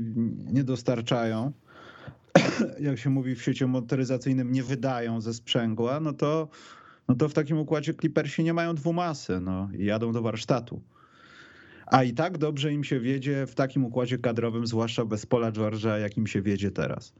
nie 0.54 0.64
dostarczają, 0.64 1.52
jak 2.80 3.00
się 3.00 3.10
mówi 3.10 3.36
w 3.36 3.44
sieci 3.44 3.66
motoryzacyjnym, 3.66 4.52
nie 4.52 4.64
wydają 4.64 5.22
ze 5.22 5.34
sprzęgła, 5.34 6.00
no 6.00 6.14
to, 6.14 6.48
no 7.08 7.16
to 7.16 7.30
w 7.30 7.34
takim 7.34 7.58
układzie 7.58 7.94
Clippersi 7.94 8.44
nie 8.44 8.54
mają 8.54 8.76
dwumasy, 8.76 9.40
no 9.40 9.70
i 9.78 9.86
jadą 9.86 10.12
do 10.12 10.22
warsztatu. 10.22 10.82
A 11.92 12.04
i 12.04 12.14
tak 12.14 12.38
dobrze 12.38 12.74
im 12.74 12.84
się 12.84 13.00
wiedzie 13.00 13.46
w 13.46 13.56
takim 13.56 13.86
układzie 13.86 14.18
kadrowym, 14.18 14.68
zwłaszcza 14.68 15.06
bez 15.06 15.26
Pola 15.26 15.52
George'a, 15.52 16.02
jakim 16.02 16.28
się 16.28 16.42
wiedzie 16.42 16.72
teraz. 16.72 17.14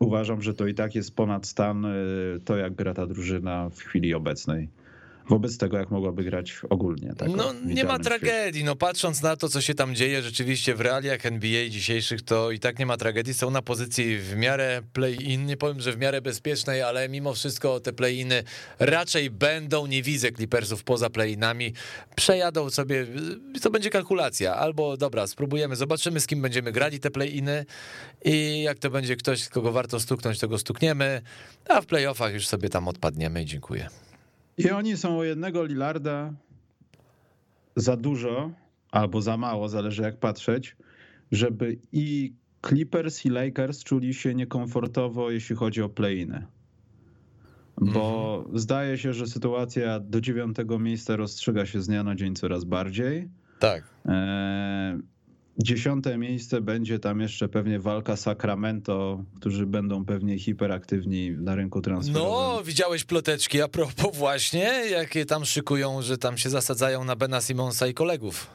Uważam, 0.00 0.42
że 0.42 0.54
to 0.54 0.66
i 0.66 0.74
tak 0.74 0.94
jest 0.94 1.14
ponad 1.14 1.46
stan 1.46 1.84
y, 1.84 2.40
to, 2.44 2.56
jak 2.56 2.74
gra 2.74 2.94
ta 2.94 3.06
drużyna 3.06 3.70
w 3.70 3.78
chwili 3.78 4.14
obecnej. 4.14 4.68
Wobec 5.28 5.58
tego, 5.58 5.78
jak 5.78 5.90
mogłaby 5.90 6.24
grać 6.24 6.60
ogólnie. 6.70 7.14
Tak, 7.18 7.28
no 7.36 7.54
nie 7.64 7.84
ma 7.84 7.98
tragedii, 7.98 8.64
no 8.64 8.76
patrząc 8.76 9.22
na 9.22 9.36
to, 9.36 9.48
co 9.48 9.60
się 9.60 9.74
tam 9.74 9.94
dzieje 9.94 10.22
rzeczywiście 10.22 10.74
w 10.74 10.80
realiach 10.80 11.26
NBA 11.26 11.68
dzisiejszych, 11.68 12.22
to 12.22 12.50
i 12.50 12.58
tak 12.58 12.78
nie 12.78 12.86
ma 12.86 12.96
tragedii, 12.96 13.34
są 13.34 13.50
na 13.50 13.62
pozycji 13.62 14.18
w 14.18 14.36
miarę 14.36 14.82
play-in, 14.92 15.46
nie 15.46 15.56
powiem, 15.56 15.80
że 15.80 15.92
w 15.92 15.98
miarę 15.98 16.20
bezpiecznej, 16.20 16.82
ale 16.82 17.08
mimo 17.08 17.34
wszystko 17.34 17.80
te 17.80 17.92
play-iny 17.92 18.42
raczej 18.78 19.30
będą, 19.30 19.86
nie 19.86 20.02
widzę 20.02 20.32
Clippersów 20.32 20.84
poza 20.84 21.10
play-inami, 21.10 21.72
przejadą 22.16 22.70
sobie, 22.70 23.06
to 23.62 23.70
będzie 23.70 23.90
kalkulacja, 23.90 24.54
albo 24.54 24.96
dobra, 24.96 25.26
spróbujemy, 25.26 25.76
zobaczymy 25.76 26.20
z 26.20 26.26
kim 26.26 26.42
będziemy 26.42 26.72
grali 26.72 27.00
te 27.00 27.10
play-iny. 27.10 27.64
I 28.24 28.62
jak 28.62 28.78
to 28.78 28.90
będzie 28.90 29.16
ktoś, 29.16 29.48
kogo 29.48 29.72
warto 29.72 30.00
stuknąć, 30.00 30.38
to 30.38 30.48
go 30.48 30.58
stukniemy, 30.58 31.22
a 31.68 31.80
w 31.80 31.86
play-offach 31.86 32.32
już 32.32 32.46
sobie 32.46 32.68
tam 32.68 32.88
odpadniemy 32.88 33.42
i 33.42 33.46
dziękuję. 33.46 33.88
I 34.58 34.70
oni 34.70 34.96
są 34.96 35.18
o 35.18 35.24
jednego 35.24 35.64
Lillarda 35.64 36.32
za 37.76 37.96
dużo 37.96 38.50
albo 38.90 39.22
za 39.22 39.36
mało, 39.36 39.68
zależy 39.68 40.02
jak 40.02 40.16
patrzeć, 40.16 40.76
żeby 41.32 41.78
i 41.92 42.32
Clippers 42.68 43.26
i 43.26 43.28
Lakers 43.28 43.84
czuli 43.84 44.14
się 44.14 44.34
niekomfortowo, 44.34 45.30
jeśli 45.30 45.56
chodzi 45.56 45.82
o 45.82 45.88
play-iny. 45.88 46.46
Bo 47.80 48.44
zdaje 48.54 48.98
się, 48.98 49.12
że 49.12 49.26
sytuacja 49.26 50.00
do 50.00 50.20
dziewiątego 50.20 50.78
miejsca 50.78 51.16
rozstrzyga 51.16 51.66
się 51.66 51.82
z 51.82 51.86
dnia 51.86 52.02
na 52.02 52.14
dzień 52.14 52.34
coraz 52.34 52.64
bardziej. 52.64 53.28
Tak. 53.58 53.84
Eee, 54.04 54.98
Dziesiąte 55.58 56.18
miejsce 56.18 56.60
będzie 56.60 56.98
tam 56.98 57.20
jeszcze 57.20 57.48
pewnie 57.48 57.80
walka 57.80 58.16
Sacramento, 58.16 59.24
którzy 59.36 59.66
będą 59.66 60.04
pewnie 60.04 60.38
hiperaktywni 60.38 61.30
na 61.30 61.54
rynku 61.54 61.80
transferowym. 61.80 62.28
No, 62.28 62.62
widziałeś 62.64 63.04
ploteczki 63.04 63.62
a 63.62 63.68
propos 63.68 64.16
właśnie, 64.16 64.60
jakie 64.90 65.26
tam 65.26 65.44
szykują, 65.44 66.02
że 66.02 66.18
tam 66.18 66.38
się 66.38 66.50
zasadzają 66.50 67.04
na 67.04 67.16
Bena 67.16 67.40
Simonsa 67.40 67.86
i 67.86 67.94
kolegów. 67.94 68.46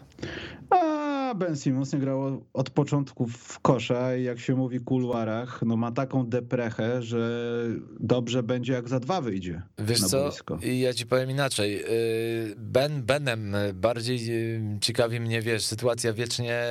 A 1.34 1.36
Ben 1.36 1.56
Simmons 1.56 1.94
nie 1.94 2.00
grał 2.00 2.46
od 2.54 2.70
początku 2.70 3.28
w 3.28 3.60
kosza 3.60 4.16
i 4.16 4.24
jak 4.24 4.40
się 4.40 4.56
mówi 4.56 4.80
w 4.80 4.84
kuluarach, 4.84 5.62
no 5.66 5.78
ma 5.78 5.92
taką 5.92 6.26
deprechę, 6.26 7.02
że 7.02 7.50
dobrze 8.00 8.44
będzie 8.44 8.74
jak 8.74 8.90
za 8.90 9.00
dwa 9.00 9.22
wyjdzie 9.22 9.62
Wiesz 9.78 10.02
na 10.02 10.08
co, 10.08 10.24
boisko. 10.24 10.60
I 10.64 10.80
ja 10.80 10.94
ci 10.94 11.06
powiem 11.06 11.32
inaczej. 11.32 11.72
Yy, 11.72 12.56
Ben 12.58 13.04
Benem 13.04 13.56
bardziej 13.74 14.26
yy, 14.26 14.80
ciekawi 14.82 15.20
mnie, 15.20 15.42
wiesz, 15.42 15.66
sytuacja 15.66 16.14
wiecznie 16.14 16.64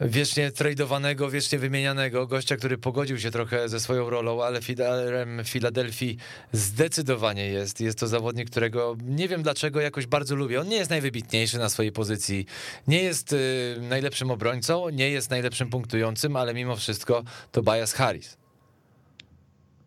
wiecznie 0.00 0.50
tradowanego, 0.50 1.30
wiecznie 1.30 1.58
wymienianego 1.58 2.26
gościa, 2.26 2.56
który 2.56 2.78
pogodził 2.78 3.18
się 3.18 3.30
trochę 3.30 3.68
ze 3.68 3.80
swoją 3.80 4.10
rolą, 4.10 4.42
ale 4.42 4.62
filarem 4.62 5.42
Filadelfii 5.44 6.16
zdecydowanie 6.52 7.46
jest. 7.46 7.80
Jest 7.80 7.98
to 7.98 8.06
zawodnik, 8.06 8.50
którego 8.50 8.96
nie 9.04 9.28
wiem 9.28 9.42
dlaczego 9.42 9.80
jakoś 9.80 10.06
bardzo 10.06 10.36
lubię. 10.36 10.60
On 10.60 10.68
nie 10.68 10.76
jest 10.76 10.90
najwybitniejszy 10.90 11.58
na 11.58 11.68
swojej 11.68 11.92
pozycji, 11.92 12.46
nie 12.88 13.02
jest 13.02 13.32
y, 13.32 13.76
najlepszym 13.80 14.30
obrońcą, 14.30 14.88
nie 14.88 15.10
jest 15.10 15.30
najlepszym 15.30 15.70
punktującym, 15.70 16.36
ale 16.36 16.54
mimo 16.54 16.76
wszystko 16.76 17.24
to 17.52 17.62
Bias 17.62 17.92
Harris. 17.92 18.36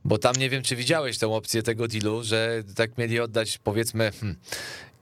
Bo 0.06 0.18
tam 0.18 0.36
nie 0.36 0.50
wiem, 0.50 0.64
czy 0.64 0.76
widziałeś 0.76 1.18
tę 1.18 1.28
opcję 1.28 1.64
tego 1.64 1.88
dealu, 1.88 2.24
że 2.24 2.64
tak 2.76 2.98
mieli 2.98 3.20
oddać 3.20 3.58
powiedzmy 3.58 4.12
hmm, 4.12 4.36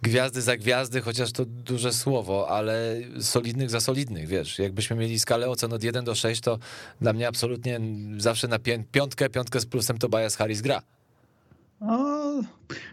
gwiazdy 0.06 0.42
za 0.42 0.58
gwiazdy, 0.58 1.02
chociaż 1.02 1.32
to 1.32 1.46
duże 1.46 1.94
słowo, 1.94 2.50
ale 2.50 2.98
solidnych 3.20 3.70
za 3.70 3.80
solidnych, 3.80 4.28
wiesz. 4.28 4.60
Jakbyśmy 4.60 4.96
mieli 4.96 5.20
skalę 5.20 5.50
ocen 5.50 5.74
od 5.74 5.84
1 5.84 6.06
do 6.06 6.16
6, 6.16 6.42
to 6.42 6.60
dla 7.02 7.14
mnie 7.14 7.28
absolutnie 7.28 7.80
zawsze 8.18 8.48
na 8.48 8.60
piątkę, 8.92 9.30
piątkę 9.30 9.60
z 9.60 9.66
plusem 9.66 9.98
Tobias 9.98 10.36
Harris 10.36 10.62
gra. 10.62 10.82
No, 11.82 12.42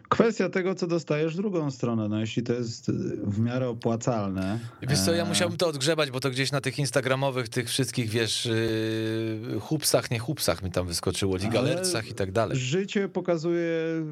kwestia 0.08 0.48
tego, 0.48 0.74
co 0.74 0.86
dostajesz 0.86 1.34
w 1.34 1.36
drugą 1.36 1.70
stronę. 1.70 2.08
No, 2.08 2.20
jeśli 2.20 2.42
to 2.42 2.52
jest 2.52 2.90
w 3.24 3.40
miarę 3.40 3.68
opłacalne. 3.68 4.58
Wiesz 4.82 5.00
co, 5.00 5.12
ja 5.12 5.24
e, 5.24 5.28
musiałbym 5.28 5.58
to 5.58 5.68
odgrzebać, 5.68 6.10
bo 6.10 6.20
to 6.20 6.30
gdzieś 6.30 6.52
na 6.52 6.60
tych 6.60 6.78
instagramowych, 6.78 7.48
tych 7.48 7.68
wszystkich, 7.68 8.08
wiesz, 8.10 8.46
yy, 8.46 9.60
chupsach, 9.60 10.10
nie 10.10 10.18
chupsach 10.18 10.62
mi 10.62 10.70
tam 10.70 10.86
wyskoczyło, 10.86 11.36
Ale 11.36 11.44
ligalercach 11.44 12.08
i 12.08 12.14
tak 12.14 12.32
dalej. 12.32 12.58
Życie 12.58 13.08
pokazuje 13.08 14.04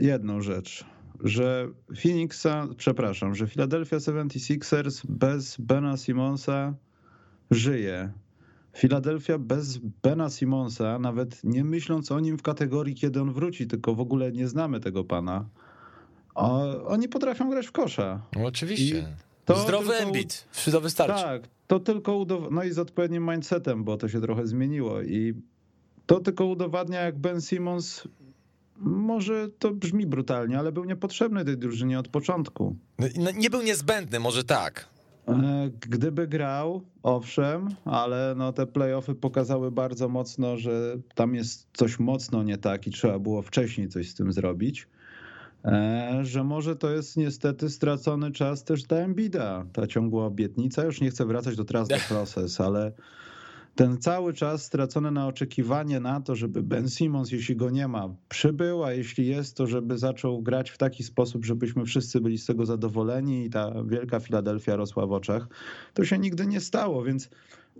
jedną 0.00 0.42
rzecz, 0.42 0.84
że 1.24 1.68
Phoenixa, 2.02 2.68
przepraszam, 2.76 3.34
że 3.34 3.46
Philadelphia 3.46 3.96
76ers 3.96 5.06
bez 5.08 5.56
Bena 5.56 5.96
Simonsa 5.96 6.74
żyje. 7.50 8.12
Philadelphia 8.76 9.38
bez 9.38 9.78
Bena 10.02 10.30
Simonsa, 10.30 10.98
nawet 10.98 11.44
nie 11.44 11.64
myśląc 11.64 12.12
o 12.12 12.20
nim 12.20 12.38
w 12.38 12.42
kategorii, 12.42 12.94
kiedy 12.94 13.20
on 13.20 13.32
wróci, 13.32 13.66
tylko 13.66 13.94
w 13.94 14.00
ogóle 14.00 14.32
nie 14.32 14.48
znamy 14.48 14.80
tego 14.80 15.04
pana. 15.04 15.48
O, 16.34 16.84
oni 16.86 17.08
potrafią 17.08 17.50
grać 17.50 17.66
w 17.66 17.72
kosza. 17.72 18.22
No, 18.36 18.44
oczywiście. 18.46 19.16
Zdrowy 19.64 19.86
tylko- 19.88 20.02
Embiid, 20.02 20.48
to 20.72 20.80
wystarczy. 20.80 21.22
Tak, 21.22 21.48
to 21.66 21.80
tylko 21.80 22.12
udow- 22.12 22.48
no 22.52 22.64
i 22.64 22.72
z 22.72 22.78
odpowiednim 22.78 23.30
mindsetem, 23.30 23.84
bo 23.84 23.96
to 23.96 24.08
się 24.08 24.20
trochę 24.20 24.46
zmieniło 24.46 25.02
i 25.02 25.34
to 26.06 26.20
tylko 26.20 26.46
udowadnia, 26.46 27.00
jak 27.00 27.18
Ben 27.18 27.40
Simmons 27.40 28.08
może 28.80 29.48
to 29.58 29.70
brzmi 29.70 30.06
brutalnie, 30.06 30.58
ale 30.58 30.72
był 30.72 30.84
niepotrzebny 30.84 31.44
tej 31.44 31.58
drużynie 31.58 31.98
od 31.98 32.08
początku. 32.08 32.76
No, 32.98 33.30
nie 33.30 33.50
był 33.50 33.62
niezbędny, 33.62 34.20
może 34.20 34.44
tak. 34.44 34.88
E, 35.28 35.70
gdyby 35.80 36.26
grał, 36.26 36.82
owszem, 37.02 37.68
ale 37.84 38.34
no 38.36 38.52
te 38.52 38.66
playoffy 38.66 39.14
pokazały 39.14 39.70
bardzo 39.70 40.08
mocno, 40.08 40.56
że 40.56 40.96
tam 41.14 41.34
jest 41.34 41.68
coś 41.72 41.98
mocno 41.98 42.42
nie 42.42 42.58
tak 42.58 42.86
i 42.86 42.90
trzeba 42.90 43.18
było 43.18 43.42
wcześniej 43.42 43.88
coś 43.88 44.10
z 44.10 44.14
tym 44.14 44.32
zrobić. 44.32 44.88
E, 45.64 46.20
że 46.22 46.44
może 46.44 46.76
to 46.76 46.90
jest 46.90 47.16
niestety 47.16 47.70
stracony 47.70 48.32
czas 48.32 48.64
też 48.64 48.82
dla 48.82 48.98
Embida, 48.98 49.66
ta 49.72 49.86
ciągła 49.86 50.26
obietnica. 50.26 50.84
Już 50.84 51.00
nie 51.00 51.10
chcę 51.10 51.26
wracać 51.26 51.56
do 51.56 51.64
Trust 51.64 51.90
the 51.90 52.00
Process, 52.14 52.60
ale 52.60 52.92
ten 53.78 53.98
cały 53.98 54.34
czas 54.34 54.64
stracony 54.64 55.10
na 55.10 55.26
oczekiwanie 55.26 56.00
na 56.00 56.20
to, 56.20 56.36
żeby 56.36 56.62
Ben 56.62 56.88
Simmons, 56.88 57.32
jeśli 57.32 57.56
go 57.56 57.70
nie 57.70 57.88
ma, 57.88 58.14
przybył, 58.28 58.84
a 58.84 58.92
jeśli 58.92 59.26
jest, 59.26 59.56
to 59.56 59.66
żeby 59.66 59.98
zaczął 59.98 60.42
grać 60.42 60.70
w 60.70 60.78
taki 60.78 61.02
sposób, 61.02 61.44
żebyśmy 61.44 61.84
wszyscy 61.84 62.20
byli 62.20 62.38
z 62.38 62.46
tego 62.46 62.66
zadowoleni 62.66 63.44
i 63.44 63.50
ta 63.50 63.82
wielka 63.86 64.20
Filadelfia 64.20 64.76
rosła 64.76 65.06
w 65.06 65.12
oczach, 65.12 65.48
to 65.94 66.04
się 66.04 66.18
nigdy 66.18 66.46
nie 66.46 66.60
stało, 66.60 67.04
więc 67.04 67.30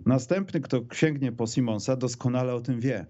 następny, 0.05 0.61
kto 0.61 0.81
sięgnie 0.93 1.31
po 1.31 1.47
Simonsa, 1.47 1.95
doskonale 1.95 2.53
o 2.53 2.61
tym 2.61 2.79
wie. 2.79 3.05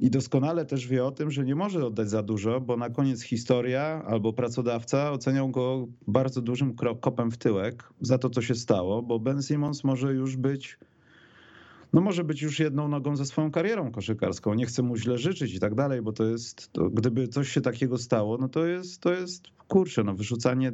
I 0.00 0.10
doskonale 0.10 0.66
też 0.66 0.88
wie 0.88 1.04
o 1.04 1.10
tym, 1.10 1.30
że 1.30 1.44
nie 1.44 1.54
może 1.54 1.86
oddać 1.86 2.10
za 2.10 2.22
dużo, 2.22 2.60
bo 2.60 2.76
na 2.76 2.90
koniec 2.90 3.22
historia 3.22 4.02
albo 4.06 4.32
pracodawca 4.32 5.12
oceniał 5.12 5.48
go 5.48 5.86
bardzo 6.06 6.42
dużym 6.42 6.74
kopem 7.00 7.30
w 7.30 7.38
tyłek 7.38 7.92
za 8.00 8.18
to, 8.18 8.30
co 8.30 8.42
się 8.42 8.54
stało, 8.54 9.02
bo 9.02 9.18
Ben 9.18 9.42
Simmons 9.42 9.84
może 9.84 10.14
już 10.14 10.36
być 10.36 10.78
no 11.92 12.00
może 12.00 12.24
być 12.24 12.42
już 12.42 12.58
jedną 12.58 12.88
nogą 12.88 13.16
ze 13.16 13.26
swoją 13.26 13.50
karierą 13.50 13.92
koszykarską. 13.92 14.54
Nie 14.54 14.66
chcę 14.66 14.82
mu 14.82 14.96
źle 14.96 15.18
życzyć 15.18 15.54
i 15.54 15.60
tak 15.60 15.74
dalej, 15.74 16.02
bo 16.02 16.12
to 16.12 16.24
jest, 16.24 16.72
to, 16.72 16.90
gdyby 16.90 17.28
coś 17.28 17.48
się 17.48 17.60
takiego 17.60 17.98
stało, 17.98 18.38
no 18.38 18.48
to 18.48 18.66
jest, 18.66 19.00
to 19.00 19.12
jest 19.12 19.42
kurczę, 19.68 20.04
no 20.04 20.14
wyrzucanie 20.14 20.72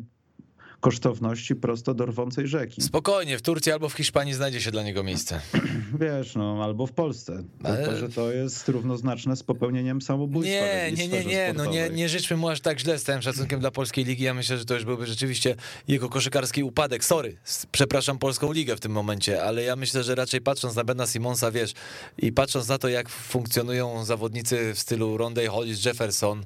kosztowności 0.81 1.57
prosto 1.57 1.95
do 1.95 2.07
rwącej 2.07 2.47
rzeki. 2.47 2.83
Spokojnie, 2.83 3.39
w 3.39 3.43
Turcji 3.43 3.73
albo 3.73 3.89
w 3.89 3.95
Hiszpanii 3.95 4.35
znajdzie 4.35 4.61
się 4.61 4.71
dla 4.71 4.83
niego 4.83 5.03
miejsce. 5.03 5.41
Wiesz, 6.01 6.35
no, 6.35 6.65
albo 6.65 6.87
w 6.87 6.93
Polsce. 6.93 7.43
Ale... 7.65 7.85
To, 7.85 7.97
że 7.97 8.09
to 8.09 8.33
jest 8.33 8.69
równoznaczne 8.69 9.37
z 9.37 9.43
popełnieniem 9.43 10.03
samobójstwa. 10.03 10.57
Nie, 10.57 10.93
nie, 10.97 11.09
nie, 11.09 11.25
nie, 11.25 11.55
no 11.57 11.67
nie, 11.67 11.91
nie 11.91 12.09
życzmy 12.09 12.37
mu 12.37 12.49
aż 12.49 12.61
tak 12.61 12.81
źle 12.81 12.99
z 12.99 13.03
całym 13.03 13.23
szacunkiem 13.23 13.61
dla 13.61 13.71
polskiej 13.71 14.05
ligi. 14.05 14.25
Ja 14.25 14.35
myślę, 14.35 14.59
że 14.59 14.65
to 14.65 14.75
już 14.75 14.85
byłby 14.85 15.07
rzeczywiście 15.07 15.57
jego 15.89 16.09
koszykarski 16.09 16.63
upadek. 16.63 17.05
Sorry, 17.05 17.37
przepraszam 17.73 18.19
polską 18.19 18.53
ligę 18.53 18.77
w 18.77 18.81
tym 18.81 18.93
momencie, 18.93 19.43
ale 19.43 19.63
ja 19.63 19.77
myślę, 19.77 20.03
że 20.03 20.15
raczej 20.15 20.41
patrząc 20.41 20.77
na 20.77 20.85
Bena 20.85 21.07
Simonsa, 21.07 21.51
wiesz, 21.51 21.73
i 22.19 22.33
patrząc 22.33 22.69
na 22.69 22.79
to, 22.79 22.89
jak 22.89 23.09
funkcjonują 23.09 24.05
zawodnicy 24.05 24.75
w 24.75 24.79
stylu 24.79 25.17
Rondé 25.17 25.47
Hollis 25.47 25.85
Jefferson, 25.85 26.45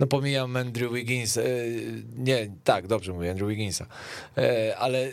no 0.00 0.06
pomijam 0.06 0.56
Andrew 0.56 0.92
Wiggins, 0.92 1.36
e, 1.36 1.42
nie, 2.16 2.50
tak, 2.64 2.86
dobrze 2.86 3.12
mówię, 3.12 3.30
Andrew 3.30 3.48
Wigginsa, 3.48 3.86
e, 4.38 4.76
ale 4.78 5.10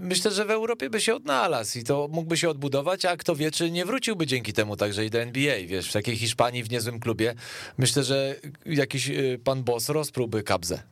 myślę, 0.00 0.30
że 0.30 0.44
w 0.44 0.50
Europie 0.50 0.90
by 0.90 1.00
się 1.00 1.14
odnalazł 1.14 1.78
i 1.78 1.84
to 1.84 2.08
mógłby 2.12 2.36
się 2.36 2.48
odbudować, 2.48 3.04
a 3.04 3.16
kto 3.16 3.36
wie, 3.36 3.50
czy 3.50 3.70
nie 3.70 3.84
wróciłby 3.84 4.26
dzięki 4.26 4.52
temu 4.52 4.76
także 4.76 5.04
i 5.04 5.10
do 5.10 5.18
NBA, 5.18 5.56
wiesz, 5.66 5.88
w 5.88 5.92
takiej 5.92 6.16
Hiszpanii, 6.16 6.62
w 6.62 6.70
niezłym 6.70 7.00
klubie. 7.00 7.34
Myślę, 7.78 8.04
że 8.04 8.36
jakiś 8.66 9.10
e, 9.10 9.14
pan 9.44 9.64
boss 9.64 9.88
rozprółby 9.88 10.42
kabzę. 10.42 10.82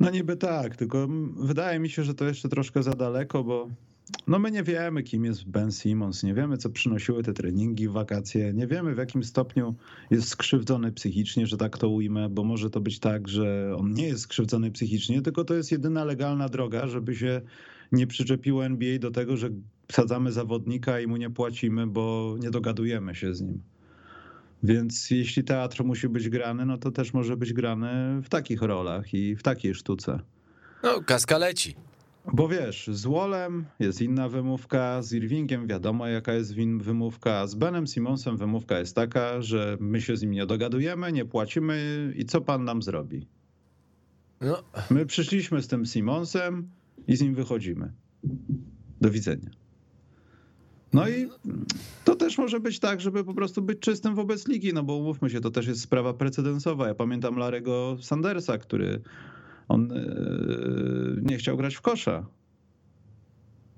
No 0.00 0.10
niby 0.10 0.36
tak, 0.36 0.76
tylko 0.76 1.08
wydaje 1.36 1.78
mi 1.78 1.90
się, 1.90 2.04
że 2.04 2.14
to 2.14 2.24
jeszcze 2.24 2.48
troszkę 2.48 2.82
za 2.82 2.92
daleko, 2.92 3.44
bo 3.44 3.68
no 4.26 4.38
my 4.38 4.50
nie 4.50 4.62
wiemy, 4.62 5.02
kim 5.02 5.24
jest 5.24 5.44
Ben 5.44 5.72
Simmons, 5.72 6.22
nie 6.22 6.34
wiemy, 6.34 6.56
co 6.56 6.70
przynosiły 6.70 7.22
te 7.22 7.32
treningi, 7.32 7.88
wakacje, 7.88 8.52
nie 8.52 8.66
wiemy, 8.66 8.94
w 8.94 8.98
jakim 8.98 9.24
stopniu 9.24 9.74
jest 10.10 10.28
skrzywdzony 10.28 10.92
psychicznie, 10.92 11.46
że 11.46 11.56
tak 11.56 11.78
to 11.78 11.88
ujmę, 11.88 12.28
bo 12.28 12.44
może 12.44 12.70
to 12.70 12.80
być 12.80 12.98
tak, 12.98 13.28
że 13.28 13.76
on 13.78 13.90
nie 13.90 14.06
jest 14.06 14.22
skrzywdzony 14.22 14.70
psychicznie, 14.70 15.22
tylko 15.22 15.44
to 15.44 15.54
jest 15.54 15.72
jedyna 15.72 16.04
legalna 16.04 16.48
droga, 16.48 16.86
żeby 16.86 17.14
się 17.14 17.40
nie 17.92 18.06
przyczepiło 18.06 18.64
NBA 18.64 18.98
do 18.98 19.10
tego, 19.10 19.36
że 19.36 19.50
wsadzamy 19.88 20.32
zawodnika 20.32 21.00
i 21.00 21.06
mu 21.06 21.16
nie 21.16 21.30
płacimy, 21.30 21.86
bo 21.86 22.36
nie 22.40 22.50
dogadujemy 22.50 23.14
się 23.14 23.34
z 23.34 23.40
nim. 23.40 23.62
Więc 24.62 25.10
jeśli 25.10 25.44
teatr 25.44 25.84
musi 25.84 26.08
być 26.08 26.28
grany, 26.28 26.66
no 26.66 26.78
to 26.78 26.90
też 26.90 27.14
może 27.14 27.36
być 27.36 27.52
grany 27.52 28.22
w 28.22 28.28
takich 28.28 28.62
rolach 28.62 29.14
i 29.14 29.36
w 29.36 29.42
takiej 29.42 29.74
sztuce. 29.74 30.20
No, 30.82 31.00
kaska 31.06 31.38
leci. 31.38 31.74
Bo 32.32 32.48
wiesz, 32.48 32.90
z 32.92 33.06
Wallem 33.06 33.64
jest 33.80 34.02
inna 34.02 34.28
wymówka, 34.28 35.02
z 35.02 35.12
Irvingiem 35.12 35.66
wiadomo 35.66 36.06
jaka 36.06 36.32
jest 36.32 36.54
wymówka, 36.78 37.46
z 37.46 37.54
Benem 37.54 37.86
Simonsem 37.86 38.36
wymówka 38.36 38.78
jest 38.78 38.94
taka, 38.94 39.42
że 39.42 39.76
my 39.80 40.00
się 40.00 40.16
z 40.16 40.22
nim 40.22 40.30
nie 40.30 40.46
dogadujemy, 40.46 41.12
nie 41.12 41.24
płacimy 41.24 42.12
i 42.16 42.24
co 42.24 42.40
pan 42.40 42.64
nam 42.64 42.82
zrobi? 42.82 43.28
No. 44.40 44.62
My 44.90 45.06
przyszliśmy 45.06 45.62
z 45.62 45.68
tym 45.68 45.86
Simonsem 45.86 46.70
i 47.06 47.16
z 47.16 47.22
nim 47.22 47.34
wychodzimy. 47.34 47.92
Do 49.00 49.10
widzenia. 49.10 49.50
No 50.92 51.08
i 51.08 51.28
to 52.04 52.16
też 52.16 52.38
może 52.38 52.60
być 52.60 52.78
tak, 52.78 53.00
żeby 53.00 53.24
po 53.24 53.34
prostu 53.34 53.62
być 53.62 53.78
czystym 53.78 54.14
wobec 54.14 54.48
ligi, 54.48 54.72
no 54.72 54.82
bo 54.82 54.96
umówmy 54.96 55.30
się, 55.30 55.40
to 55.40 55.50
też 55.50 55.66
jest 55.66 55.80
sprawa 55.80 56.14
precedensowa. 56.14 56.88
Ja 56.88 56.94
pamiętam 56.94 57.36
Larego 57.36 57.96
Sandersa, 58.00 58.58
który 58.58 59.00
on 59.68 59.92
e, 59.92 60.04
nie 61.22 61.36
chciał 61.36 61.56
grać 61.56 61.74
w 61.74 61.80
kosza, 61.80 62.26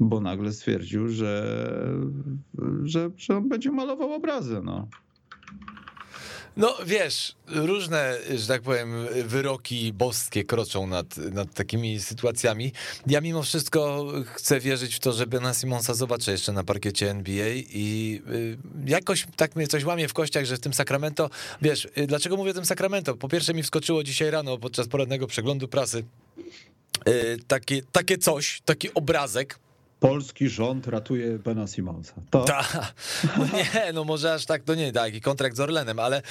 bo 0.00 0.20
nagle 0.20 0.52
stwierdził, 0.52 1.08
że, 1.08 1.60
że, 2.82 3.10
że 3.16 3.36
on 3.36 3.48
będzie 3.48 3.72
malował 3.72 4.12
obrazy. 4.12 4.60
No. 4.64 4.88
No 6.56 6.76
wiesz, 6.86 7.34
różne, 7.46 8.18
że 8.36 8.46
tak 8.46 8.62
powiem, 8.62 9.06
wyroki 9.24 9.92
boskie 9.92 10.44
kroczą 10.44 10.86
nad, 10.86 11.16
nad 11.16 11.54
takimi 11.54 12.00
sytuacjami. 12.00 12.72
Ja 13.06 13.20
mimo 13.20 13.42
wszystko 13.42 14.06
chcę 14.34 14.60
wierzyć 14.60 14.94
w 14.94 15.00
to, 15.00 15.12
że 15.12 15.26
Bena 15.26 15.54
Simonsa 15.54 15.94
zobaczę 15.94 16.32
jeszcze 16.32 16.52
na 16.52 16.64
parkiecie 16.64 17.10
NBA 17.10 17.48
i 17.54 18.22
y, 18.30 18.58
jakoś 18.86 19.26
tak 19.36 19.56
mnie 19.56 19.66
coś 19.66 19.84
łamie 19.84 20.08
w 20.08 20.12
kościach, 20.12 20.44
że 20.44 20.56
w 20.56 20.60
tym 20.60 20.74
Sacramento, 20.74 21.30
wiesz, 21.62 21.88
y, 21.98 22.06
dlaczego 22.06 22.36
mówię 22.36 22.50
o 22.50 22.54
tym 22.54 22.64
Sacramento? 22.64 23.16
Po 23.16 23.28
pierwsze 23.28 23.54
mi 23.54 23.62
wskoczyło 23.62 24.04
dzisiaj 24.04 24.30
rano 24.30 24.58
podczas 24.58 24.88
poradnego 24.88 25.26
przeglądu 25.26 25.68
prasy 25.68 26.04
y, 27.08 27.38
takie, 27.48 27.82
takie 27.92 28.18
coś, 28.18 28.62
taki 28.64 28.94
obrazek, 28.94 29.58
polski 30.00 30.48
rząd 30.48 30.86
ratuje 30.86 31.38
Bena 31.38 31.66
Simonsa. 31.66 32.12
To... 32.30 32.44
Ta, 32.44 32.64
no 33.38 33.44
nie, 33.44 33.92
no 33.92 34.04
może 34.04 34.34
aż 34.34 34.46
tak, 34.46 34.62
to 34.62 34.74
nie 34.74 34.92
taki 34.92 35.20
kontrakt 35.20 35.56
z 35.56 35.60
Orlenem, 35.60 35.98
ale... 35.98 36.22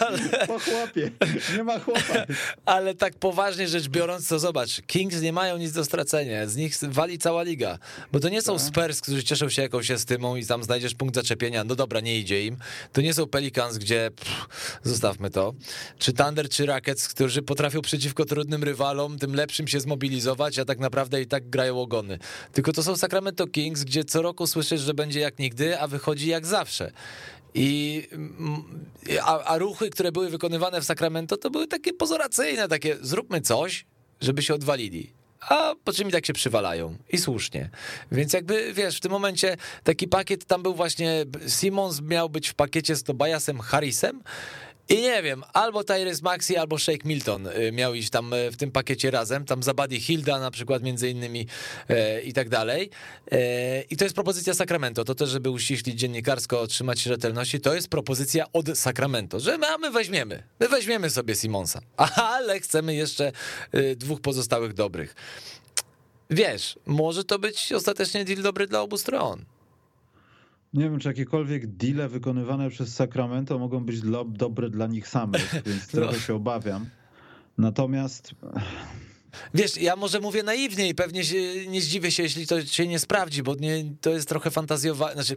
Ale 0.00 0.18
po 0.46 0.58
chłopie, 0.58 1.10
nie 1.56 1.64
ma 1.64 1.78
chłopa. 1.78 2.26
Ale 2.64 2.94
tak 2.94 3.14
poważnie 3.14 3.68
rzecz 3.68 3.88
biorąc, 3.88 4.28
to 4.28 4.38
zobacz, 4.38 4.82
Kings 4.86 5.20
nie 5.20 5.32
mają 5.32 5.56
nic 5.56 5.72
do 5.72 5.84
stracenia, 5.84 6.46
z 6.46 6.56
nich 6.56 6.74
wali 6.82 7.18
cała 7.18 7.42
liga, 7.42 7.78
bo 8.12 8.20
to 8.20 8.28
nie 8.28 8.42
są 8.42 8.56
tak. 8.56 8.66
Spurs, 8.66 9.00
którzy 9.00 9.24
cieszą 9.24 9.48
się 9.48 9.62
jakąś 9.62 9.90
estymą 9.90 10.36
i 10.36 10.46
tam 10.46 10.64
znajdziesz 10.64 10.94
punkt 10.94 11.14
zaczepienia, 11.14 11.64
no 11.64 11.74
dobra, 11.74 12.00
nie 12.00 12.18
idzie 12.18 12.46
im, 12.46 12.56
to 12.92 13.00
nie 13.00 13.14
są 13.14 13.26
Pelicans, 13.26 13.78
gdzie 13.78 14.10
pff, 14.16 14.48
zostawmy 14.82 15.30
to, 15.30 15.54
czy 15.98 16.12
Thunder, 16.12 16.48
czy 16.48 16.66
Rockets, 16.66 17.08
którzy 17.08 17.42
potrafią 17.42 17.80
przeciwko 17.80 18.24
trudnym 18.24 18.64
rywalom, 18.64 19.18
tym 19.18 19.34
lepszym 19.34 19.68
się 19.68 19.80
zmobilizować, 19.80 20.58
a 20.58 20.64
tak 20.64 20.78
naprawdę 20.78 21.22
i 21.22 21.26
tak 21.26 21.44
grają 21.54 21.80
ogony. 21.80 22.18
Tylko 22.52 22.72
to 22.72 22.82
są 22.82 22.96
Sacramento 22.96 23.46
Kings, 23.46 23.84
gdzie 23.84 24.04
co 24.04 24.22
roku 24.22 24.46
słyszysz, 24.46 24.80
że 24.80 24.94
będzie 24.94 25.20
jak 25.20 25.38
nigdy, 25.38 25.80
a 25.80 25.86
wychodzi 25.86 26.28
jak 26.28 26.46
zawsze. 26.46 26.90
I, 27.54 28.02
mm, 28.12 28.64
a, 29.22 29.44
a 29.44 29.58
ruchy, 29.58 29.90
które 29.90 30.12
były 30.12 30.30
wykonywane 30.30 30.80
w 30.80 30.84
Sacramento, 30.84 31.36
to 31.36 31.50
były 31.50 31.66
takie 31.66 31.92
pozoracyjne, 31.92 32.68
takie 32.68 32.96
zróbmy 33.00 33.40
coś, 33.40 33.86
żeby 34.20 34.42
się 34.42 34.54
odwalili 34.54 35.12
a 35.48 35.74
po 35.84 35.92
czym 35.92 36.08
i 36.08 36.12
tak 36.12 36.26
się 36.26 36.32
przywalają. 36.32 36.96
I 37.12 37.18
słusznie. 37.18 37.70
Więc 38.12 38.32
jakby, 38.32 38.72
wiesz, 38.72 38.96
w 38.96 39.00
tym 39.00 39.12
momencie 39.12 39.56
taki 39.84 40.08
pakiet, 40.08 40.44
tam 40.44 40.62
był 40.62 40.74
właśnie, 40.74 41.24
Simons 41.48 42.00
miał 42.00 42.28
być 42.30 42.48
w 42.48 42.54
pakiecie 42.54 42.96
z 42.96 43.02
Tobiasem 43.02 43.60
Harrisem 43.60 44.22
i 44.88 45.02
nie 45.02 45.22
wiem, 45.22 45.42
albo 45.52 45.84
Tyrese 45.84 46.22
Maxi, 46.22 46.56
albo 46.56 46.78
Shake 46.78 47.08
Milton 47.08 47.46
y, 47.46 47.72
miał 47.72 47.94
iść 47.94 48.10
tam 48.10 48.32
y, 48.32 48.50
w 48.50 48.56
tym 48.56 48.70
pakiecie 48.70 49.10
razem, 49.10 49.44
tam 49.44 49.62
Zabadi 49.62 50.00
Hilda 50.00 50.40
na 50.40 50.50
przykład 50.50 50.82
między 50.82 51.10
innymi 51.10 51.46
e, 51.88 52.20
i 52.20 52.32
tak 52.32 52.48
dalej. 52.48 52.90
E, 53.32 53.82
I 53.82 53.96
to 53.96 54.04
jest 54.04 54.14
propozycja 54.14 54.54
Sacramento, 54.54 55.04
to 55.04 55.14
też, 55.14 55.30
żeby 55.30 55.50
uściślić 55.50 56.00
dziennikarsko, 56.00 56.60
otrzymać 56.60 57.02
rzetelności, 57.02 57.60
to 57.60 57.74
jest 57.74 57.88
propozycja 57.88 58.44
od 58.52 58.78
Sacramento, 58.78 59.40
że 59.40 59.58
my, 59.58 59.66
my 59.80 59.90
weźmiemy, 59.90 60.42
my 60.60 60.68
weźmiemy 60.68 61.10
sobie 61.10 61.34
Simonsa, 61.34 61.80
ale 62.36 62.60
chcemy 62.60 62.94
jeszcze 62.94 63.32
dwóch 63.96 64.20
pozostałych 64.20 64.74
dobrych. 64.74 65.14
Wiesz, 66.30 66.78
może 66.86 67.24
to 67.24 67.38
być 67.38 67.72
ostatecznie 67.72 68.24
deal 68.24 68.42
dobry 68.42 68.66
dla 68.66 68.80
obu 68.80 68.98
stron. 68.98 69.44
Nie 70.74 70.90
wiem, 70.90 70.98
czy 70.98 71.08
jakiekolwiek 71.08 71.66
deale 71.66 72.08
wykonywane 72.08 72.70
przez 72.70 72.94
Sacramento 72.94 73.58
mogą 73.58 73.84
być 73.84 74.00
dla, 74.00 74.24
dobre 74.24 74.70
dla 74.70 74.86
nich 74.86 75.08
samych, 75.08 75.54
więc 75.66 75.92
no. 75.92 76.00
trochę 76.00 76.20
się 76.20 76.34
obawiam. 76.34 76.86
Natomiast. 77.58 78.34
Wiesz, 79.54 79.76
ja 79.76 79.96
może 79.96 80.20
mówię 80.20 80.42
naiwnie 80.42 80.88
i 80.88 80.94
pewnie 80.94 81.24
się, 81.24 81.66
nie 81.66 81.80
zdziwię 81.80 82.10
się, 82.10 82.22
jeśli 82.22 82.46
to 82.46 82.64
się 82.66 82.86
nie 82.86 82.98
sprawdzi, 82.98 83.42
bo 83.42 83.54
nie, 83.54 83.84
to 84.00 84.10
jest 84.10 84.28
trochę 84.28 84.50
fantazjowanie, 84.50 85.14
znaczy, 85.14 85.36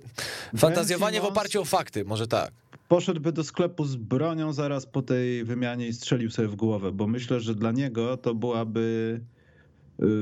fantazjowanie 0.58 1.22
w 1.22 1.26
oparciu 1.26 1.62
o 1.62 1.66
fakty, 1.66 2.06
może 2.06 2.28
tak. 2.28 2.52
poszedłby 2.88 3.32
do 3.32 3.44
sklepu 3.44 3.86
z 3.86 3.96
bronią 3.96 4.54
zaraz 4.54 4.86
po 4.86 5.02
tej 5.02 5.44
wymianie 5.44 5.88
i 5.88 5.94
strzelił 5.94 6.32
sobie 6.32 6.48
w 6.48 6.56
głowę, 6.56 6.92
bo 6.92 7.08
myślę, 7.08 7.40
że 7.40 7.56
dla 7.56 7.72
niego 7.72 8.18
to 8.18 8.36
byłaby, 8.36 9.22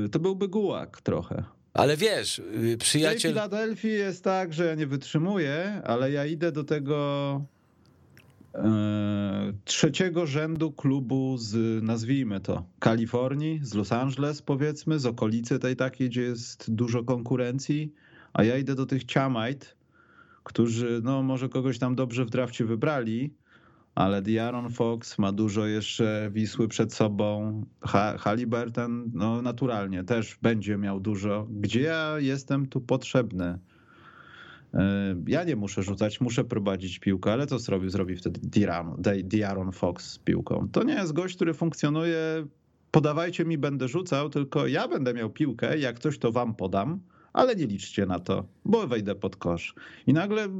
y, 0.04 0.08
to 0.08 0.18
byłby 0.18 0.48
gułak 0.48 1.00
trochę. 1.02 1.44
Ale 1.76 1.96
wiesz, 1.96 2.38
y, 2.38 2.76
W 2.76 2.78
przyjaciel... 2.78 3.32
Filadelfii 3.32 3.92
jest 3.92 4.24
tak, 4.24 4.52
że 4.52 4.66
ja 4.66 4.74
nie 4.74 4.86
wytrzymuję, 4.86 5.82
ale 5.84 6.10
ja 6.10 6.26
idę 6.26 6.52
do 6.52 6.64
tego 6.64 7.42
e, 8.54 9.52
trzeciego 9.64 10.26
rzędu 10.26 10.72
klubu 10.72 11.36
z, 11.38 11.82
nazwijmy 11.82 12.40
to, 12.40 12.64
Kalifornii, 12.78 13.60
z 13.62 13.74
Los 13.74 13.92
Angeles 13.92 14.42
powiedzmy, 14.42 14.98
z 14.98 15.06
okolicy 15.06 15.58
tej 15.58 15.76
takiej, 15.76 16.08
gdzie 16.08 16.22
jest 16.22 16.74
dużo 16.74 17.04
konkurencji, 17.04 17.92
a 18.32 18.44
ja 18.44 18.56
idę 18.58 18.74
do 18.74 18.86
tych 18.86 19.04
Ciamite, 19.04 19.66
którzy, 20.44 21.00
no 21.04 21.22
może 21.22 21.48
kogoś 21.48 21.78
tam 21.78 21.94
dobrze 21.94 22.24
w 22.24 22.30
drafcie 22.30 22.64
wybrali, 22.64 23.34
ale 23.96 24.22
Diaron 24.22 24.70
Fox 24.70 25.18
ma 25.18 25.32
dużo 25.32 25.66
jeszcze 25.66 26.30
Wisły 26.32 26.68
przed 26.68 26.94
sobą. 26.94 27.62
Ha 27.80 28.18
Halliburton, 28.18 29.10
no 29.14 29.42
naturalnie, 29.42 30.04
też 30.04 30.38
będzie 30.42 30.76
miał 30.76 31.00
dużo. 31.00 31.46
Gdzie 31.50 31.80
ja 31.80 32.14
jestem 32.18 32.66
tu 32.66 32.80
potrzebny? 32.80 33.58
E, 34.74 35.16
Ja 35.26 35.44
nie 35.44 35.56
muszę 35.56 35.82
rzucać, 35.82 36.20
muszę 36.20 36.44
prowadzić 36.44 36.98
piłkę, 36.98 37.32
ale 37.32 37.46
co 37.46 37.58
zrobił? 37.58 37.90
Zrobi 37.90 38.16
wtedy 38.16 38.40
Diaron 39.22 39.72
Fox 39.72 40.10
z 40.10 40.18
piłką. 40.18 40.68
To 40.72 40.82
nie 40.82 40.94
jest 40.94 41.12
gość, 41.12 41.36
który 41.36 41.54
funkcjonuje. 41.54 42.46
Podawajcie 42.90 43.44
mi, 43.44 43.58
będę 43.58 43.88
rzucał, 43.88 44.30
tylko 44.30 44.66
ja 44.66 44.88
będę 44.88 45.14
miał 45.14 45.30
piłkę. 45.30 45.78
Jak 45.78 45.98
coś, 45.98 46.18
to 46.18 46.32
wam 46.32 46.54
podam 46.54 47.00
ale 47.36 47.56
nie 47.56 47.66
liczcie 47.66 48.06
na 48.06 48.18
to, 48.18 48.44
bo 48.64 48.86
wejdę 48.86 49.14
pod 49.14 49.36
kosz. 49.36 49.74
I 50.06 50.12
nagle 50.12 50.46
y, 50.46 50.50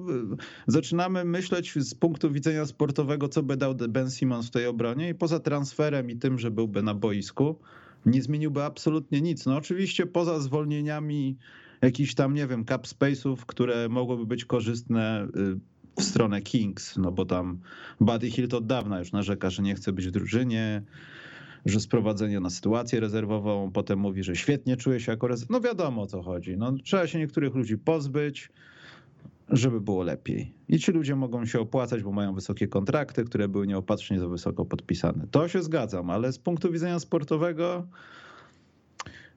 zaczynamy 0.66 1.24
myśleć 1.24 1.74
z 1.74 1.94
punktu 1.94 2.30
widzenia 2.30 2.66
sportowego, 2.66 3.28
co 3.28 3.42
by 3.42 3.56
dał 3.56 3.74
Ben 3.74 4.10
Simmons 4.10 4.46
w 4.46 4.50
tej 4.50 4.66
obronie 4.66 5.08
i 5.08 5.14
poza 5.14 5.40
transferem 5.40 6.10
i 6.10 6.16
tym, 6.16 6.38
że 6.38 6.50
byłby 6.50 6.82
na 6.82 6.94
boisku, 6.94 7.58
nie 8.06 8.22
zmieniłby 8.22 8.62
absolutnie 8.62 9.20
nic. 9.20 9.46
No 9.46 9.56
oczywiście 9.56 10.06
poza 10.06 10.40
zwolnieniami 10.40 11.36
jakichś 11.82 12.14
tam, 12.14 12.34
nie 12.34 12.46
wiem, 12.46 12.64
cap 12.64 12.86
space'ów, 12.86 13.36
które 13.36 13.88
mogłyby 13.88 14.26
być 14.26 14.44
korzystne 14.44 15.28
y, 15.36 15.76
w 15.98 16.02
stronę 16.02 16.42
Kings, 16.42 16.96
no 16.96 17.12
bo 17.12 17.24
tam 17.24 17.60
Buddy 18.00 18.30
Hill 18.30 18.48
od 18.56 18.66
dawna 18.66 18.98
już 18.98 19.12
narzeka, 19.12 19.50
że 19.50 19.62
nie 19.62 19.74
chce 19.74 19.92
być 19.92 20.08
w 20.08 20.10
drużynie, 20.10 20.82
że 21.66 21.80
sprowadzenie 21.80 22.40
na 22.40 22.50
sytuację 22.50 23.00
rezerwową, 23.00 23.70
potem 23.72 23.98
mówi, 23.98 24.22
że 24.22 24.36
świetnie 24.36 24.76
czuje 24.76 25.00
się 25.00 25.12
jako 25.12 25.28
rezerw. 25.28 25.50
No 25.50 25.60
wiadomo 25.60 26.02
o 26.02 26.06
co 26.06 26.22
chodzi. 26.22 26.56
No, 26.56 26.72
trzeba 26.84 27.06
się 27.06 27.18
niektórych 27.18 27.54
ludzi 27.54 27.78
pozbyć, 27.78 28.48
żeby 29.48 29.80
było 29.80 30.02
lepiej. 30.02 30.54
I 30.68 30.78
ci 30.78 30.92
ludzie 30.92 31.16
mogą 31.16 31.46
się 31.46 31.60
opłacać, 31.60 32.02
bo 32.02 32.12
mają 32.12 32.34
wysokie 32.34 32.68
kontrakty, 32.68 33.24
które 33.24 33.48
były 33.48 33.66
nieopatrznie 33.66 34.20
za 34.20 34.28
wysoko 34.28 34.64
podpisane. 34.64 35.26
To 35.30 35.48
się 35.48 35.62
zgadzam, 35.62 36.10
ale 36.10 36.32
z 36.32 36.38
punktu 36.38 36.72
widzenia 36.72 36.98
sportowego, 36.98 37.86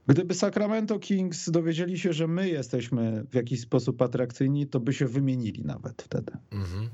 gdyby 0.08 0.34
Sacramento 0.34 1.00
Kings 1.00 1.50
dowiedzieli 1.50 2.00
się, 2.00 2.14
że 2.14 2.28
my 2.28 2.50
jesteśmy 2.50 3.26
w 3.32 3.36
jakiś 3.36 3.62
sposób 3.62 4.02
atrakcyjni, 4.02 4.68
to 4.68 4.80
by 4.80 4.94
się 4.94 5.08
wymienili 5.08 5.66
nawet 5.66 6.02
wtedy. 6.02 6.32
Mhm. 6.52 6.90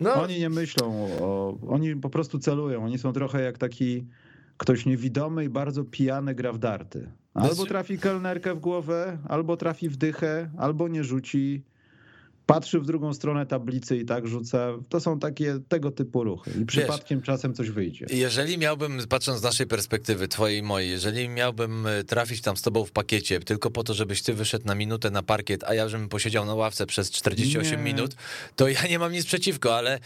No. 0.00 0.14
Oni 0.14 0.38
nie 0.38 0.50
myślą 0.50 1.08
o. 1.20 1.58
Oni 1.68 1.96
po 1.96 2.10
prostu 2.10 2.38
celują. 2.38 2.84
Oni 2.84 2.98
są 2.98 3.12
trochę 3.12 3.42
jak 3.42 3.58
taki 3.58 4.06
ktoś 4.56 4.86
niewidomy 4.86 5.44
i 5.44 5.48
bardzo 5.48 5.84
pijany 5.84 6.34
gra 6.34 6.52
w 6.52 6.58
darty. 6.58 7.10
Albo 7.34 7.66
trafi 7.66 7.98
kelnerkę 7.98 8.54
w 8.54 8.58
głowę, 8.58 9.18
albo 9.28 9.56
trafi 9.56 9.88
w 9.88 9.96
dychę, 9.96 10.50
albo 10.58 10.88
nie 10.88 11.04
rzuci. 11.04 11.62
Patrzy 12.46 12.80
w 12.80 12.86
drugą 12.86 13.14
stronę 13.14 13.46
tablicy 13.46 13.96
i 13.96 14.04
tak 14.04 14.28
rzuca. 14.28 14.68
To 14.88 15.00
są 15.00 15.18
takie 15.18 15.58
tego 15.68 15.90
typu 15.90 16.24
ruchy. 16.24 16.50
I 16.62 16.66
przypadkiem 16.66 17.18
Wiesz, 17.18 17.26
czasem 17.26 17.54
coś 17.54 17.70
wyjdzie. 17.70 18.06
Jeżeli 18.10 18.58
miałbym, 18.58 18.98
patrząc 19.08 19.40
z 19.40 19.42
naszej 19.42 19.66
perspektywy, 19.66 20.28
twojej 20.28 20.58
i 20.58 20.62
mojej, 20.62 20.90
jeżeli 20.90 21.28
miałbym 21.28 21.86
e, 21.86 22.04
trafić 22.04 22.40
tam 22.40 22.56
z 22.56 22.62
tobą 22.62 22.84
w 22.84 22.92
pakiecie, 22.92 23.40
tylko 23.40 23.70
po 23.70 23.84
to, 23.84 23.94
żebyś 23.94 24.22
ty 24.22 24.34
wyszedł 24.34 24.66
na 24.66 24.74
minutę 24.74 25.10
na 25.10 25.22
parkiet, 25.22 25.64
a 25.64 25.74
ja 25.74 25.88
żebym 25.88 26.08
posiedział 26.08 26.44
na 26.44 26.54
ławce 26.54 26.86
przez 26.86 27.10
48 27.10 27.78
nie. 27.78 27.84
minut, 27.84 28.16
to 28.56 28.68
ja 28.68 28.86
nie 28.90 28.98
mam 28.98 29.12
nic 29.12 29.26
przeciwko, 29.26 29.76
ale 29.76 30.00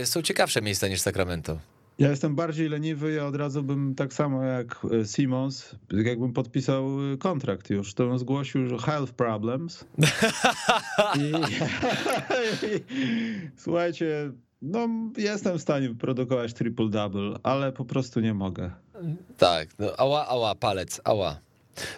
y, 0.00 0.06
są 0.06 0.22
ciekawsze 0.22 0.62
miejsca 0.62 0.88
niż 0.88 1.00
Sacramento. 1.00 1.73
Ja 1.98 2.10
jestem 2.10 2.34
bardziej 2.34 2.68
leniwy, 2.68 3.12
ja 3.12 3.26
od 3.26 3.36
razu 3.36 3.62
bym 3.62 3.94
tak 3.94 4.12
samo 4.12 4.42
jak 4.42 4.86
e, 5.00 5.04
Simons, 5.04 5.74
jakbym 6.04 6.32
podpisał 6.32 7.12
e, 7.12 7.16
kontrakt 7.16 7.70
już, 7.70 7.94
to 7.94 8.06
bym 8.06 8.18
zgłosił, 8.18 8.68
że 8.68 8.78
health 8.78 9.12
problems. 9.12 9.84
I, 11.18 11.32
słuchajcie, 13.64 14.32
no 14.62 14.88
jestem 15.16 15.58
w 15.58 15.62
stanie 15.62 15.88
wyprodukować 15.88 16.52
triple-double, 16.52 17.38
ale 17.42 17.72
po 17.72 17.84
prostu 17.84 18.20
nie 18.20 18.34
mogę. 18.34 18.70
Tak, 19.38 19.68
no, 19.78 19.86
ała, 19.98 20.28
ała, 20.28 20.54
palec, 20.54 21.00
ała. 21.04 21.43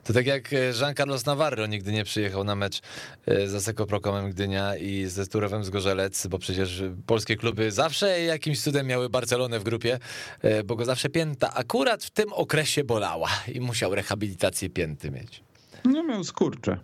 To 0.04 0.12
tak 0.12 0.26
jak 0.26 0.52
e, 0.52 0.56
Jean 0.80 0.94
Carlos 0.94 1.26
Navarro 1.26 1.66
nigdy 1.66 1.92
nie 1.92 2.04
przyjechał 2.04 2.44
na 2.44 2.54
mecz 2.56 2.80
e, 3.26 3.48
z 3.48 3.54
Aseko 3.54 3.86
Prokomem 3.86 4.30
Gdynia 4.30 4.76
i 4.76 5.06
ze 5.06 5.26
Turowem 5.26 5.64
z 5.64 5.70
Gorzelec, 5.70 6.26
bo 6.26 6.38
przecież 6.38 6.82
polskie 7.06 7.36
kluby 7.36 7.72
zawsze 7.72 8.20
jakimś 8.22 8.62
cudem 8.62 8.86
miały 8.86 9.08
Barcelonę 9.08 9.58
w 9.58 9.64
grupie, 9.64 9.98
e, 10.42 10.64
bo 10.64 10.76
go 10.76 10.84
zawsze 10.84 11.08
pięta 11.08 11.54
akurat 11.54 12.04
w 12.04 12.10
tym 12.10 12.32
okresie 12.32 12.84
bolała 12.84 13.28
i 13.54 13.60
musiał 13.60 13.94
rehabilitację 13.94 14.70
pięty 14.70 15.10
mieć. 15.10 15.42
No 15.84 16.02
miał 16.02 16.24
skurcze. 16.24 16.78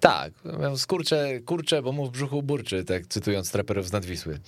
Tak, 0.00 0.32
skurcze, 0.76 1.40
kurcze, 1.40 1.82
bo 1.82 1.92
mu 1.92 2.06
w 2.06 2.10
brzuchu 2.10 2.42
burczy, 2.42 2.84
tak 2.84 3.06
cytując 3.06 3.50
traperów 3.50 3.88
z 3.88 3.92
Nadwisły. 3.92 4.38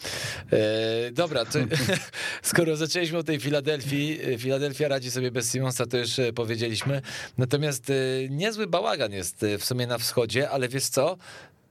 E, 0.53 1.11
dobra, 1.11 1.45
to, 1.45 1.59
skoro 2.43 2.76
zaczęliśmy 2.76 3.18
o 3.18 3.22
tej 3.22 3.41
Filadelfii, 3.41 4.20
e, 4.35 4.39
Filadelfia 4.39 4.89
radzi 4.89 5.11
sobie 5.11 5.31
bez 5.31 5.53
Simonsa, 5.53 5.87
to 5.87 5.99
już 5.99 6.18
e, 6.18 6.33
powiedzieliśmy. 6.33 7.03
Natomiast 7.39 7.91
e, 7.91 7.95
niezły 8.28 8.66
bałagan 8.66 9.12
jest 9.12 9.47
w 9.59 9.64
sumie 9.64 9.87
na 9.87 9.99
wschodzie, 9.99 10.51
ale 10.51 10.68
wiesz 10.68 10.87
co? 10.87 11.16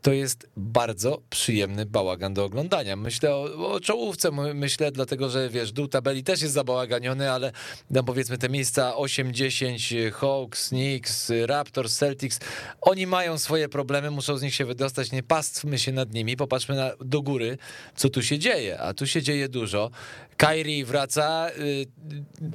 To 0.01 0.13
jest 0.13 0.47
bardzo 0.57 1.21
przyjemny 1.29 1.85
bałagan 1.85 2.33
do 2.33 2.45
oglądania. 2.45 2.95
Myślę 2.95 3.35
o, 3.35 3.71
o, 3.71 3.79
czołówce, 3.79 4.31
myślę, 4.53 4.91
dlatego 4.91 5.29
że 5.29 5.49
wiesz, 5.49 5.71
dół 5.71 5.87
tabeli 5.87 6.23
też 6.23 6.41
jest 6.41 6.53
zabałaganiony, 6.53 7.31
ale 7.31 7.51
no 7.89 8.03
powiedzmy 8.03 8.37
te 8.37 8.49
miejsca 8.49 8.93
8-10, 8.97 10.11
Hawks, 10.11 10.69
Knicks, 10.69 11.31
Raptors, 11.45 11.97
Celtics, 11.97 12.39
oni 12.81 13.07
mają 13.07 13.37
swoje 13.37 13.69
problemy, 13.69 14.11
muszą 14.11 14.37
z 14.37 14.41
nich 14.41 14.55
się 14.55 14.65
wydostać, 14.65 15.11
nie 15.11 15.23
pastwmy 15.23 15.79
się 15.79 15.91
nad 15.91 16.13
nimi, 16.13 16.37
popatrzmy 16.37 16.75
na, 16.75 16.91
do 17.01 17.21
góry, 17.21 17.57
co 17.95 18.09
tu 18.09 18.23
się 18.23 18.39
dzieje, 18.39 18.79
a 18.79 18.93
tu 18.93 19.07
się 19.07 19.21
dzieje 19.21 19.49
dużo. 19.49 19.91
Kyrie 20.37 20.85
wraca, 20.85 21.49
y, 21.57 21.85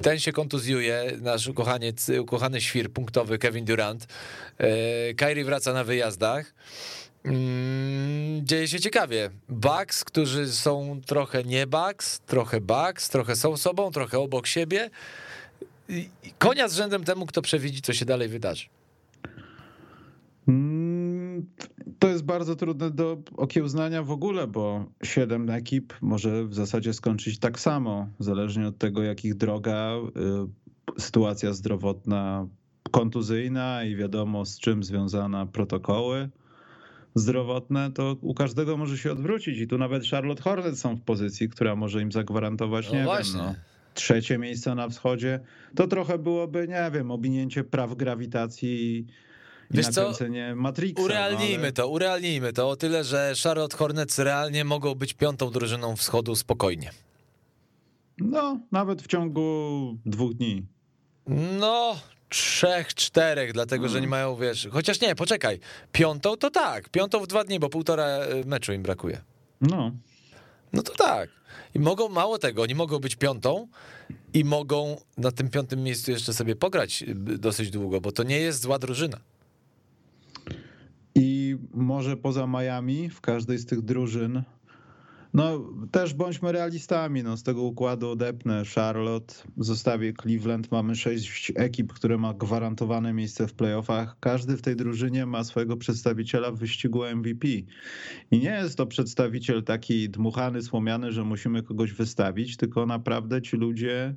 ten 0.01 0.19
się 0.19 0.31
kontuzjuje, 0.31 1.11
nasz 1.21 1.47
ukochaniec, 1.47 2.09
ukochany 2.09 2.61
świr 2.61 2.91
punktowy 2.91 3.37
Kevin 3.37 3.65
Durant. 3.65 4.03
Y, 5.11 5.15
Kyrie 5.15 5.45
wraca 5.45 5.73
na 5.73 5.83
wyjazdach. 5.83 6.53
Mm, 7.25 8.45
dzieje 8.45 8.67
się 8.67 8.79
ciekawie. 8.79 9.29
Bucks, 9.49 10.03
którzy 10.03 10.53
są 10.53 11.01
trochę 11.05 11.43
nie 11.43 11.67
Bucks, 11.67 12.19
trochę 12.19 12.61
Bucks, 12.61 13.09
trochę 13.09 13.35
są 13.35 13.57
sobą, 13.57 13.91
trochę 13.91 14.19
obok 14.19 14.47
siebie. 14.47 14.89
Konia 16.37 16.67
z 16.67 16.75
rzędem 16.75 17.03
temu, 17.03 17.25
kto 17.25 17.41
przewidzi, 17.41 17.81
co 17.81 17.93
się 17.93 18.05
dalej 18.05 18.29
wydarzy. 18.29 18.65
Mm, 20.47 21.45
to 21.99 22.07
jest 22.07 22.23
bardzo 22.23 22.55
trudne 22.55 22.91
do 22.91 23.17
okiełznania 23.37 24.03
w 24.03 24.11
ogóle, 24.11 24.47
bo 24.47 24.85
siedem 25.03 25.49
ekip 25.49 25.93
może 26.01 26.45
w 26.45 26.53
zasadzie 26.53 26.93
skończyć 26.93 27.39
tak 27.39 27.59
samo, 27.59 28.07
zależnie 28.19 28.67
od 28.67 28.77
tego, 28.77 29.03
jak 29.03 29.25
ich 29.25 29.35
droga, 29.35 29.91
y, 30.97 31.01
sytuacja 31.01 31.53
zdrowotna, 31.53 32.47
kontuzyjna 32.91 33.83
i 33.83 33.95
wiadomo 33.95 34.45
z 34.45 34.59
czym 34.59 34.83
związana 34.83 35.45
protokoły 35.45 36.29
zdrowotne, 37.15 37.91
to 37.91 38.17
u 38.21 38.33
każdego 38.33 38.77
może 38.77 38.97
się 38.97 39.11
odwrócić 39.11 39.59
i 39.59 39.67
tu 39.67 39.77
nawet 39.77 40.05
Charlotte 40.05 40.43
Hornets 40.43 40.79
są 40.79 40.95
w 40.95 41.01
pozycji, 41.01 41.49
która 41.49 41.75
może 41.75 42.01
im 42.01 42.11
zagwarantować, 42.11 42.87
no 42.87 42.93
nie 42.93 43.01
wiem, 43.01 43.37
no, 43.37 43.55
trzecie 43.93 44.37
miejsce 44.37 44.75
na 44.75 44.89
wschodzie. 44.89 45.39
To 45.75 45.87
trochę 45.87 46.17
byłoby, 46.17 46.67
nie 46.67 46.91
wiem, 46.93 47.11
obinięcie 47.11 47.63
praw 47.63 47.95
grawitacji 47.95 48.97
i 48.97 49.05
Wiesz 49.71 49.87
co, 49.87 50.11
Matrixa, 50.55 51.01
no, 51.01 51.05
urealnijmy 51.05 51.63
ale... 51.63 51.71
to, 51.71 51.87
urealnijmy 51.87 52.53
to 52.53 52.69
o 52.69 52.75
tyle, 52.75 53.03
że 53.03 53.33
Charlotte 53.43 53.77
Hornets 53.77 54.19
realnie 54.19 54.65
mogą 54.65 54.95
być 54.95 55.13
piątą 55.13 55.51
drużyną 55.51 55.95
wschodu 55.95 56.35
spokojnie. 56.35 56.91
No, 58.17 58.59
nawet 58.71 59.01
w 59.01 59.07
ciągu 59.07 59.97
dwóch 60.05 60.33
dni. 60.33 60.65
No, 61.59 61.95
trzech, 62.35 62.93
czterech, 62.93 63.53
dlatego 63.53 63.89
że 63.89 64.01
nie 64.01 64.07
mają, 64.07 64.35
wiesz, 64.35 64.67
chociaż 64.71 65.01
nie, 65.01 65.15
poczekaj, 65.15 65.59
piątą 65.91 66.37
to 66.37 66.51
tak, 66.51 66.89
piątą 66.89 67.19
w 67.19 67.27
dwa 67.27 67.43
dni, 67.43 67.59
bo 67.59 67.69
półtora 67.69 68.05
e, 68.05 68.45
meczu 68.45 68.73
im 68.73 68.83
brakuje. 68.83 69.21
No. 69.61 69.91
No 70.73 70.81
to 70.81 70.93
tak. 70.93 71.29
I 71.75 71.79
mogą, 71.79 72.09
mało 72.09 72.37
tego, 72.37 72.61
oni 72.61 72.75
mogą 72.75 72.99
być 72.99 73.15
piątą 73.15 73.67
i 74.33 74.43
mogą 74.43 75.01
na 75.17 75.31
tym 75.31 75.49
piątym 75.49 75.83
miejscu 75.83 76.11
jeszcze 76.11 76.33
sobie 76.33 76.55
pograć 76.55 77.03
e, 77.03 77.15
dosyć 77.15 77.71
długo, 77.71 78.01
bo 78.01 78.11
to 78.11 78.23
nie 78.23 78.39
jest 78.39 78.61
zła 78.61 78.79
drużyna. 78.79 79.19
I 81.15 81.57
może 81.73 82.17
poza 82.17 82.47
Miami 82.47 83.09
w 83.09 83.21
każdej 83.21 83.57
z 83.57 83.65
tych 83.65 83.81
drużyn 83.81 84.43
No, 85.35 85.73
też 85.91 86.13
bądźmy 86.13 86.51
realistami. 86.51 87.23
No, 87.23 87.37
z 87.37 87.43
tego 87.43 87.61
układu 87.61 88.09
odepnę 88.09 88.63
Charlotte, 88.75 89.35
zostawię 89.57 90.13
Cleveland. 90.13 90.71
Mamy 90.71 90.95
sześć 90.95 91.51
ekip, 91.55 91.93
które 91.93 92.17
ma 92.17 92.33
gwarantowane 92.33 93.13
miejsce 93.13 93.47
w 93.47 93.53
playoffach. 93.53 94.17
Każdy 94.19 94.57
w 94.57 94.61
tej 94.61 94.75
drużynie 94.75 95.25
ma 95.25 95.43
swojego 95.43 95.77
przedstawiciela 95.77 96.51
w 96.51 96.57
wyścigu 96.57 97.03
MVP. 97.15 97.47
I 98.31 98.39
nie 98.39 98.49
jest 98.49 98.77
to 98.77 98.85
przedstawiciel 98.85 99.63
taki 99.63 100.09
dmuchany, 100.09 100.61
słomiany, 100.61 101.11
że 101.11 101.23
musimy 101.23 101.63
kogoś 101.63 101.93
wystawić, 101.93 102.57
tylko 102.57 102.85
naprawdę 102.85 103.41
ci 103.41 103.57
ludzie. 103.57 104.15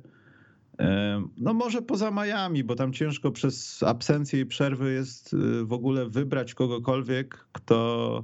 No 1.37 1.53
może 1.53 1.81
poza 1.81 2.11
Miami, 2.11 2.63
bo 2.63 2.75
tam 2.75 2.93
ciężko 2.93 3.31
przez 3.31 3.83
absencję 3.83 4.39
i 4.39 4.45
przerwy 4.45 4.93
jest 4.93 5.33
y, 5.33 5.65
w 5.65 5.73
ogóle 5.73 6.09
wybrać 6.09 6.53
kogokolwiek, 6.53 7.47
kto 7.51 8.23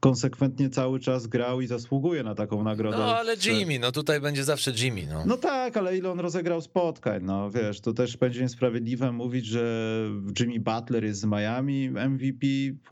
konsekwentnie 0.00 0.70
cały 0.70 1.00
czas 1.00 1.26
grał 1.26 1.60
i 1.60 1.66
zasługuje 1.66 2.22
na 2.22 2.34
taką 2.34 2.62
nagrodę. 2.62 2.96
No 2.96 3.16
ale 3.16 3.34
Jimmy, 3.44 3.78
no 3.78 3.92
tutaj 3.92 4.20
będzie 4.20 4.44
zawsze 4.44 4.70
Jimmy. 4.70 5.06
No, 5.06 5.22
no 5.26 5.36
tak, 5.36 5.76
ale 5.76 5.98
ile 5.98 6.10
on 6.10 6.20
rozegrał 6.20 6.60
spotkań, 6.60 7.22
no 7.24 7.50
wiesz, 7.50 7.80
to 7.80 7.92
też 7.92 8.16
będzie 8.16 8.40
niesprawiedliwe 8.40 9.12
mówić, 9.12 9.46
że 9.46 10.04
Jimmy 10.40 10.60
Butler 10.60 11.04
jest 11.04 11.20
z 11.20 11.24
Miami 11.24 11.90
MVP 11.90 12.46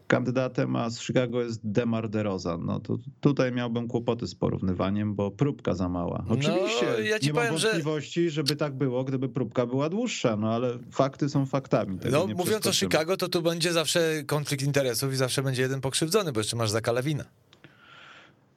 kandydatem, 0.07 0.77
a 0.77 0.91
z 0.91 1.01
Chicago 1.01 1.43
jest 1.43 1.61
DeMar 1.65 2.09
DeRozan. 2.09 2.65
No 2.67 2.81
to 2.81 2.99
tutaj 3.21 3.53
miałbym 3.53 3.89
kłopoty 3.89 4.27
z 4.27 4.35
porównywaniem, 4.35 5.15
bo 5.15 5.31
próbka 5.31 5.75
za 5.75 5.89
mała. 5.89 6.25
No, 6.29 6.35
Oczywiście 6.35 6.87
no, 6.93 6.99
ja 6.99 7.17
nie 7.23 7.33
mam 7.33 7.47
wątpliwości, 7.49 8.31
że... 8.31 8.31
żeby 8.31 8.57
tak 8.57 8.75
było, 8.75 9.05
gdyby 9.05 9.29
próbka 9.29 9.67
była 9.67 9.89
dłuższa, 9.89 10.37
no 10.37 10.55
ale 10.55 10.79
fakty 10.91 11.29
są 11.29 11.47
faktami. 11.47 11.99
No 12.11 12.27
mówiąc 12.27 12.67
o 12.67 12.73
Chicago, 12.73 13.17
to 13.17 13.29
tu 13.29 13.43
będzie 13.43 13.73
zawsze 13.73 14.23
konflikt 14.27 14.65
interesów 14.65 15.13
i 15.13 15.17
zawsze 15.17 15.43
będzie 15.43 15.63
jeden 15.63 15.81
pokrzywdzony, 15.81 16.33
bo 16.33 16.41
jeszcze 16.41 16.57
masz 16.57 16.71
Zaka 16.71 16.93
Lawina. 16.97 17.25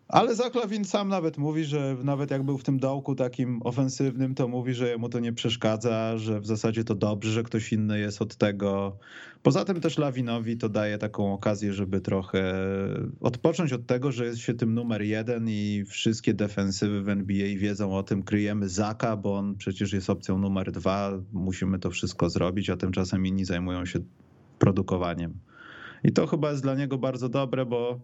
Ale 0.07 0.35
Zaklawin 0.35 0.85
sam 0.85 1.09
nawet 1.09 1.37
mówi, 1.37 1.65
że 1.65 1.97
nawet 2.03 2.31
jak 2.31 2.43
był 2.43 2.57
w 2.57 2.63
tym 2.63 2.79
dołku 2.79 3.15
takim 3.15 3.61
ofensywnym, 3.63 4.35
to 4.35 4.47
mówi, 4.47 4.73
że 4.73 4.97
mu 4.97 5.09
to 5.09 5.19
nie 5.19 5.33
przeszkadza, 5.33 6.17
że 6.17 6.39
w 6.39 6.45
zasadzie 6.45 6.83
to 6.83 6.95
dobrze, 6.95 7.31
że 7.31 7.43
ktoś 7.43 7.73
inny 7.73 7.99
jest 7.99 8.21
od 8.21 8.35
tego. 8.35 8.97
Poza 9.43 9.65
tym 9.65 9.81
też 9.81 9.97
Lawinowi 9.97 10.57
to 10.57 10.69
daje 10.69 10.97
taką 10.97 11.33
okazję, 11.33 11.73
żeby 11.73 12.01
trochę 12.01 12.53
odpocząć 13.21 13.73
od 13.73 13.85
tego, 13.85 14.11
że 14.11 14.25
jest 14.25 14.39
się 14.39 14.53
tym 14.53 14.73
numer 14.73 15.01
jeden 15.01 15.49
i 15.49 15.83
wszystkie 15.87 16.33
defensywy 16.33 17.01
w 17.01 17.09
NBA 17.09 17.57
wiedzą 17.57 17.97
o 17.97 18.03
tym, 18.03 18.23
kryjemy 18.23 18.69
Zaka, 18.69 19.17
bo 19.17 19.37
on 19.37 19.55
przecież 19.55 19.93
jest 19.93 20.09
opcją 20.09 20.37
numer 20.37 20.71
dwa, 20.71 21.11
musimy 21.33 21.79
to 21.79 21.91
wszystko 21.91 22.29
zrobić, 22.29 22.69
a 22.69 22.77
tymczasem 22.77 23.25
inni 23.25 23.45
zajmują 23.45 23.85
się 23.85 23.99
produkowaniem. 24.59 25.39
I 26.03 26.11
to 26.11 26.27
chyba 26.27 26.51
jest 26.51 26.63
dla 26.63 26.75
niego 26.75 26.97
bardzo 26.97 27.29
dobre, 27.29 27.65
bo 27.65 27.99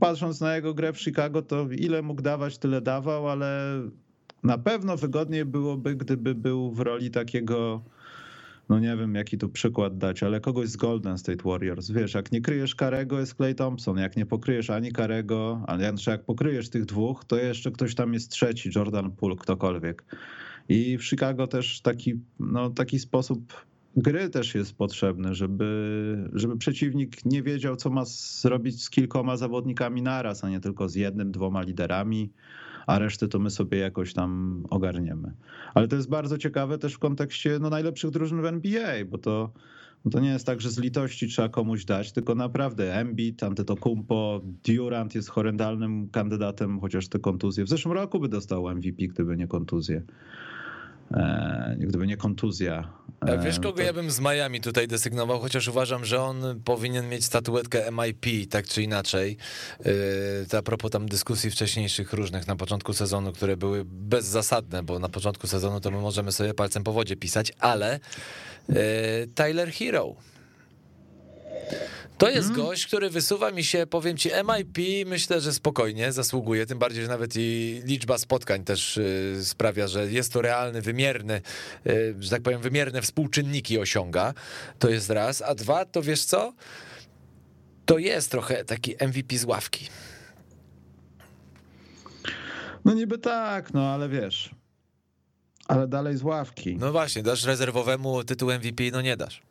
patrząc 0.00 0.40
na 0.40 0.56
jego 0.56 0.74
grę 0.74 0.92
w 0.92 1.00
Chicago, 1.00 1.42
to 1.42 1.66
ile 1.70 2.02
mógł 2.02 2.22
dawać, 2.22 2.58
tyle 2.58 2.80
dawał, 2.80 3.28
ale 3.28 3.80
na 4.42 4.58
pewno 4.58 4.96
wygodniej 4.96 5.44
byłoby, 5.44 5.96
gdyby 5.96 6.34
był 6.34 6.70
w 6.70 6.80
roli 6.80 7.10
takiego, 7.10 7.82
no 8.68 8.78
nie 8.78 8.96
wiem 8.96 9.14
jaki 9.14 9.38
tu 9.38 9.48
przykład 9.48 9.98
dać, 9.98 10.22
ale 10.22 10.40
kogoś 10.40 10.68
z 10.68 10.76
Golden 10.76 11.18
State 11.18 11.44
Warriors. 11.44 11.90
Wiesz, 11.90 12.14
jak 12.14 12.32
nie 12.32 12.40
kryjesz 12.40 12.74
Karego, 12.74 13.20
jest 13.20 13.34
Clay 13.34 13.54
Thompson, 13.54 13.98
jak 13.98 14.16
nie 14.16 14.26
pokryjesz 14.26 14.70
ani 14.70 14.92
Karego, 14.92 15.62
ale 15.66 15.92
jak 16.06 16.24
pokryjesz 16.24 16.70
tych 16.70 16.84
dwóch, 16.84 17.24
to 17.24 17.36
jeszcze 17.36 17.70
ktoś 17.70 17.94
tam 17.94 18.14
jest 18.14 18.30
trzeci, 18.30 18.70
Jordan 18.76 19.10
Poole, 19.10 19.36
ktokolwiek. 19.36 20.04
I 20.68 20.98
w 20.98 21.04
Chicago 21.04 21.46
też 21.46 21.80
taki, 21.80 22.14
no, 22.40 22.70
taki 22.70 22.98
sposób 22.98 23.52
gry 23.96 24.30
też 24.30 24.54
jest 24.54 24.74
potrzebny, 24.74 25.34
żeby, 25.34 26.30
żeby 26.32 26.56
przeciwnik 26.56 27.24
nie 27.24 27.42
wiedział, 27.42 27.76
co 27.76 27.90
ma 27.90 28.04
zrobić 28.04 28.82
z 28.82 28.90
kilkoma 28.90 29.36
zawodnikami 29.36 30.02
naraz, 30.02 30.44
a 30.44 30.50
nie 30.50 30.60
tylko 30.60 30.88
z 30.88 30.94
jednym, 30.94 31.32
dwoma 31.32 31.62
liderami, 31.62 32.30
a 32.86 32.98
resztę 32.98 33.28
to 33.28 33.38
my 33.38 33.50
sobie 33.50 33.78
jakoś 33.78 34.12
tam 34.12 34.62
ogarniemy. 34.70 35.32
Ale 35.74 35.88
to 35.88 35.96
jest 35.96 36.08
bardzo 36.08 36.38
ciekawe 36.38 36.78
też 36.78 36.94
w 36.94 36.98
kontekście 36.98 37.58
no, 37.60 37.70
najlepszych 37.70 38.10
drużyn 38.10 38.42
w 38.42 38.46
NBA, 38.46 39.04
bo 39.08 39.18
to, 39.18 39.52
to 40.10 40.20
nie 40.20 40.28
jest 40.28 40.46
tak, 40.46 40.60
że 40.60 40.70
z 40.70 40.78
litości 40.78 41.28
trzeba 41.28 41.48
komuś 41.48 41.84
dać, 41.84 42.12
tylko 42.12 42.34
naprawdę 42.34 42.94
Embiid, 42.94 43.42
Antetokounmpo, 43.42 44.40
Durant 44.64 45.14
jest 45.14 45.28
horrendalnym 45.28 46.08
kandydatem, 46.08 46.80
chociaż 46.80 47.08
te 47.08 47.18
kontuzje. 47.18 47.64
W 47.64 47.68
zeszłym 47.68 47.94
roku 47.94 48.20
by 48.20 48.28
dostał 48.28 48.74
MVP, 48.74 49.06
gdyby 49.06 49.36
nie 49.36 49.46
kontuzje. 49.46 50.02
E, 51.10 51.76
gdyby 51.78 52.06
nie 52.06 52.16
kontuzja. 52.16 52.92
Wiesz, 53.44 53.60
kogo 53.60 53.72
to... 53.72 53.82
ja 53.82 53.92
bym 53.92 54.10
z 54.10 54.20
Miami 54.20 54.60
tutaj 54.60 54.88
desygnował, 54.88 55.40
chociaż 55.40 55.68
uważam, 55.68 56.04
że 56.04 56.22
on 56.22 56.60
powinien 56.64 57.08
mieć 57.08 57.24
statuetkę 57.24 57.90
MIP, 57.92 58.50
tak 58.50 58.68
czy 58.68 58.82
inaczej. 58.82 59.36
To 60.48 60.58
a 60.58 60.62
propos 60.62 60.90
tam 60.90 61.08
dyskusji 61.08 61.50
wcześniejszych 61.50 62.12
różnych 62.12 62.46
na 62.46 62.56
początku 62.56 62.92
sezonu, 62.92 63.32
które 63.32 63.56
były 63.56 63.82
bezzasadne, 63.84 64.82
bo 64.82 64.98
na 64.98 65.08
początku 65.08 65.46
sezonu 65.46 65.80
to 65.80 65.90
my 65.90 65.98
możemy 65.98 66.32
sobie 66.32 66.54
palcem 66.54 66.84
po 66.84 66.92
wodzie 66.92 67.16
pisać, 67.16 67.52
ale 67.58 67.94
e, 67.94 69.26
Tyler 69.34 69.72
Hero 69.72 70.14
to 72.18 72.30
jest 72.30 72.48
hmm. 72.48 72.66
gość, 72.66 72.86
który 72.86 73.10
wysuwa 73.10 73.50
mi 73.50 73.64
się, 73.64 73.86
powiem 73.86 74.16
ci, 74.16 74.30
MIP 74.56 75.06
myślę, 75.06 75.40
że 75.40 75.52
spokojnie 75.52 76.12
zasługuje, 76.12 76.66
tym 76.66 76.78
bardziej, 76.78 77.02
że 77.02 77.08
nawet 77.08 77.32
i 77.36 77.80
liczba 77.84 78.18
spotkań 78.18 78.64
też 78.64 78.96
y, 78.96 79.40
sprawia, 79.44 79.88
że 79.88 80.12
jest 80.12 80.32
to 80.32 80.42
realny, 80.42 80.82
wymierny, 80.82 81.40
y, 81.86 82.14
że 82.20 82.30
tak 82.30 82.42
powiem, 82.42 82.60
wymierne 82.60 83.02
współczynniki 83.02 83.78
osiąga. 83.78 84.34
To 84.78 84.88
jest 84.88 85.10
raz. 85.10 85.42
A 85.42 85.54
dwa, 85.54 85.84
to 85.84 86.02
wiesz 86.02 86.24
co? 86.24 86.52
To 87.86 87.98
jest 87.98 88.30
trochę 88.30 88.64
taki 88.64 88.94
MVP 89.00 89.38
z 89.38 89.44
ławki. 89.44 89.88
No 92.84 92.94
niby 92.94 93.18
tak, 93.18 93.74
no 93.74 93.90
ale 93.90 94.08
wiesz. 94.08 94.50
Ale 95.68 95.88
dalej 95.88 96.16
z 96.16 96.22
ławki. 96.22 96.76
No 96.76 96.92
właśnie, 96.92 97.22
dasz 97.22 97.44
rezerwowemu 97.44 98.24
tytuł 98.24 98.52
MVP, 98.52 98.82
no 98.92 99.02
nie 99.02 99.16
dasz. 99.16 99.45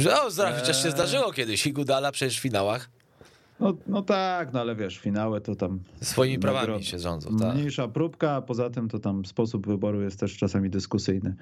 Że 0.00 0.22
o, 0.22 0.30
zdrowie, 0.30 0.52
chociaż 0.52 0.82
się 0.82 0.90
zdarzyło 0.90 1.32
kiedyś. 1.32 1.66
Igudala 1.66 2.12
przecież 2.12 2.38
w 2.38 2.42
finałach. 2.42 2.90
No, 3.60 3.76
no 3.86 4.02
tak, 4.02 4.52
no 4.52 4.60
ale 4.60 4.76
wiesz, 4.76 4.98
finały 4.98 5.40
to 5.40 5.54
tam... 5.54 5.80
Swoimi 6.00 6.38
prawami 6.38 6.84
się 6.84 6.98
rządzą, 6.98 7.36
tak. 7.36 7.54
Mniejsza 7.54 7.88
próbka, 7.88 8.32
a 8.32 8.42
poza 8.42 8.70
tym 8.70 8.88
to 8.88 8.98
tam 8.98 9.24
sposób 9.24 9.66
wyboru 9.66 10.02
jest 10.02 10.20
też 10.20 10.36
czasami 10.36 10.70
dyskusyjny. 10.70 11.34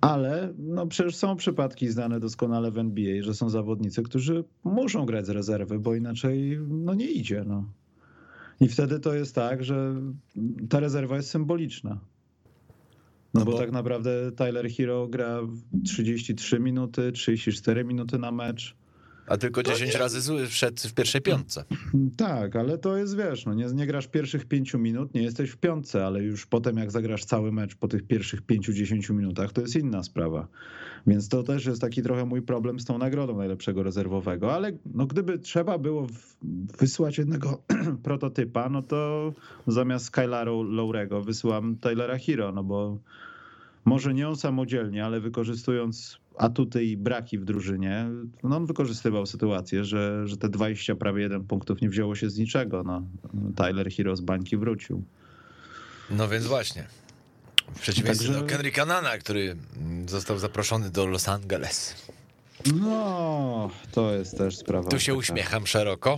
Ale 0.00 0.52
no 0.58 0.86
przecież 0.86 1.16
są 1.16 1.36
przypadki 1.36 1.88
znane 1.88 2.20
doskonale 2.20 2.70
w 2.70 2.78
NBA, 2.78 3.22
że 3.22 3.34
są 3.34 3.48
zawodnicy, 3.48 4.02
którzy 4.02 4.44
muszą 4.64 5.06
grać 5.06 5.26
z 5.26 5.28
rezerwy, 5.28 5.78
bo 5.78 5.94
inaczej 5.94 6.58
no 6.68 6.94
nie 6.94 7.06
idzie, 7.06 7.44
no. 7.46 7.64
I 8.60 8.68
wtedy 8.68 9.00
to 9.00 9.14
jest 9.14 9.34
tak, 9.34 9.64
że 9.64 9.94
ta 10.68 10.80
rezerwa 10.80 11.16
jest 11.16 11.30
symboliczna. 11.30 11.98
No, 13.38 13.44
bo, 13.44 13.52
bo, 13.52 13.58
tak 13.58 13.72
naprawdę 13.72 14.32
Tyler 14.32 14.70
Hero 14.70 15.08
gra 15.08 15.40
33 15.84 16.60
minuty, 16.60 17.12
34 17.12 17.84
minuty 17.84 18.18
na 18.18 18.32
mecz. 18.32 18.76
A 19.26 19.36
tylko 19.36 19.62
10 19.62 19.92
nie... 19.92 19.98
razy 19.98 20.46
wszedł 20.46 20.88
w 20.88 20.94
pierwszej 20.94 21.20
piątce. 21.20 21.64
Tak, 22.16 22.56
ale 22.56 22.78
to 22.78 22.96
jest, 22.96 23.16
wiesz, 23.16 23.46
no 23.46 23.54
nie, 23.54 23.66
nie 23.66 23.86
grasz 23.86 24.06
pierwszych 24.06 24.44
pięciu 24.44 24.78
minut, 24.78 25.14
nie 25.14 25.22
jesteś 25.22 25.50
w 25.50 25.56
piątce, 25.56 26.06
ale 26.06 26.22
już 26.22 26.46
potem 26.46 26.76
jak 26.76 26.90
zagrasz 26.90 27.24
cały 27.24 27.52
mecz 27.52 27.74
po 27.74 27.88
tych 27.88 28.02
pierwszych 28.02 28.42
pięciu, 28.42 28.72
dziesięciu 28.72 29.14
minutach, 29.14 29.52
to 29.52 29.60
jest 29.60 29.76
inna 29.76 30.02
sprawa. 30.02 30.48
Więc 31.06 31.28
to 31.28 31.42
też 31.42 31.66
jest 31.66 31.80
taki 31.80 32.02
trochę 32.02 32.24
mój 32.24 32.42
problem 32.42 32.80
z 32.80 32.84
tą 32.84 32.98
nagrodą 32.98 33.36
najlepszego 33.36 33.82
rezerwowego, 33.82 34.54
ale 34.54 34.72
no 34.94 35.06
gdyby 35.06 35.38
trzeba 35.38 35.78
było 35.78 36.06
wysłać 36.78 37.18
jednego 37.18 37.62
prototypa, 38.02 38.68
no 38.68 38.82
to 38.82 39.32
zamiast 39.66 40.04
Skylaru 40.04 40.62
Lowrego 40.62 41.22
wysyłam 41.22 41.76
Taylora 41.76 42.18
Hero, 42.18 42.52
no 42.52 42.64
bo 42.64 42.98
może 43.86 44.14
nie 44.14 44.28
on 44.28 44.36
samodzielnie, 44.36 45.04
ale 45.04 45.20
wykorzystując 45.20 46.18
atuty 46.38 46.84
i 46.84 46.96
braki 46.96 47.38
w 47.38 47.44
drużynie, 47.44 48.06
no 48.42 48.56
on 48.56 48.66
wykorzystywał 48.66 49.26
sytuację, 49.26 49.84
że, 49.84 50.28
że 50.28 50.36
te 50.36 50.48
20 50.48 50.94
prawie 50.94 51.22
jeden 51.22 51.44
punktów 51.44 51.80
nie 51.80 51.88
wzięło 51.88 52.14
się 52.14 52.30
z 52.30 52.38
niczego. 52.38 52.82
No, 52.82 53.02
Tyler 53.56 53.90
Hero 53.90 54.16
z 54.16 54.20
bańki 54.20 54.56
wrócił. 54.56 55.04
No 56.10 56.28
więc 56.28 56.46
właśnie. 56.46 56.86
W 57.74 57.80
przeciwieństwie 57.80 58.26
Także... 58.26 58.42
do 58.42 58.48
Kendricka 58.48 58.86
Nana, 58.86 59.18
który 59.18 59.56
został 60.06 60.38
zaproszony 60.38 60.90
do 60.90 61.06
Los 61.06 61.28
Angeles. 61.28 61.94
No, 62.80 63.70
to 63.92 64.14
jest 64.14 64.38
też 64.38 64.56
sprawa. 64.56 64.90
Tu 64.90 65.00
się 65.00 65.12
taka. 65.12 65.18
uśmiecham 65.18 65.66
szeroko. 65.66 66.16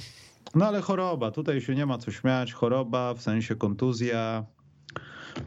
No 0.55 0.67
ale 0.67 0.81
choroba, 0.81 1.31
tutaj 1.31 1.61
się 1.61 1.75
nie 1.75 1.87
ma 1.87 1.99
co 1.99 2.13
śmiać. 2.13 2.53
Choroba, 2.53 3.15
w 3.15 3.23
sensie 3.23 3.57
kontuzja, 3.57 4.45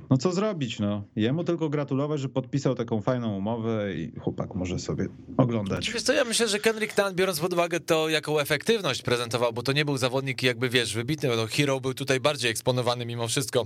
no 0.09 0.17
co 0.17 0.31
zrobić, 0.31 0.79
no. 0.79 1.03
Jemu 1.15 1.43
tylko 1.43 1.69
gratulować, 1.69 2.19
że 2.19 2.29
podpisał 2.29 2.75
taką 2.75 3.01
fajną 3.01 3.37
umowę 3.37 3.93
i 3.95 4.19
chłopak 4.19 4.55
może 4.55 4.79
sobie 4.79 5.07
oglądać. 5.37 5.91
Wiesz 5.91 6.03
co, 6.03 6.13
ja 6.13 6.25
myślę, 6.25 6.47
że 6.47 6.59
Kendrick 6.59 6.93
Tan, 6.93 7.15
biorąc 7.15 7.39
pod 7.39 7.53
uwagę 7.53 7.79
to, 7.79 8.09
jaką 8.09 8.39
efektywność 8.39 9.01
prezentował, 9.01 9.53
bo 9.53 9.63
to 9.63 9.71
nie 9.71 9.85
był 9.85 9.97
zawodnik 9.97 10.43
jakby, 10.43 10.69
wiesz, 10.69 10.93
wybitny, 10.93 11.29
no 11.35 11.47
Hero 11.47 11.79
był 11.79 11.93
tutaj 11.93 12.19
bardziej 12.19 12.51
eksponowany 12.51 13.05
mimo 13.05 13.27
wszystko 13.27 13.65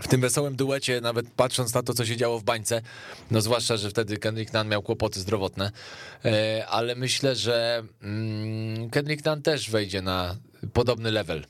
w 0.00 0.08
tym 0.08 0.20
wesołym 0.20 0.56
duecie, 0.56 1.00
nawet 1.00 1.30
patrząc 1.30 1.74
na 1.74 1.82
to, 1.82 1.94
co 1.94 2.06
się 2.06 2.16
działo 2.16 2.38
w 2.38 2.44
bańce, 2.44 2.82
no 3.30 3.40
zwłaszcza, 3.40 3.76
że 3.76 3.90
wtedy 3.90 4.16
Kendrick 4.16 4.52
Nunn 4.54 4.68
miał 4.68 4.82
kłopoty 4.82 5.20
zdrowotne, 5.20 5.70
e, 6.24 6.66
ale 6.66 6.94
myślę, 6.94 7.36
że 7.36 7.82
mm, 8.02 8.90
Kendrick 8.90 9.24
Nunn 9.24 9.42
też 9.42 9.70
wejdzie 9.70 10.02
na 10.02 10.36
podobny 10.72 11.10
level. 11.10 11.46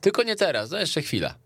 Tylko 0.00 0.22
nie 0.22 0.36
teraz, 0.36 0.70
no 0.70 0.78
jeszcze 0.78 1.02
chwila. 1.02 1.43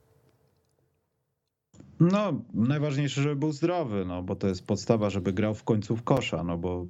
No, 2.01 2.42
najważniejsze, 2.55 3.22
żeby 3.22 3.36
był 3.36 3.53
zdrowy, 3.53 4.05
no 4.05 4.22
bo 4.22 4.36
to 4.36 4.49
jest 4.49 4.66
podstawa, 4.66 5.11
żeby 5.11 5.32
grał 5.32 5.55
w 5.55 5.64
końcu 5.64 5.96
w 5.96 6.03
kosza, 6.03 6.44
no 6.44 6.59
bo 6.59 6.86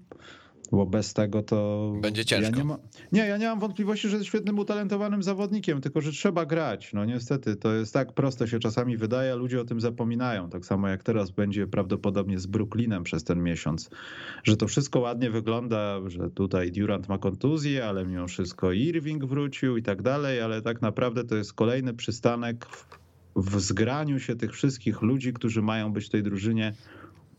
bo 0.73 0.87
bez 0.87 1.15
tego 1.15 1.43
to. 1.43 1.93
Będzie 2.01 2.25
ciężko. 2.25 2.51
Ja 2.51 2.57
nie, 2.57 2.65
ma... 2.65 2.79
nie, 3.13 3.27
ja 3.27 3.37
nie 3.37 3.47
mam 3.47 3.61
wątpliwości, 3.61 4.09
że 4.09 4.17
jest 4.17 4.29
świetnym, 4.29 4.59
utalentowanym 4.59 5.23
zawodnikiem, 5.23 5.81
tylko 5.81 6.01
że 6.01 6.13
trzeba 6.13 6.47
grać. 6.47 6.93
No 6.93 7.05
niestety, 7.05 7.57
to 7.57 7.75
jest 7.75 7.95
tak 7.95 8.13
proste 8.13 8.49
się 8.49 8.59
czasami 8.59 8.97
wydaje, 8.97 9.33
a 9.33 9.35
ludzie 9.35 9.61
o 9.61 9.65
tym 9.65 9.81
zapominają. 9.81 10.51
Tak 10.51 10.67
samo 10.67 10.89
jak 10.89 11.03
teraz 11.03 11.31
będzie 11.31 11.67
prawdopodobnie 11.67 12.39
z 12.39 12.47
Brooklynem 12.47 13.05
przez 13.05 13.25
ten 13.25 13.43
miesiąc, 13.43 13.91
że 14.45 14.57
to 14.57 14.67
wszystko 14.67 15.01
ładnie 15.01 15.31
wygląda, 15.31 16.01
że 16.07 16.31
tutaj 16.31 16.73
Durant 16.73 17.09
ma 17.09 17.19
kontuzję, 17.19 17.87
ale 17.87 18.07
mimo 18.07 18.27
wszystko 18.27 18.73
Irving 18.73 19.25
wrócił 19.25 19.77
i 19.77 19.83
tak 19.83 20.03
dalej, 20.03 20.41
ale 20.41 20.63
tak 20.63 20.83
naprawdę 20.83 21.25
to 21.25 21.37
jest 21.37 21.53
kolejny 21.53 21.95
przystanek 21.95 22.67
w, 22.67 22.98
w 23.39 23.61
zgraniu 23.61 24.21
się 24.21 24.37
tych 24.37 24.53
wszystkich 24.53 25.03
ludzi, 25.03 25.33
którzy 25.33 25.63
mają 25.63 25.93
być 25.93 26.07
w 26.07 26.11
tej 26.11 26.23
drużynie 26.23 26.75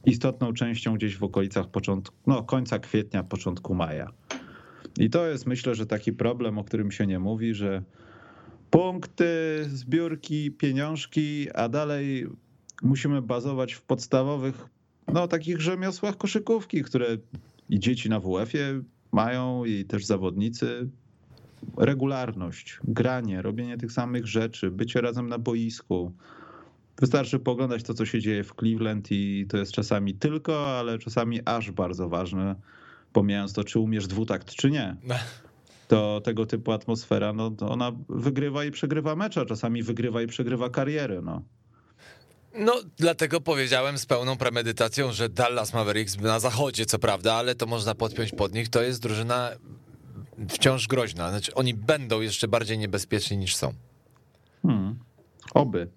istotną 0.06 0.54
częścią 0.54 0.96
gdzieś 0.96 1.18
w 1.18 1.24
okolicach 1.24 1.68
początku, 1.68 2.16
no, 2.28 2.44
końca 2.44 2.80
kwietnia, 2.80 3.24
początku 3.24 3.76
maja. 3.76 4.12
I 5.00 5.10
to 5.10 5.28
jest 5.28 5.46
myślę, 5.46 5.76
że 5.76 5.86
taki 5.86 6.14
problem, 6.14 6.58
o 6.58 6.64
którym 6.64 6.92
się 6.92 7.08
nie 7.08 7.20
mówi, 7.20 7.54
że 7.54 7.84
punkty, 8.70 9.26
zbiórki, 9.68 10.52
pieniążki, 10.52 11.48
a 11.52 11.70
dalej 11.70 12.28
musimy 12.82 13.22
bazować 13.22 13.74
w 13.74 13.82
podstawowych, 13.82 14.66
no 15.14 15.28
takich 15.28 15.62
rzemiosłach 15.62 16.18
koszykówki, 16.18 16.84
które 16.84 17.18
i 17.70 17.80
dzieci 17.80 18.10
na 18.10 18.20
WF-ie 18.20 18.82
mają 19.12 19.66
i 19.66 19.86
też 19.86 20.06
zawodnicy. 20.06 20.90
Regularność, 21.78 22.80
granie, 22.84 23.42
robienie 23.42 23.78
tych 23.78 23.92
samych 23.92 24.28
rzeczy, 24.28 24.72
bycie 24.72 25.02
razem 25.02 25.30
na 25.30 25.38
boisku, 25.38 26.14
Wystarczy 27.00 27.40
poglądać 27.40 27.84
to, 27.84 27.94
co 27.94 28.06
się 28.06 28.22
dzieje 28.22 28.44
w 28.44 28.54
Cleveland 28.56 29.08
i 29.12 29.46
to 29.50 29.58
jest 29.58 29.72
czasami 29.72 30.14
tylko, 30.14 30.80
ale 30.80 31.00
czasami 31.00 31.40
aż 31.46 31.72
bardzo 31.72 32.10
ważne, 32.10 32.56
pomijając 33.14 33.54
to, 33.54 33.64
czy 33.64 33.80
umiesz 33.80 34.08
dwutakt, 34.08 34.52
czy 34.52 34.72
nie. 34.72 34.96
To 35.88 36.22
tego 36.22 36.46
typu 36.46 36.72
atmosfera, 36.72 37.34
no 37.34 37.52
ona 37.60 37.92
wygrywa 38.10 38.66
i 38.66 38.72
przegrywa 38.72 39.16
mecze, 39.16 39.46
czasami 39.46 39.84
wygrywa 39.84 40.22
i 40.22 40.28
przegrywa 40.28 40.70
karierę, 40.70 41.22
no. 41.22 41.42
No, 42.56 42.74
dlatego 42.98 43.42
powiedziałem 43.42 43.98
z 43.98 44.06
pełną 44.06 44.38
premedytacją, 44.38 45.12
że 45.12 45.30
Dallas 45.30 45.74
Mavericks 45.74 46.18
na 46.18 46.40
zachodzie, 46.40 46.86
co 46.86 47.00
prawda, 47.00 47.34
ale 47.34 47.56
to 47.56 47.66
można 47.66 47.96
podpiąć 47.96 48.32
pod 48.32 48.54
nich, 48.54 48.70
to 48.70 48.82
jest 48.82 49.02
drużyna 49.02 49.52
wciąż 50.50 50.88
groźna. 50.88 51.30
Znaczy, 51.30 51.54
oni 51.54 51.74
będą 51.74 52.22
jeszcze 52.22 52.48
bardziej 52.48 52.78
niebezpieczni 52.78 53.38
niż 53.38 53.56
są. 53.56 53.74
Hmm. 54.62 55.00
Oby. 55.54 55.88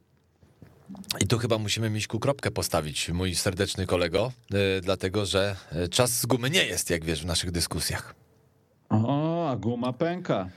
I 1.20 1.26
tu 1.26 1.38
chyba 1.38 1.58
musimy 1.58 1.90
Miśku 1.90 2.18
kropkę 2.18 2.50
postawić, 2.50 3.08
mój 3.08 3.34
serdeczny 3.34 3.86
kolego, 3.86 4.32
e, 4.52 4.80
dlatego 4.80 5.26
że 5.26 5.56
e, 5.72 5.88
czas 5.88 6.20
z 6.20 6.26
gumy 6.26 6.50
nie 6.50 6.64
jest, 6.64 6.90
jak 6.90 7.04
wiesz, 7.04 7.22
w 7.22 7.26
naszych 7.26 7.50
dyskusjach. 7.50 8.14
O, 8.90 9.50
a 9.50 9.56
guma 9.56 9.92
pęka. 9.92 10.48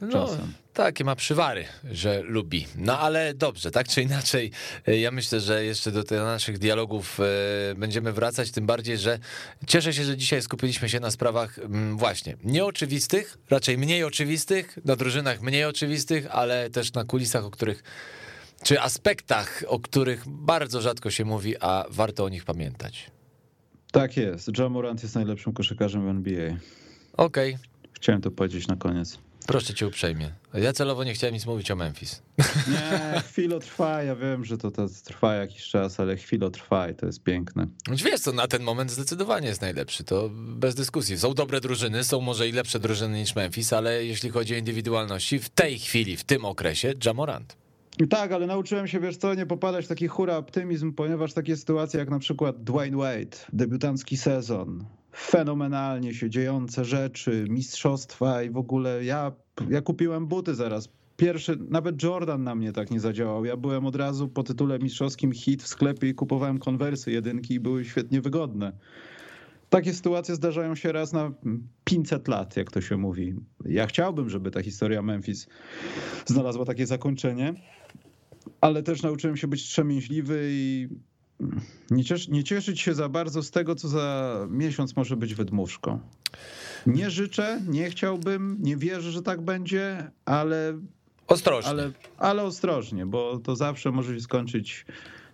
No, 0.00 0.26
czasem. 0.26 0.52
takie 0.72 1.04
ma 1.04 1.16
przywary, 1.16 1.64
że 1.90 2.22
lubi. 2.22 2.66
No 2.76 2.98
ale 2.98 3.34
dobrze, 3.34 3.70
tak 3.70 3.88
czy 3.88 4.02
inaczej, 4.02 4.50
e, 4.86 4.98
ja 4.98 5.10
myślę, 5.10 5.40
że 5.40 5.64
jeszcze 5.64 5.92
do 5.92 6.04
tych 6.04 6.18
naszych 6.18 6.58
dialogów 6.58 7.18
będziemy 7.76 8.12
wracać, 8.12 8.50
tym 8.50 8.66
bardziej, 8.66 8.98
że 8.98 9.18
cieszę 9.66 9.92
się, 9.92 10.04
że 10.04 10.16
dzisiaj 10.16 10.42
skupiliśmy 10.42 10.88
się 10.88 11.00
na 11.00 11.10
sprawach 11.10 11.58
mm, 11.58 11.96
właśnie 11.98 12.36
nieoczywistych, 12.44 13.38
raczej 13.50 13.78
mniej 13.78 14.04
oczywistych, 14.04 14.78
na 14.84 14.96
drużynach 14.96 15.40
mniej 15.40 15.64
oczywistych, 15.64 16.26
ale 16.30 16.70
też 16.70 16.92
na 16.92 17.04
kulisach, 17.04 17.44
o 17.44 17.50
których 17.50 17.82
czy 18.62 18.80
aspektach, 18.80 19.64
o 19.68 19.80
których 19.80 20.24
bardzo 20.28 20.80
rzadko 20.80 21.10
się 21.10 21.24
mówi, 21.24 21.54
a 21.60 21.84
warto 21.90 22.24
o 22.24 22.28
nich 22.28 22.44
pamiętać. 22.44 23.10
Tak 23.92 24.16
jest. 24.16 24.58
John 24.58 24.72
Morant 24.72 25.02
jest 25.02 25.14
najlepszym 25.14 25.52
koszykarzem 25.52 26.06
w 26.06 26.08
NBA. 26.08 26.56
Okej. 27.16 27.54
Okay. 27.54 27.68
Chciałem 27.92 28.20
to 28.20 28.30
powiedzieć 28.30 28.68
na 28.68 28.76
koniec. 28.76 29.18
Proszę 29.46 29.74
cię 29.74 29.86
uprzejmie. 29.86 30.32
Ja 30.54 30.72
celowo 30.72 31.04
nie 31.04 31.14
chciałem 31.14 31.34
nic 31.34 31.46
mówić 31.46 31.70
o 31.70 31.76
Memphis. 31.76 32.22
Nie, 32.72 33.20
chwilę 33.20 33.60
trwa, 33.60 34.02
ja 34.02 34.16
wiem, 34.16 34.44
że 34.44 34.58
to, 34.58 34.70
to 34.70 34.86
trwa 35.04 35.34
jakiś 35.34 35.68
czas, 35.68 36.00
ale 36.00 36.16
chwilę 36.16 36.50
trwa 36.50 36.88
i 36.88 36.94
to 36.94 37.06
jest 37.06 37.22
piękne. 37.22 37.66
Wiesz 37.90 38.20
co, 38.20 38.32
na 38.32 38.48
ten 38.48 38.62
moment 38.62 38.90
zdecydowanie 38.90 39.48
jest 39.48 39.60
najlepszy, 39.60 40.04
to 40.04 40.30
bez 40.32 40.74
dyskusji. 40.74 41.18
Są 41.18 41.34
dobre 41.34 41.60
drużyny, 41.60 42.04
są 42.04 42.20
może 42.20 42.48
i 42.48 42.52
lepsze 42.52 42.80
drużyny 42.80 43.18
niż 43.18 43.34
Memphis, 43.34 43.72
ale 43.72 44.04
jeśli 44.04 44.30
chodzi 44.30 44.54
o 44.54 44.58
indywidualności, 44.58 45.38
w 45.38 45.48
tej 45.48 45.78
chwili, 45.78 46.16
w 46.16 46.24
tym 46.24 46.44
okresie, 46.44 46.94
Jamorant. 47.04 47.56
Tak, 48.10 48.32
ale 48.32 48.46
nauczyłem 48.46 48.86
się, 48.88 49.00
wiesz 49.00 49.16
co, 49.16 49.34
nie 49.34 49.46
popadać 49.46 49.84
w 49.84 49.88
taki 49.88 50.08
hura 50.08 50.36
optymizm, 50.36 50.92
ponieważ 50.92 51.32
takie 51.32 51.56
sytuacje 51.56 52.00
jak 52.00 52.10
na 52.10 52.18
przykład 52.18 52.64
Dwayne 52.64 52.96
Wade, 52.96 53.36
debiutancki 53.52 54.16
sezon, 54.16 54.84
fenomenalnie 55.16 56.14
się 56.14 56.30
dziejące 56.30 56.84
rzeczy, 56.84 57.44
mistrzostwa 57.48 58.42
i 58.42 58.50
w 58.50 58.56
ogóle 58.56 59.04
ja, 59.04 59.32
ja 59.68 59.82
kupiłem 59.82 60.26
buty 60.26 60.54
zaraz. 60.54 60.88
Pierwszy, 61.16 61.58
nawet 61.68 62.02
Jordan 62.02 62.44
na 62.44 62.54
mnie 62.54 62.72
tak 62.72 62.90
nie 62.90 63.00
zadziałał. 63.00 63.44
Ja 63.44 63.56
byłem 63.56 63.86
od 63.86 63.96
razu 63.96 64.28
po 64.28 64.42
tytule 64.42 64.78
mistrzowskim 64.78 65.32
hit 65.32 65.62
w 65.62 65.66
sklepie 65.66 66.08
i 66.08 66.14
kupowałem 66.14 66.58
konwersy 66.58 67.10
jedynki 67.10 67.54
i 67.54 67.60
były 67.60 67.84
świetnie 67.84 68.20
wygodne. 68.20 68.72
Takie 69.70 69.94
sytuacje 69.94 70.34
zdarzają 70.34 70.74
się 70.74 70.92
raz 70.92 71.12
na 71.12 71.32
500 71.84 72.28
lat, 72.28 72.56
jak 72.56 72.70
to 72.70 72.80
się 72.80 72.96
mówi. 72.96 73.34
Ja 73.64 73.86
chciałbym, 73.86 74.30
żeby 74.30 74.50
ta 74.50 74.62
historia 74.62 75.02
Memphis 75.02 75.46
znalazła 76.26 76.64
takie 76.64 76.86
zakończenie 76.86 77.54
ale 78.60 78.82
też 78.82 79.02
nauczyłem 79.02 79.36
się 79.36 79.48
być 79.48 79.62
wstrzemięźliwy 79.62 80.48
i 80.50 80.88
nie, 81.90 82.02
nie 82.28 82.44
cieszyć 82.44 82.80
się 82.80 82.94
za 82.94 83.08
bardzo 83.08 83.42
z 83.42 83.50
tego, 83.50 83.74
co 83.74 83.88
za 83.88 84.38
miesiąc 84.50 84.96
może 84.96 85.16
być 85.16 85.34
wydmuszką. 85.34 86.00
Nie 86.86 87.10
życzę, 87.10 87.60
nie 87.68 87.90
chciałbym, 87.90 88.56
nie 88.60 88.76
wierzę, 88.76 89.12
że 89.12 89.22
tak 89.22 89.40
będzie, 89.40 90.10
ale. 90.24 90.78
Ostrożnie. 91.26 91.70
Ale, 91.70 91.92
ale 92.18 92.42
ostrożnie, 92.42 93.06
bo 93.06 93.38
to 93.38 93.56
zawsze 93.56 93.92
może 93.92 94.14
się 94.14 94.20
skończyć 94.20 94.86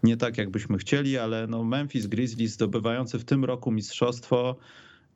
nie 0.03 0.17
tak, 0.17 0.39
jakbyśmy 0.39 0.79
chcieli, 0.79 1.19
ale 1.19 1.47
no 1.47 1.65
Memphis 1.65 2.07
Grizzlies 2.07 2.53
zdobywający 2.53 3.19
w 3.19 3.25
tym 3.25 3.45
roku 3.45 3.71
mistrzostwo 3.73 4.57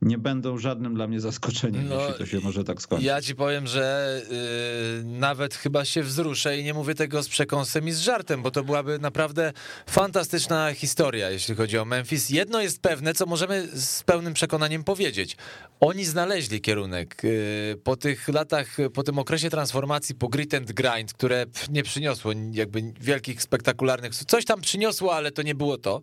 nie 0.01 0.17
będą 0.17 0.57
żadnym 0.57 0.95
dla 0.95 1.07
mnie 1.07 1.19
zaskoczeniem, 1.19 1.89
no, 1.89 2.01
jeśli 2.01 2.13
to 2.13 2.25
się 2.25 2.39
może 2.39 2.63
tak 2.63 2.81
skończyć. 2.81 3.07
Ja 3.07 3.21
ci 3.21 3.35
powiem, 3.35 3.67
że 3.67 4.21
yy, 4.29 5.03
nawet 5.03 5.55
chyba 5.55 5.85
się 5.85 6.03
wzruszę 6.03 6.57
i 6.57 6.63
nie 6.63 6.73
mówię 6.73 6.95
tego 6.95 7.23
z 7.23 7.29
przekąsem 7.29 7.87
i 7.87 7.91
z 7.91 7.99
żartem, 7.99 8.41
bo 8.41 8.51
to 8.51 8.63
byłaby 8.63 8.99
naprawdę 8.99 9.53
fantastyczna 9.87 10.73
historia, 10.73 11.29
jeśli 11.29 11.55
chodzi 11.55 11.77
o 11.77 11.85
Memphis. 11.85 12.29
Jedno 12.29 12.61
jest 12.61 12.81
pewne, 12.81 13.13
co 13.13 13.25
możemy 13.25 13.67
z 13.73 14.03
pełnym 14.03 14.33
przekonaniem 14.33 14.83
powiedzieć. 14.83 15.37
Oni 15.79 16.05
znaleźli 16.05 16.61
kierunek 16.61 17.23
yy, 17.23 17.77
po 17.83 17.95
tych 17.95 18.27
latach, 18.27 18.77
po 18.93 19.03
tym 19.03 19.19
okresie 19.19 19.49
transformacji, 19.49 20.15
po 20.15 20.27
grit 20.27 20.53
and 20.53 20.71
grind, 20.71 21.13
które 21.13 21.45
nie 21.69 21.83
przyniosło 21.83 22.31
jakby 22.51 22.93
wielkich, 23.01 23.41
spektakularnych, 23.41 24.15
coś 24.15 24.45
tam 24.45 24.61
przyniosło, 24.61 25.15
ale 25.15 25.31
to 25.31 25.41
nie 25.41 25.55
było 25.55 25.77
to. 25.77 26.01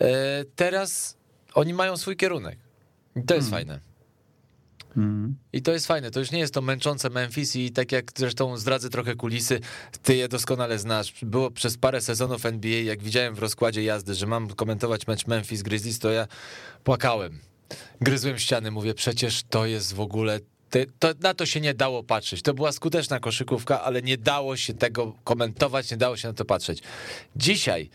Yy, 0.00 0.06
teraz 0.56 1.16
oni 1.54 1.74
mają 1.74 1.96
swój 1.96 2.16
kierunek. 2.16 2.65
I 3.16 3.22
to 3.22 3.34
jest 3.34 3.50
hmm. 3.50 3.68
fajne. 3.68 3.80
Hmm. 4.94 5.36
I 5.52 5.62
to 5.62 5.72
jest 5.72 5.86
fajne, 5.86 6.10
to 6.10 6.20
już 6.20 6.30
nie 6.30 6.38
jest 6.38 6.54
to 6.54 6.62
męczące 6.62 7.10
Memphis 7.10 7.56
i 7.56 7.70
tak 7.70 7.92
jak 7.92 8.12
zresztą 8.16 8.56
zdradzę 8.56 8.90
trochę 8.90 9.14
kulisy, 9.14 9.60
ty 10.02 10.16
je 10.16 10.28
doskonale 10.28 10.78
znasz. 10.78 11.14
Było 11.22 11.50
przez 11.50 11.78
parę 11.78 12.00
sezonów 12.00 12.46
NBA, 12.46 12.80
jak 12.80 13.02
widziałem 13.02 13.34
w 13.34 13.38
rozkładzie 13.38 13.82
jazdy, 13.82 14.14
że 14.14 14.26
mam 14.26 14.48
komentować 14.48 15.06
mecz 15.06 15.26
Memphis 15.26 15.62
Grizzlies, 15.62 15.98
to 15.98 16.10
ja 16.10 16.26
płakałem. 16.84 17.38
Gryzłem 18.00 18.38
ściany, 18.38 18.70
mówię, 18.70 18.94
przecież 18.94 19.42
to 19.42 19.66
jest 19.66 19.94
w 19.94 20.00
ogóle 20.00 20.40
to, 20.98 21.08
na 21.20 21.34
to 21.34 21.46
się 21.46 21.60
nie 21.60 21.74
dało 21.74 22.02
patrzeć. 22.02 22.42
To 22.42 22.54
była 22.54 22.72
skuteczna 22.72 23.20
koszykówka, 23.20 23.82
ale 23.82 24.02
nie 24.02 24.18
dało 24.18 24.56
się 24.56 24.74
tego 24.74 25.12
komentować, 25.24 25.90
nie 25.90 25.96
dało 25.96 26.16
się 26.16 26.28
na 26.28 26.34
to 26.34 26.44
patrzeć. 26.44 26.82
Dzisiaj 27.36 27.90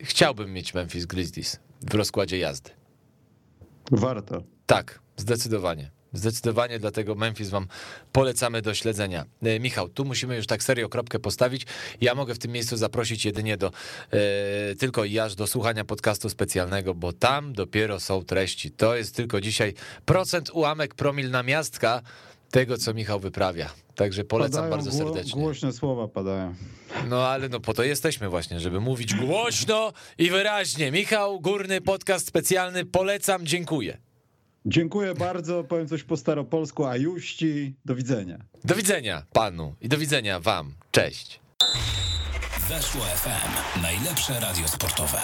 chciałbym 0.00 0.52
mieć 0.52 0.74
Memphis 0.74 1.06
Grizzlies 1.06 1.58
w 1.80 1.94
rozkładzie 1.94 2.38
jazdy. 2.38 2.70
Warto. 3.90 4.53
Tak, 4.66 5.00
zdecydowanie. 5.16 5.90
Zdecydowanie, 6.12 6.78
dlatego 6.78 7.14
Memphis 7.14 7.48
wam 7.50 7.66
polecamy 8.12 8.62
do 8.62 8.74
śledzenia. 8.74 9.24
E, 9.42 9.60
Michał, 9.60 9.88
tu 9.88 10.04
musimy 10.04 10.36
już 10.36 10.46
tak 10.46 10.62
serio 10.62 10.88
kropkę 10.88 11.18
postawić. 11.18 11.66
Ja 12.00 12.14
mogę 12.14 12.34
w 12.34 12.38
tym 12.38 12.52
miejscu 12.52 12.76
zaprosić 12.76 13.24
jedynie 13.24 13.56
do 13.56 13.66
e, 13.66 14.74
tylko 14.74 15.04
i 15.04 15.18
aż 15.18 15.34
do 15.34 15.46
słuchania 15.46 15.84
podcastu 15.84 16.28
specjalnego, 16.28 16.94
bo 16.94 17.12
tam 17.12 17.52
dopiero 17.52 18.00
są 18.00 18.24
treści. 18.24 18.70
To 18.70 18.96
jest 18.96 19.16
tylko 19.16 19.40
dzisiaj 19.40 19.74
procent 20.04 20.50
ułamek 20.50 20.94
promil 20.94 21.30
na 21.30 21.42
miastka 21.42 22.02
tego, 22.50 22.78
co 22.78 22.94
Michał 22.94 23.20
wyprawia. 23.20 23.70
Także 23.94 24.24
polecam 24.24 24.54
padają 24.64 24.70
bardzo 24.70 24.92
serdecznie. 24.92 25.42
Głośne 25.42 25.72
słowa 25.72 26.08
padają. 26.08 26.54
No 27.08 27.26
ale 27.26 27.48
no 27.48 27.60
po 27.60 27.74
to 27.74 27.82
jesteśmy 27.82 28.28
właśnie, 28.28 28.60
żeby 28.60 28.80
mówić 28.80 29.14
głośno 29.14 29.92
i 30.18 30.30
wyraźnie. 30.30 30.90
Michał 30.90 31.40
Górny, 31.40 31.80
podcast 31.80 32.26
specjalny, 32.26 32.84
polecam, 32.84 33.46
dziękuję. 33.46 33.98
Dziękuję 34.66 35.14
bardzo, 35.14 35.64
powiem 35.64 35.88
coś 35.88 36.02
po 36.02 36.16
staropolsku, 36.16 36.84
a 36.84 36.96
juści, 36.96 37.74
do 37.84 37.94
widzenia. 37.94 38.38
Do 38.64 38.74
widzenia 38.74 39.22
panu 39.32 39.74
i 39.80 39.88
do 39.88 39.98
widzenia 39.98 40.40
wam, 40.40 40.74
cześć. 40.90 41.40
Weszło 42.68 43.00
FM. 43.00 43.82
Najlepsze 43.82 44.40
radio 44.40 44.68
sportowe. 44.68 45.18